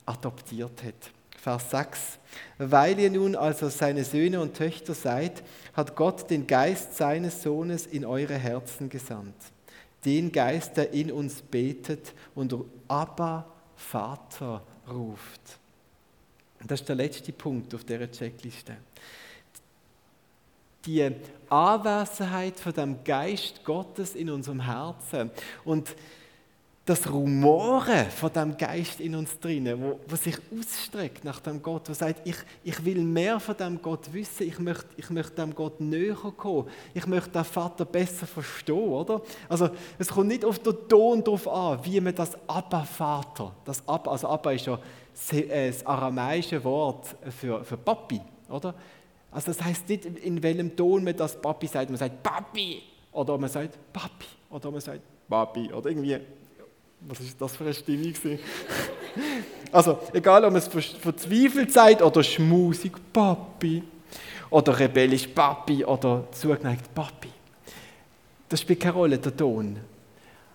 adoptiert 0.05 0.84
hat. 0.84 1.11
Vers 1.42 1.72
6. 1.72 2.20
Weil 2.60 3.00
ihr 3.00 3.10
nun 3.10 3.36
also 3.36 3.68
seine 3.70 4.04
Söhne 4.04 4.39
und 4.42 4.56
Töchter 4.56 4.94
seid, 4.94 5.42
hat 5.74 5.96
Gott 5.96 6.30
den 6.30 6.46
Geist 6.46 6.96
seines 6.96 7.42
Sohnes 7.42 7.88
in 7.88 8.06
eure 8.06 8.36
Herzen 8.36 8.89
gesandt. 8.89 9.36
Den 10.06 10.32
Geist, 10.32 10.78
der 10.78 10.94
in 10.94 11.12
uns 11.12 11.42
betet 11.42 12.14
und 12.36 12.56
Abba, 12.88 13.48
Vater 13.76 14.62
ruft. 14.88 15.42
Das 16.64 16.82
ist 16.82 16.89
der 16.89 16.96
letzte 16.96 17.32
Punkt 17.32 17.74
auf 17.74 17.84
dieser 17.84 18.12
Checkliste. 18.12 18.78
Die 20.86 21.12
Anwesenheit 21.50 22.60
von 22.60 22.74
dem 22.74 23.04
Geist 23.04 23.64
Gottes 23.66 24.14
in 24.14 24.30
unserem 24.30 24.62
Herzen. 24.62 25.32
Und 25.66 25.96
das 26.84 27.08
Rumoren 27.12 28.10
von 28.10 28.34
dem 28.34 28.58
Geist 28.58 29.00
in 29.00 29.14
uns 29.14 29.40
drinnen, 29.40 29.80
wo, 29.80 30.00
wo 30.08 30.16
sich 30.16 30.36
ausstreckt 30.58 31.24
nach 31.24 31.40
dem 31.40 31.62
Gott, 31.62 31.88
wo 31.88 31.94
sagt, 31.94 32.28
ich, 32.28 32.38
ich 32.64 32.84
will 32.84 33.04
mehr 33.04 33.40
von 33.40 33.56
dem 33.56 33.80
Gott 33.80 34.12
wissen, 34.12 34.48
ich 34.48 34.58
möchte, 34.58 34.88
ich 34.98 35.10
möchte 35.12 35.34
dem 35.34 35.54
Gott 35.54 35.80
näher 35.80 36.16
kommen, 36.16 36.68
ich 36.96 37.06
möchte 37.06 37.30
den 37.30 37.44
Vater 37.44 37.86
besser 37.86 38.26
verstehen, 38.26 38.90
oder? 38.90 39.22
Also 39.48 39.70
es 40.00 40.08
kommt 40.08 40.30
nicht 40.30 40.44
auf 40.44 40.58
den 40.58 40.76
Ton 40.90 41.24
drauf 41.24 41.48
an, 41.48 41.80
wie 41.84 42.02
man 42.02 42.16
das 42.16 42.36
Abba-Vater, 42.48 43.54
das 43.64 43.88
Abba, 43.88 44.12
also 44.12 44.28
Abba 44.28 44.52
ist 44.52 44.66
ja 44.66 44.80
äh, 45.34 45.68
das 45.68 45.86
aramäische 45.86 46.64
Wort 46.64 47.16
für, 47.38 47.64
für 47.64 47.78
Papi, 47.78 48.20
oder? 48.50 48.74
Also 49.30 49.52
das 49.52 49.64
heißt 49.64 49.88
nicht, 49.88 50.06
in 50.06 50.42
welchem 50.42 50.76
Ton 50.76 51.04
man 51.04 51.16
das 51.16 51.40
Papi 51.40 51.68
sagt, 51.68 51.92
man 51.92 52.00
sagt 52.00 52.24
Papi, 52.24 52.82
oder 53.12 53.38
man 53.38 53.52
sagt 53.52 53.78
Papi, 53.94 54.26
oder 54.50 54.72
man 54.72 54.82
sagt 54.82 55.02
Papi, 55.30 55.72
oder 55.72 55.90
irgendwie 55.90 56.20
was 57.08 57.20
ist 57.20 57.41
das 57.41 57.56
für 57.56 57.64
eine 57.64 57.74
Stimmung? 57.74 58.14
also, 59.72 59.99
egal 60.14 60.45
ob 60.45 60.56
es 60.56 60.68
verzweifelt 60.68 61.72
seid 61.72 62.02
oder 62.02 62.24
schmusig, 62.24 62.93
Papi, 63.12 63.84
oder 64.52 64.78
rebellisch 64.78 65.28
Papi 65.28 65.84
oder 65.84 66.28
zugeneigt 66.32 66.93
Papi. 66.93 67.30
Das 68.47 68.62
spielt 68.62 68.82
keine 68.82 68.93
Rolle, 68.93 69.18
der 69.18 69.36
Ton. 69.36 69.78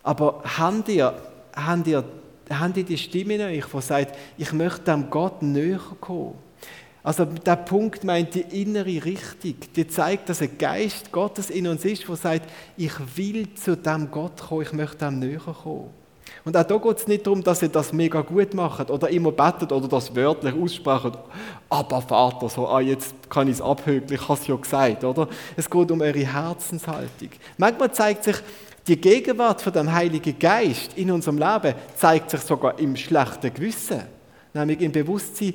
Aber 0.02 0.42
habt 0.44 0.88
ihr, 0.90 1.14
habt 1.54 1.86
ihr, 1.86 2.04
habt 2.50 2.76
ihr 2.76 2.84
die 2.84 2.98
Stimme 2.98 3.34
in 3.34 3.40
euch, 3.40 3.64
die 3.64 3.80
sagt, 3.80 4.16
ich 4.36 4.52
möchte 4.52 4.82
dem 4.82 5.10
Gott 5.10 5.42
näher 5.42 5.80
kommen? 6.00 6.34
Also 7.02 7.24
der 7.24 7.56
Punkt 7.56 8.04
meint 8.04 8.34
die 8.34 8.62
innere 8.62 9.04
Richtung. 9.04 9.54
Die 9.74 9.86
zeigt, 9.86 10.28
dass 10.28 10.42
ein 10.42 10.58
Geist 10.58 11.10
Gottes 11.10 11.50
in 11.50 11.66
uns 11.68 11.84
ist, 11.84 12.06
der 12.06 12.16
sagt, 12.16 12.50
ich 12.76 12.92
will 13.16 13.54
zu 13.54 13.76
dem 13.76 14.10
Gott 14.10 14.42
kommen, 14.48 14.62
ich 14.62 14.72
möchte 14.72 14.98
dem 14.98 15.20
näher 15.20 15.40
kommen. 15.40 15.90
Und 16.46 16.56
auch 16.56 16.62
da 16.62 16.76
geht 16.76 16.98
es 16.98 17.08
nicht 17.08 17.26
darum, 17.26 17.42
dass 17.42 17.60
ihr 17.60 17.68
das 17.68 17.92
mega 17.92 18.20
gut 18.20 18.54
macht 18.54 18.88
oder 18.88 19.08
immer 19.10 19.32
betet 19.32 19.72
oder 19.72 19.88
das 19.88 20.14
wörtlich 20.14 20.54
aussprecht. 20.54 21.18
Aber 21.68 22.00
Vater, 22.00 22.48
so, 22.48 22.68
ah, 22.68 22.80
jetzt 22.80 23.16
kann 23.28 23.48
ich 23.48 23.54
es 23.54 23.60
abhökeln, 23.60 24.12
ich 24.12 24.28
habe 24.28 24.38
es 24.40 24.46
ja 24.46 24.54
gesagt, 24.54 25.02
oder? 25.02 25.26
Es 25.56 25.68
geht 25.68 25.90
um 25.90 26.00
eure 26.00 26.20
Herzenshaltung. 26.20 27.30
Manchmal 27.58 27.90
zeigt 27.90 28.22
sich, 28.22 28.36
die 28.86 29.00
Gegenwart 29.00 29.60
von 29.60 29.72
dem 29.72 29.92
Heiligen 29.92 30.38
Geist 30.38 30.92
in 30.94 31.10
unserem 31.10 31.38
Leben 31.38 31.74
zeigt 31.96 32.30
sich 32.30 32.42
sogar 32.42 32.78
im 32.78 32.94
schlechten 32.94 33.52
Gewissen. 33.52 34.02
Nämlich 34.54 34.80
im 34.82 34.92
Bewusstsein, 34.92 35.54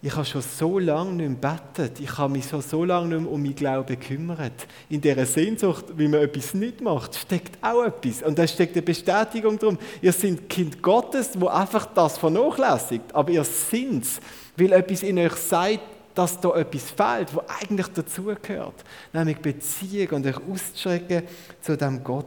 ich 0.00 0.14
habe 0.14 0.24
schon 0.24 0.42
so 0.42 0.78
lange 0.78 1.12
nicht 1.12 1.42
mehr 1.42 1.58
betet, 1.74 1.98
ich 1.98 2.18
habe 2.18 2.32
mich 2.32 2.46
so, 2.46 2.60
so 2.60 2.84
lange 2.84 3.08
nicht 3.08 3.22
mehr 3.22 3.32
um 3.32 3.42
mein 3.42 3.54
Glauben 3.54 3.98
gekümmert. 3.98 4.66
In 4.88 5.00
dieser 5.00 5.26
Sehnsucht, 5.26 5.86
wie 5.96 6.06
man 6.06 6.20
etwas 6.20 6.54
nicht 6.54 6.80
macht, 6.80 7.16
steckt 7.16 7.58
auch 7.64 7.82
etwas. 7.82 8.22
Und 8.22 8.38
da 8.38 8.46
steckt 8.46 8.76
eine 8.76 8.82
Bestätigung 8.82 9.58
drum. 9.58 9.76
Ihr 10.00 10.12
seid 10.12 10.48
Kind 10.48 10.80
Gottes, 10.80 11.30
wo 11.34 11.48
einfach 11.48 11.86
das 11.86 12.16
vernachlässigt. 12.16 13.12
Aber 13.12 13.30
ihr 13.32 13.42
seid 13.42 14.02
es, 14.02 14.20
weil 14.56 14.72
etwas 14.72 15.02
in 15.02 15.18
euch 15.18 15.34
sagt, 15.34 15.80
dass 16.14 16.40
da 16.40 16.54
etwas 16.54 16.90
fehlt, 16.90 17.34
was 17.34 17.44
eigentlich 17.60 17.88
dazugehört. 17.88 18.84
Nämlich 19.12 19.38
Beziehung 19.38 20.10
und 20.10 20.26
euch 20.26 20.36
auszustrecken 20.36 21.24
zu 21.60 21.76
dem 21.76 22.04
Gott. 22.04 22.26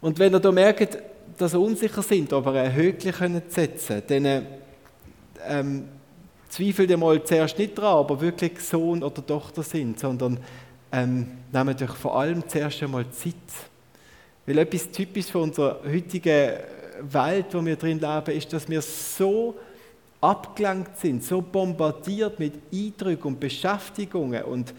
Und 0.00 0.18
wenn 0.18 0.32
ihr 0.32 0.40
da 0.40 0.50
merkt, 0.50 0.98
dass 1.38 1.54
ihr 1.54 1.60
unsicher 1.60 2.02
sind, 2.02 2.32
ob 2.32 2.46
ihr 2.46 2.52
ein 2.52 2.74
Höckchen 2.74 3.42
setzen 3.48 4.02
könnt, 4.06 4.65
ähm, 5.48 5.88
zweifelt 6.48 6.90
ihr 6.90 6.96
mal 6.96 7.22
zuerst 7.24 7.58
nicht 7.58 7.76
dran, 7.76 7.98
ob 7.98 8.10
ihr 8.10 8.20
wirklich 8.20 8.60
Sohn 8.60 9.02
oder 9.02 9.24
Tochter 9.24 9.62
sind, 9.62 9.98
sondern 9.98 10.38
ähm, 10.92 11.26
nehmt 11.52 11.82
euch 11.82 11.90
vor 11.90 12.18
allem 12.18 12.46
zuerst 12.48 12.82
einmal 12.82 13.08
Zeit. 13.10 13.34
Weil 14.46 14.58
etwas 14.58 14.90
typisch 14.90 15.26
für 15.26 15.40
unsere 15.40 15.80
heutige 15.84 16.60
Welt, 17.00 17.46
wo 17.52 17.64
wir 17.64 17.76
drin 17.76 18.00
leben, 18.00 18.36
ist, 18.36 18.52
dass 18.52 18.68
wir 18.68 18.80
so 18.80 19.56
abgelenkt 20.20 20.98
sind, 20.98 21.22
so 21.22 21.42
bombardiert 21.42 22.38
mit 22.38 22.54
Eindrücken 22.72 23.28
und 23.28 23.40
Beschäftigungen 23.40 24.42
und, 24.44 24.72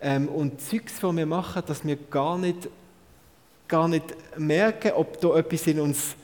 ähm, 0.00 0.28
und 0.28 0.60
Zeugs, 0.60 0.96
die 0.96 1.16
wir 1.16 1.26
machen, 1.26 1.62
dass 1.66 1.84
wir 1.84 1.96
gar 2.10 2.38
nicht, 2.38 2.68
gar 3.68 3.88
nicht 3.88 4.04
merken, 4.38 4.92
ob 4.96 5.20
da 5.20 5.36
etwas 5.36 5.66
in 5.66 5.80
uns 5.80 6.16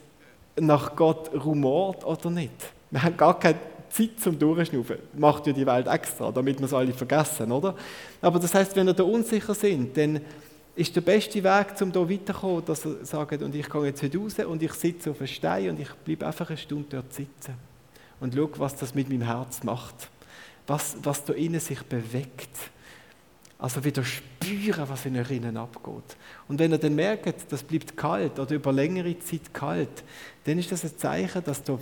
nach 0.59 0.97
Gott 0.97 1.33
rumort 1.33 2.05
oder 2.05 2.31
nicht. 2.31 2.53
Wir 2.91 3.03
haben 3.03 3.17
gar 3.17 3.39
keine 3.39 3.59
Zeit 3.91 4.21
zum 4.21 4.39
Durchschnaufen. 4.39 4.97
Macht 5.17 5.47
ja 5.47 5.53
die 5.53 5.67
Welt 5.67 5.87
extra, 5.87 6.31
damit 6.31 6.59
wir 6.59 6.67
es 6.67 6.75
alle 6.75 6.93
vergessen, 6.93 7.53
oder? 7.53 7.75
Aber 8.23 8.39
das 8.39 8.55
heißt, 8.55 8.75
wenn 8.77 8.87
wir 8.87 8.95
da 8.95 9.03
unsicher 9.03 9.55
sind, 9.55 9.97
dann 9.97 10.21
ist 10.77 10.95
der 10.95 11.01
beste 11.01 11.43
Weg, 11.43 11.67
um 11.81 11.93
hier 11.93 12.11
weiterzukommen, 12.11 12.65
dass 12.65 12.85
er 12.85 13.05
sagt, 13.05 13.43
und 13.43 13.55
ich 13.55 13.69
gehe 13.69 13.85
jetzt 13.87 14.03
heute 14.03 14.19
raus 14.19 14.39
und 14.39 14.63
ich 14.63 14.73
sitze 14.73 15.11
auf 15.11 15.19
einem 15.19 15.27
Stein 15.27 15.71
und 15.71 15.81
ich 15.81 15.91
bleibe 16.05 16.27
einfach 16.27 16.49
eine 16.49 16.57
Stunde 16.57 16.87
dort 16.91 17.13
sitzen 17.13 17.55
und 18.21 18.35
schaue, 18.35 18.51
was 18.59 18.77
das 18.77 18.95
mit 18.95 19.09
meinem 19.09 19.23
Herz 19.23 19.63
macht. 19.65 20.09
Was, 20.67 20.97
was 21.03 21.25
da 21.25 21.33
innen 21.33 21.59
sich 21.59 21.83
bewegt. 21.83 22.57
Also 23.59 23.85
wieder 23.85 24.05
spüren, 24.05 24.89
was 24.89 25.05
in 25.05 25.19
euch 25.19 25.31
innen 25.33 25.57
abgeht. 25.57 26.17
Und 26.49 26.59
wenn 26.59 26.71
ihr 26.71 26.79
dann 26.79 26.95
merkt, 26.95 27.51
das 27.51 27.63
bleibt 27.63 27.97
kalt 27.97 28.39
oder 28.39 28.55
über 28.55 28.73
längere 28.73 29.19
Zeit 29.19 29.53
kalt, 29.53 30.05
dann 30.45 30.59
ist 30.59 30.71
das 30.71 30.85
ein 30.85 30.97
Zeichen, 30.97 31.43
dass 31.45 31.63
da 31.63 31.79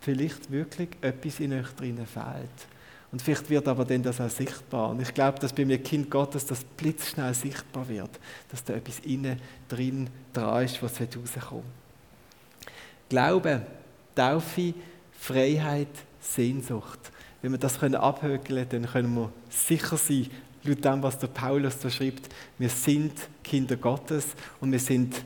vielleicht 0.00 0.50
wirklich 0.50 0.90
etwas 1.00 1.40
in 1.40 1.52
euch 1.52 1.68
drinnen 1.70 2.06
fehlt. 2.06 2.68
Und 3.10 3.22
vielleicht 3.22 3.48
wird 3.48 3.66
aber 3.66 3.84
dann 3.84 4.02
das 4.02 4.20
auch 4.20 4.28
sichtbar. 4.28 4.90
Und 4.90 5.00
ich 5.00 5.14
glaube, 5.14 5.38
dass 5.38 5.52
bei 5.52 5.64
mir 5.64 5.78
Kind 5.78 6.10
Gottes 6.10 6.44
das 6.44 6.62
blitzschnell 6.62 7.32
sichtbar 7.32 7.88
wird, 7.88 8.10
dass 8.50 8.62
da 8.64 8.74
etwas 8.74 9.00
innen 9.00 9.40
drin 9.68 10.10
dran 10.32 10.64
ist, 10.64 10.82
was 10.82 11.00
rauskommt. 11.00 11.64
Glaube, 13.08 13.62
Taufe, 14.14 14.74
Freiheit, 15.18 15.88
Sehnsucht. 16.20 16.98
Wenn 17.40 17.52
wir 17.52 17.58
das 17.58 17.78
können 17.78 17.94
abhökeln 17.94 18.66
dann 18.68 18.86
können 18.86 19.14
wir 19.14 19.32
sicher 19.48 19.96
sein, 19.96 20.28
laut 20.64 20.84
dem, 20.84 21.02
was 21.02 21.18
der 21.18 21.28
Paulus 21.28 21.78
da 21.78 21.88
schreibt, 21.88 22.28
wir 22.58 22.68
sind 22.68 23.12
Kinder 23.42 23.76
Gottes 23.76 24.26
und 24.60 24.72
wir 24.72 24.80
sind 24.80 25.22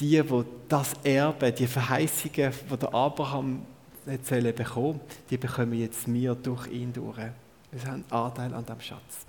die, 0.00 0.30
wo 0.30 0.44
das 0.68 0.94
Erbe, 1.04 1.52
die 1.52 1.66
Verheißungen, 1.66 2.52
die 2.70 2.76
der 2.76 2.94
Abraham 2.94 3.66
nicht 4.06 4.26
sollen 4.26 4.54
bekommen, 4.54 5.00
die 5.30 5.36
bekommen 5.36 5.74
jetzt 5.74 6.12
wir 6.12 6.34
durch 6.34 6.66
ihn 6.68 6.92
durch. 6.92 7.18
Wir 7.70 7.90
haben 7.90 8.04
Anteil 8.10 8.52
an 8.54 8.66
dem 8.66 8.80
Schatz. 8.80 9.26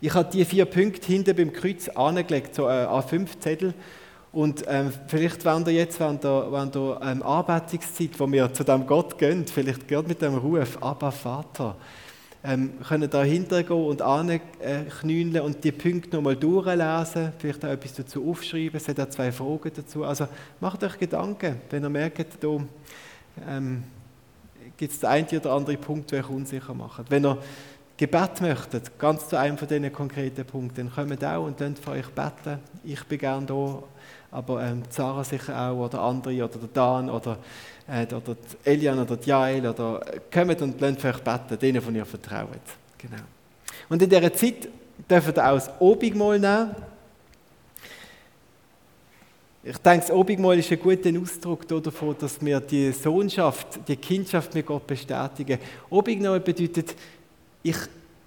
Ich 0.00 0.12
habe 0.14 0.28
die 0.30 0.44
vier 0.44 0.64
Punkte 0.64 1.06
hinten 1.06 1.36
beim 1.36 1.52
Kreuz 1.52 1.88
angelegt, 1.88 2.54
so 2.54 2.68
äh, 2.68 2.86
A5-Zettel. 2.86 3.72
Und 4.32 4.64
ähm, 4.66 4.92
vielleicht, 5.06 5.44
wenn 5.44 5.64
ihr 5.66 5.72
jetzt, 5.72 6.00
wenn 6.00 6.18
ihr, 6.22 6.48
wenn 6.50 6.70
ihr 6.74 7.00
ähm, 7.02 7.22
Arbeitungszeit, 7.22 8.18
wo 8.18 8.30
wir 8.30 8.52
zu 8.52 8.64
dem 8.64 8.86
Gott 8.86 9.16
gehen, 9.18 9.46
vielleicht 9.46 9.86
geht 9.86 10.08
mit 10.08 10.20
dem 10.20 10.34
Ruf, 10.36 10.82
Abba 10.82 11.10
Vater, 11.10 11.76
ähm, 12.42 12.72
können 12.86 13.08
da 13.08 13.22
hinterher 13.22 13.62
gehen 13.62 13.84
und 13.84 14.02
anknüllen 14.02 15.40
und 15.40 15.62
die 15.62 15.70
Punkte 15.70 16.16
nochmal 16.16 16.34
durchlesen, 16.34 17.32
vielleicht 17.38 17.64
auch 17.64 17.70
etwas 17.70 17.94
dazu 17.94 18.28
aufschreiben. 18.28 18.76
Es 18.76 18.88
hat 18.88 18.98
auch 18.98 19.08
zwei 19.08 19.30
Fragen 19.30 19.70
dazu. 19.74 20.04
Also 20.04 20.26
macht 20.60 20.82
euch 20.82 20.98
Gedanken, 20.98 21.60
wenn 21.70 21.84
ihr 21.84 21.90
merkt, 21.90 22.42
da 22.42 22.58
ähm, 23.48 23.84
gibt 24.76 24.92
es 24.92 25.00
den 25.00 25.08
einen 25.08 25.28
oder 25.28 25.52
anderen 25.52 25.80
Punkt, 25.80 26.10
der 26.10 26.20
euch 26.20 26.30
unsicher 26.30 26.74
macht. 26.74 27.10
Wenn 27.10 27.24
ihr 27.24 27.38
Gebet 27.96 28.40
möchtet, 28.40 28.98
ganz 28.98 29.28
zu 29.28 29.38
einem 29.38 29.58
von 29.58 29.68
diesen 29.68 29.92
konkreten 29.92 30.44
Punkten, 30.44 30.88
dann 30.88 31.08
kommt 31.08 31.24
auch 31.24 31.44
und 31.44 31.60
lasst 31.60 31.78
für 31.78 31.92
euch 31.92 32.08
beten. 32.08 32.58
Ich 32.84 33.04
bin 33.04 33.18
gerne 33.18 33.46
da, 33.46 33.82
aber 34.30 34.62
ähm, 34.62 34.82
Zara 34.90 35.22
sicher 35.22 35.56
auch, 35.56 35.86
oder 35.86 36.00
andere, 36.00 36.44
oder 36.44 36.58
der 36.58 36.68
Dan, 36.72 37.10
oder, 37.10 37.38
äh, 37.86 38.06
oder 38.12 38.36
Elian, 38.64 38.98
oder 38.98 39.16
die 39.16 39.28
Jael, 39.28 39.66
oder 39.66 40.00
äh, 40.06 40.20
kommt 40.32 40.62
und 40.62 40.80
lasst 40.80 41.00
für 41.00 41.08
euch 41.10 41.20
beten, 41.20 41.58
denen, 41.58 41.82
von 41.82 41.94
ihr 41.94 42.06
vertraut. 42.06 42.48
Genau. 42.98 43.22
Und 43.88 44.02
in 44.02 44.08
dieser 44.08 44.32
Zeit 44.32 44.68
dürft 45.08 45.36
ihr 45.36 45.46
auch 45.46 45.54
das 45.54 45.70
Obigmal 45.78 46.38
nehmen. 46.38 46.74
Ich 49.64 49.78
denke, 49.78 50.06
das 50.06 50.10
Obigmal 50.10 50.58
ist 50.58 50.72
ein 50.72 50.80
guter 50.80 51.10
Ausdruck 51.20 51.68
davon, 51.68 52.16
dass 52.18 52.44
wir 52.44 52.58
die 52.58 52.90
Sohnschaft, 52.90 53.78
die 53.86 53.94
Kindschaft 53.94 54.52
mit 54.54 54.66
Gott 54.66 54.84
bestätigen. 54.88 55.56
Obigmal 55.88 56.40
bedeutet, 56.40 56.96
ich, 57.62 57.76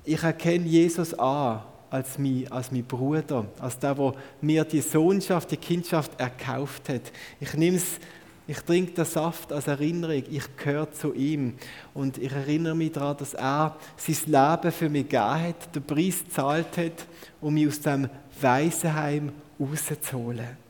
ich 0.06 0.24
erkenne 0.24 0.66
Jesus 0.66 1.14
an 1.14 1.62
als 1.90 2.18
mein, 2.18 2.50
als 2.50 2.72
mein 2.72 2.86
Bruder, 2.86 3.46
als 3.60 3.78
der, 3.78 3.96
der 3.96 4.14
mir 4.40 4.64
die 4.64 4.80
Sohnschaft, 4.80 5.52
die 5.52 5.58
Kindschaft 5.58 6.18
erkauft 6.18 6.88
hat. 6.88 7.12
Ich 7.42 7.54
nehme 7.54 7.78
es, 7.78 8.00
ich 8.48 8.60
trinke 8.60 8.94
den 8.94 9.06
Saft 9.06 9.52
als 9.52 9.68
Erinnerung, 9.68 10.24
ich 10.32 10.56
gehöre 10.56 10.90
zu 10.94 11.14
ihm 11.14 11.56
und 11.94 12.18
ich 12.18 12.32
erinnere 12.32 12.76
mich 12.76 12.94
daran, 12.94 13.18
dass 13.18 13.34
er 13.34 13.76
sein 13.98 14.16
Leben 14.26 14.72
für 14.72 14.90
mich 14.90 15.10
gegeben 15.10 15.48
hat, 15.48 15.76
den 15.76 15.84
Preis 15.84 16.24
gezahlt 16.24 16.78
hat, 16.78 17.06
um 17.42 17.54
mich 17.54 17.68
aus 17.68 17.82
dem 17.82 18.08
Waisenheim 18.40 19.34
rauszuholen. 19.60 20.65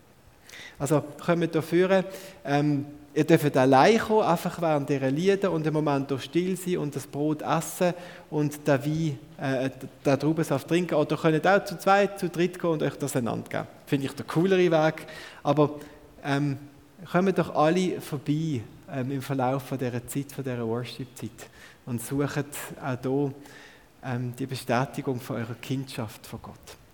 Also 0.78 1.03
kommt 1.23 1.55
dafür, 1.55 2.03
ähm, 2.43 2.86
ihr 3.13 3.23
dürft 3.23 3.55
allein 3.55 3.97
kommen, 3.97 4.23
einfach 4.23 4.61
während 4.61 4.89
dieser 4.89 5.09
Lieder 5.09 5.51
und 5.51 5.65
im 5.65 5.73
Moment 5.73 6.11
durch 6.11 6.23
still 6.23 6.57
sein 6.57 6.78
und 6.80 6.95
das 6.95 7.07
Brot 7.07 7.41
essen 7.41 7.93
und 8.30 8.67
den 8.67 8.86
Wein, 8.86 9.19
äh, 9.39 9.69
den 10.05 10.19
Traubensaft 10.19 10.67
trinken. 10.67 10.95
Oder 10.95 11.15
könnt 11.15 11.47
auch 11.47 11.63
zu 11.63 11.78
zweit, 11.78 12.19
zu 12.19 12.30
dritt 12.30 12.59
gehen 12.59 12.69
und 12.69 12.84
euch 12.84 12.95
das 12.97 13.15
einander 13.15 13.49
geben. 13.49 13.67
Finde 13.86 14.05
ich 14.07 14.13
der 14.13 14.26
coolere 14.26 14.71
Weg. 14.71 15.07
Aber 15.43 15.80
ähm, 16.23 16.57
kommen 17.09 17.34
doch 17.34 17.55
alle 17.55 18.01
vorbei 18.01 18.61
ähm, 18.91 19.11
im 19.11 19.21
Verlauf 19.21 19.63
von 19.63 19.78
dieser 19.78 20.05
Zeit, 20.07 20.32
von 20.32 20.43
dieser 20.43 20.67
Worship-Zeit 20.67 21.49
und 21.86 22.01
suchen 22.01 22.45
auch 22.82 23.01
hier 23.01 23.34
ähm, 24.03 24.34
die 24.38 24.45
Bestätigung 24.45 25.19
von 25.19 25.38
eurer 25.38 25.55
Kindschaft 25.61 26.26
von 26.28 26.39
Gott. 26.41 26.84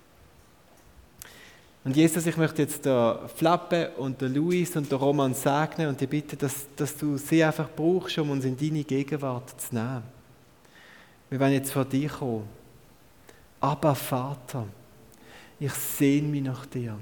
Und 1.83 1.95
Jesus, 1.95 2.27
ich 2.27 2.37
möchte 2.37 2.61
jetzt 2.61 2.85
der 2.85 3.21
Flappe 3.35 3.91
und 3.97 4.21
der 4.21 4.29
Luis 4.29 4.75
und 4.75 4.91
der 4.91 4.99
Roman 4.99 5.33
segnen 5.33 5.87
und 5.87 5.99
dich 5.99 6.09
bitten, 6.09 6.37
dass, 6.37 6.67
dass 6.75 6.95
du 6.95 7.17
sie 7.17 7.43
einfach 7.43 7.69
brauchst, 7.75 8.19
um 8.19 8.29
uns 8.29 8.45
in 8.45 8.55
deine 8.55 8.83
Gegenwart 8.83 9.59
zu 9.59 9.73
nehmen. 9.73 10.03
Wir 11.29 11.39
wollen 11.39 11.53
jetzt 11.53 11.71
vor 11.71 11.85
dir 11.85 12.09
kommen. 12.09 12.47
Aber 13.59 13.95
Vater, 13.95 14.67
ich 15.59 15.73
sehne 15.73 16.27
mich 16.27 16.43
nach 16.43 16.65
dir. 16.67 16.97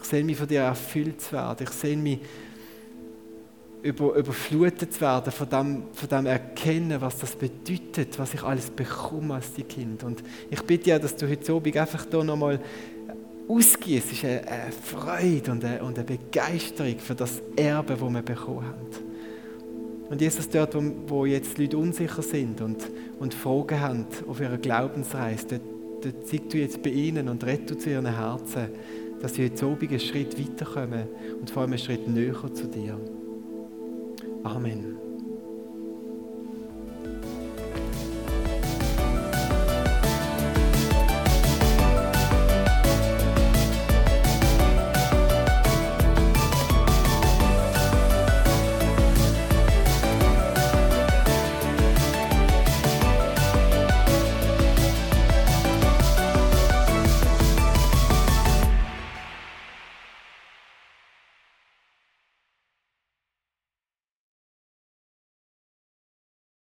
Ich 0.00 0.04
sehne 0.04 0.24
mich 0.24 0.36
von 0.36 0.48
dir 0.48 0.62
erfüllt 0.62 1.20
zu 1.20 1.32
werden. 1.32 1.66
Ich 1.68 1.74
sehne 1.74 2.02
mich 2.02 2.18
über, 3.82 4.14
überflutet 4.14 4.94
zu 4.94 5.00
werden 5.02 5.30
von 5.30 5.48
dem, 5.48 5.82
von 5.92 6.08
dem 6.08 6.26
Erkennen, 6.26 7.00
was 7.00 7.18
das 7.18 7.36
bedeutet, 7.36 8.18
was 8.18 8.32
ich 8.32 8.42
alles 8.42 8.70
bekomme 8.70 9.34
als 9.34 9.52
die 9.52 9.62
Kind. 9.62 10.02
Und 10.02 10.24
ich 10.50 10.62
bitte 10.62 10.90
ja, 10.90 10.98
dass 10.98 11.14
du 11.14 11.28
heute 11.28 11.52
Abend 11.52 11.76
einfach 11.76 12.06
hier 12.10 12.24
nochmal 12.24 12.60
ausgießt, 13.48 14.12
ist 14.12 14.24
eine, 14.24 14.46
eine 14.46 14.72
Freude 14.72 15.52
und 15.52 15.64
eine, 15.64 15.82
und 15.82 15.98
eine 15.98 16.06
Begeisterung 16.06 16.98
für 16.98 17.14
das 17.14 17.42
Erbe, 17.56 17.96
das 18.00 18.12
wir 18.12 18.22
bekommen 18.22 18.66
haben. 18.66 19.14
Und 20.10 20.20
Jesus, 20.20 20.48
dort, 20.48 20.76
wo, 21.08 21.24
jetzt 21.24 21.58
Leute 21.58 21.78
unsicher 21.78 22.22
sind 22.22 22.60
und, 22.60 22.78
und 23.18 23.34
Fragen 23.34 23.80
haben 23.80 24.06
auf 24.28 24.40
ihrer 24.40 24.58
Glaubensreise, 24.58 25.46
dort, 25.48 25.62
dort 26.02 26.28
zeig 26.28 26.50
du 26.50 26.58
jetzt 26.58 26.82
bei 26.82 26.90
ihnen 26.90 27.28
und 27.28 27.42
rette 27.44 27.76
zu 27.76 27.90
ihren 27.90 28.06
Herzen, 28.06 28.68
dass 29.20 29.34
sie 29.34 29.44
heute 29.44 29.64
Abend 29.64 29.90
einen 29.90 30.00
Schritt 30.00 30.38
weiterkommen 30.38 31.04
und 31.40 31.50
vor 31.50 31.62
allem 31.62 31.72
einen 31.72 31.78
Schritt 31.78 32.06
näher 32.06 32.34
zu 32.52 32.66
dir. 32.66 32.98
Amen. 34.44 35.03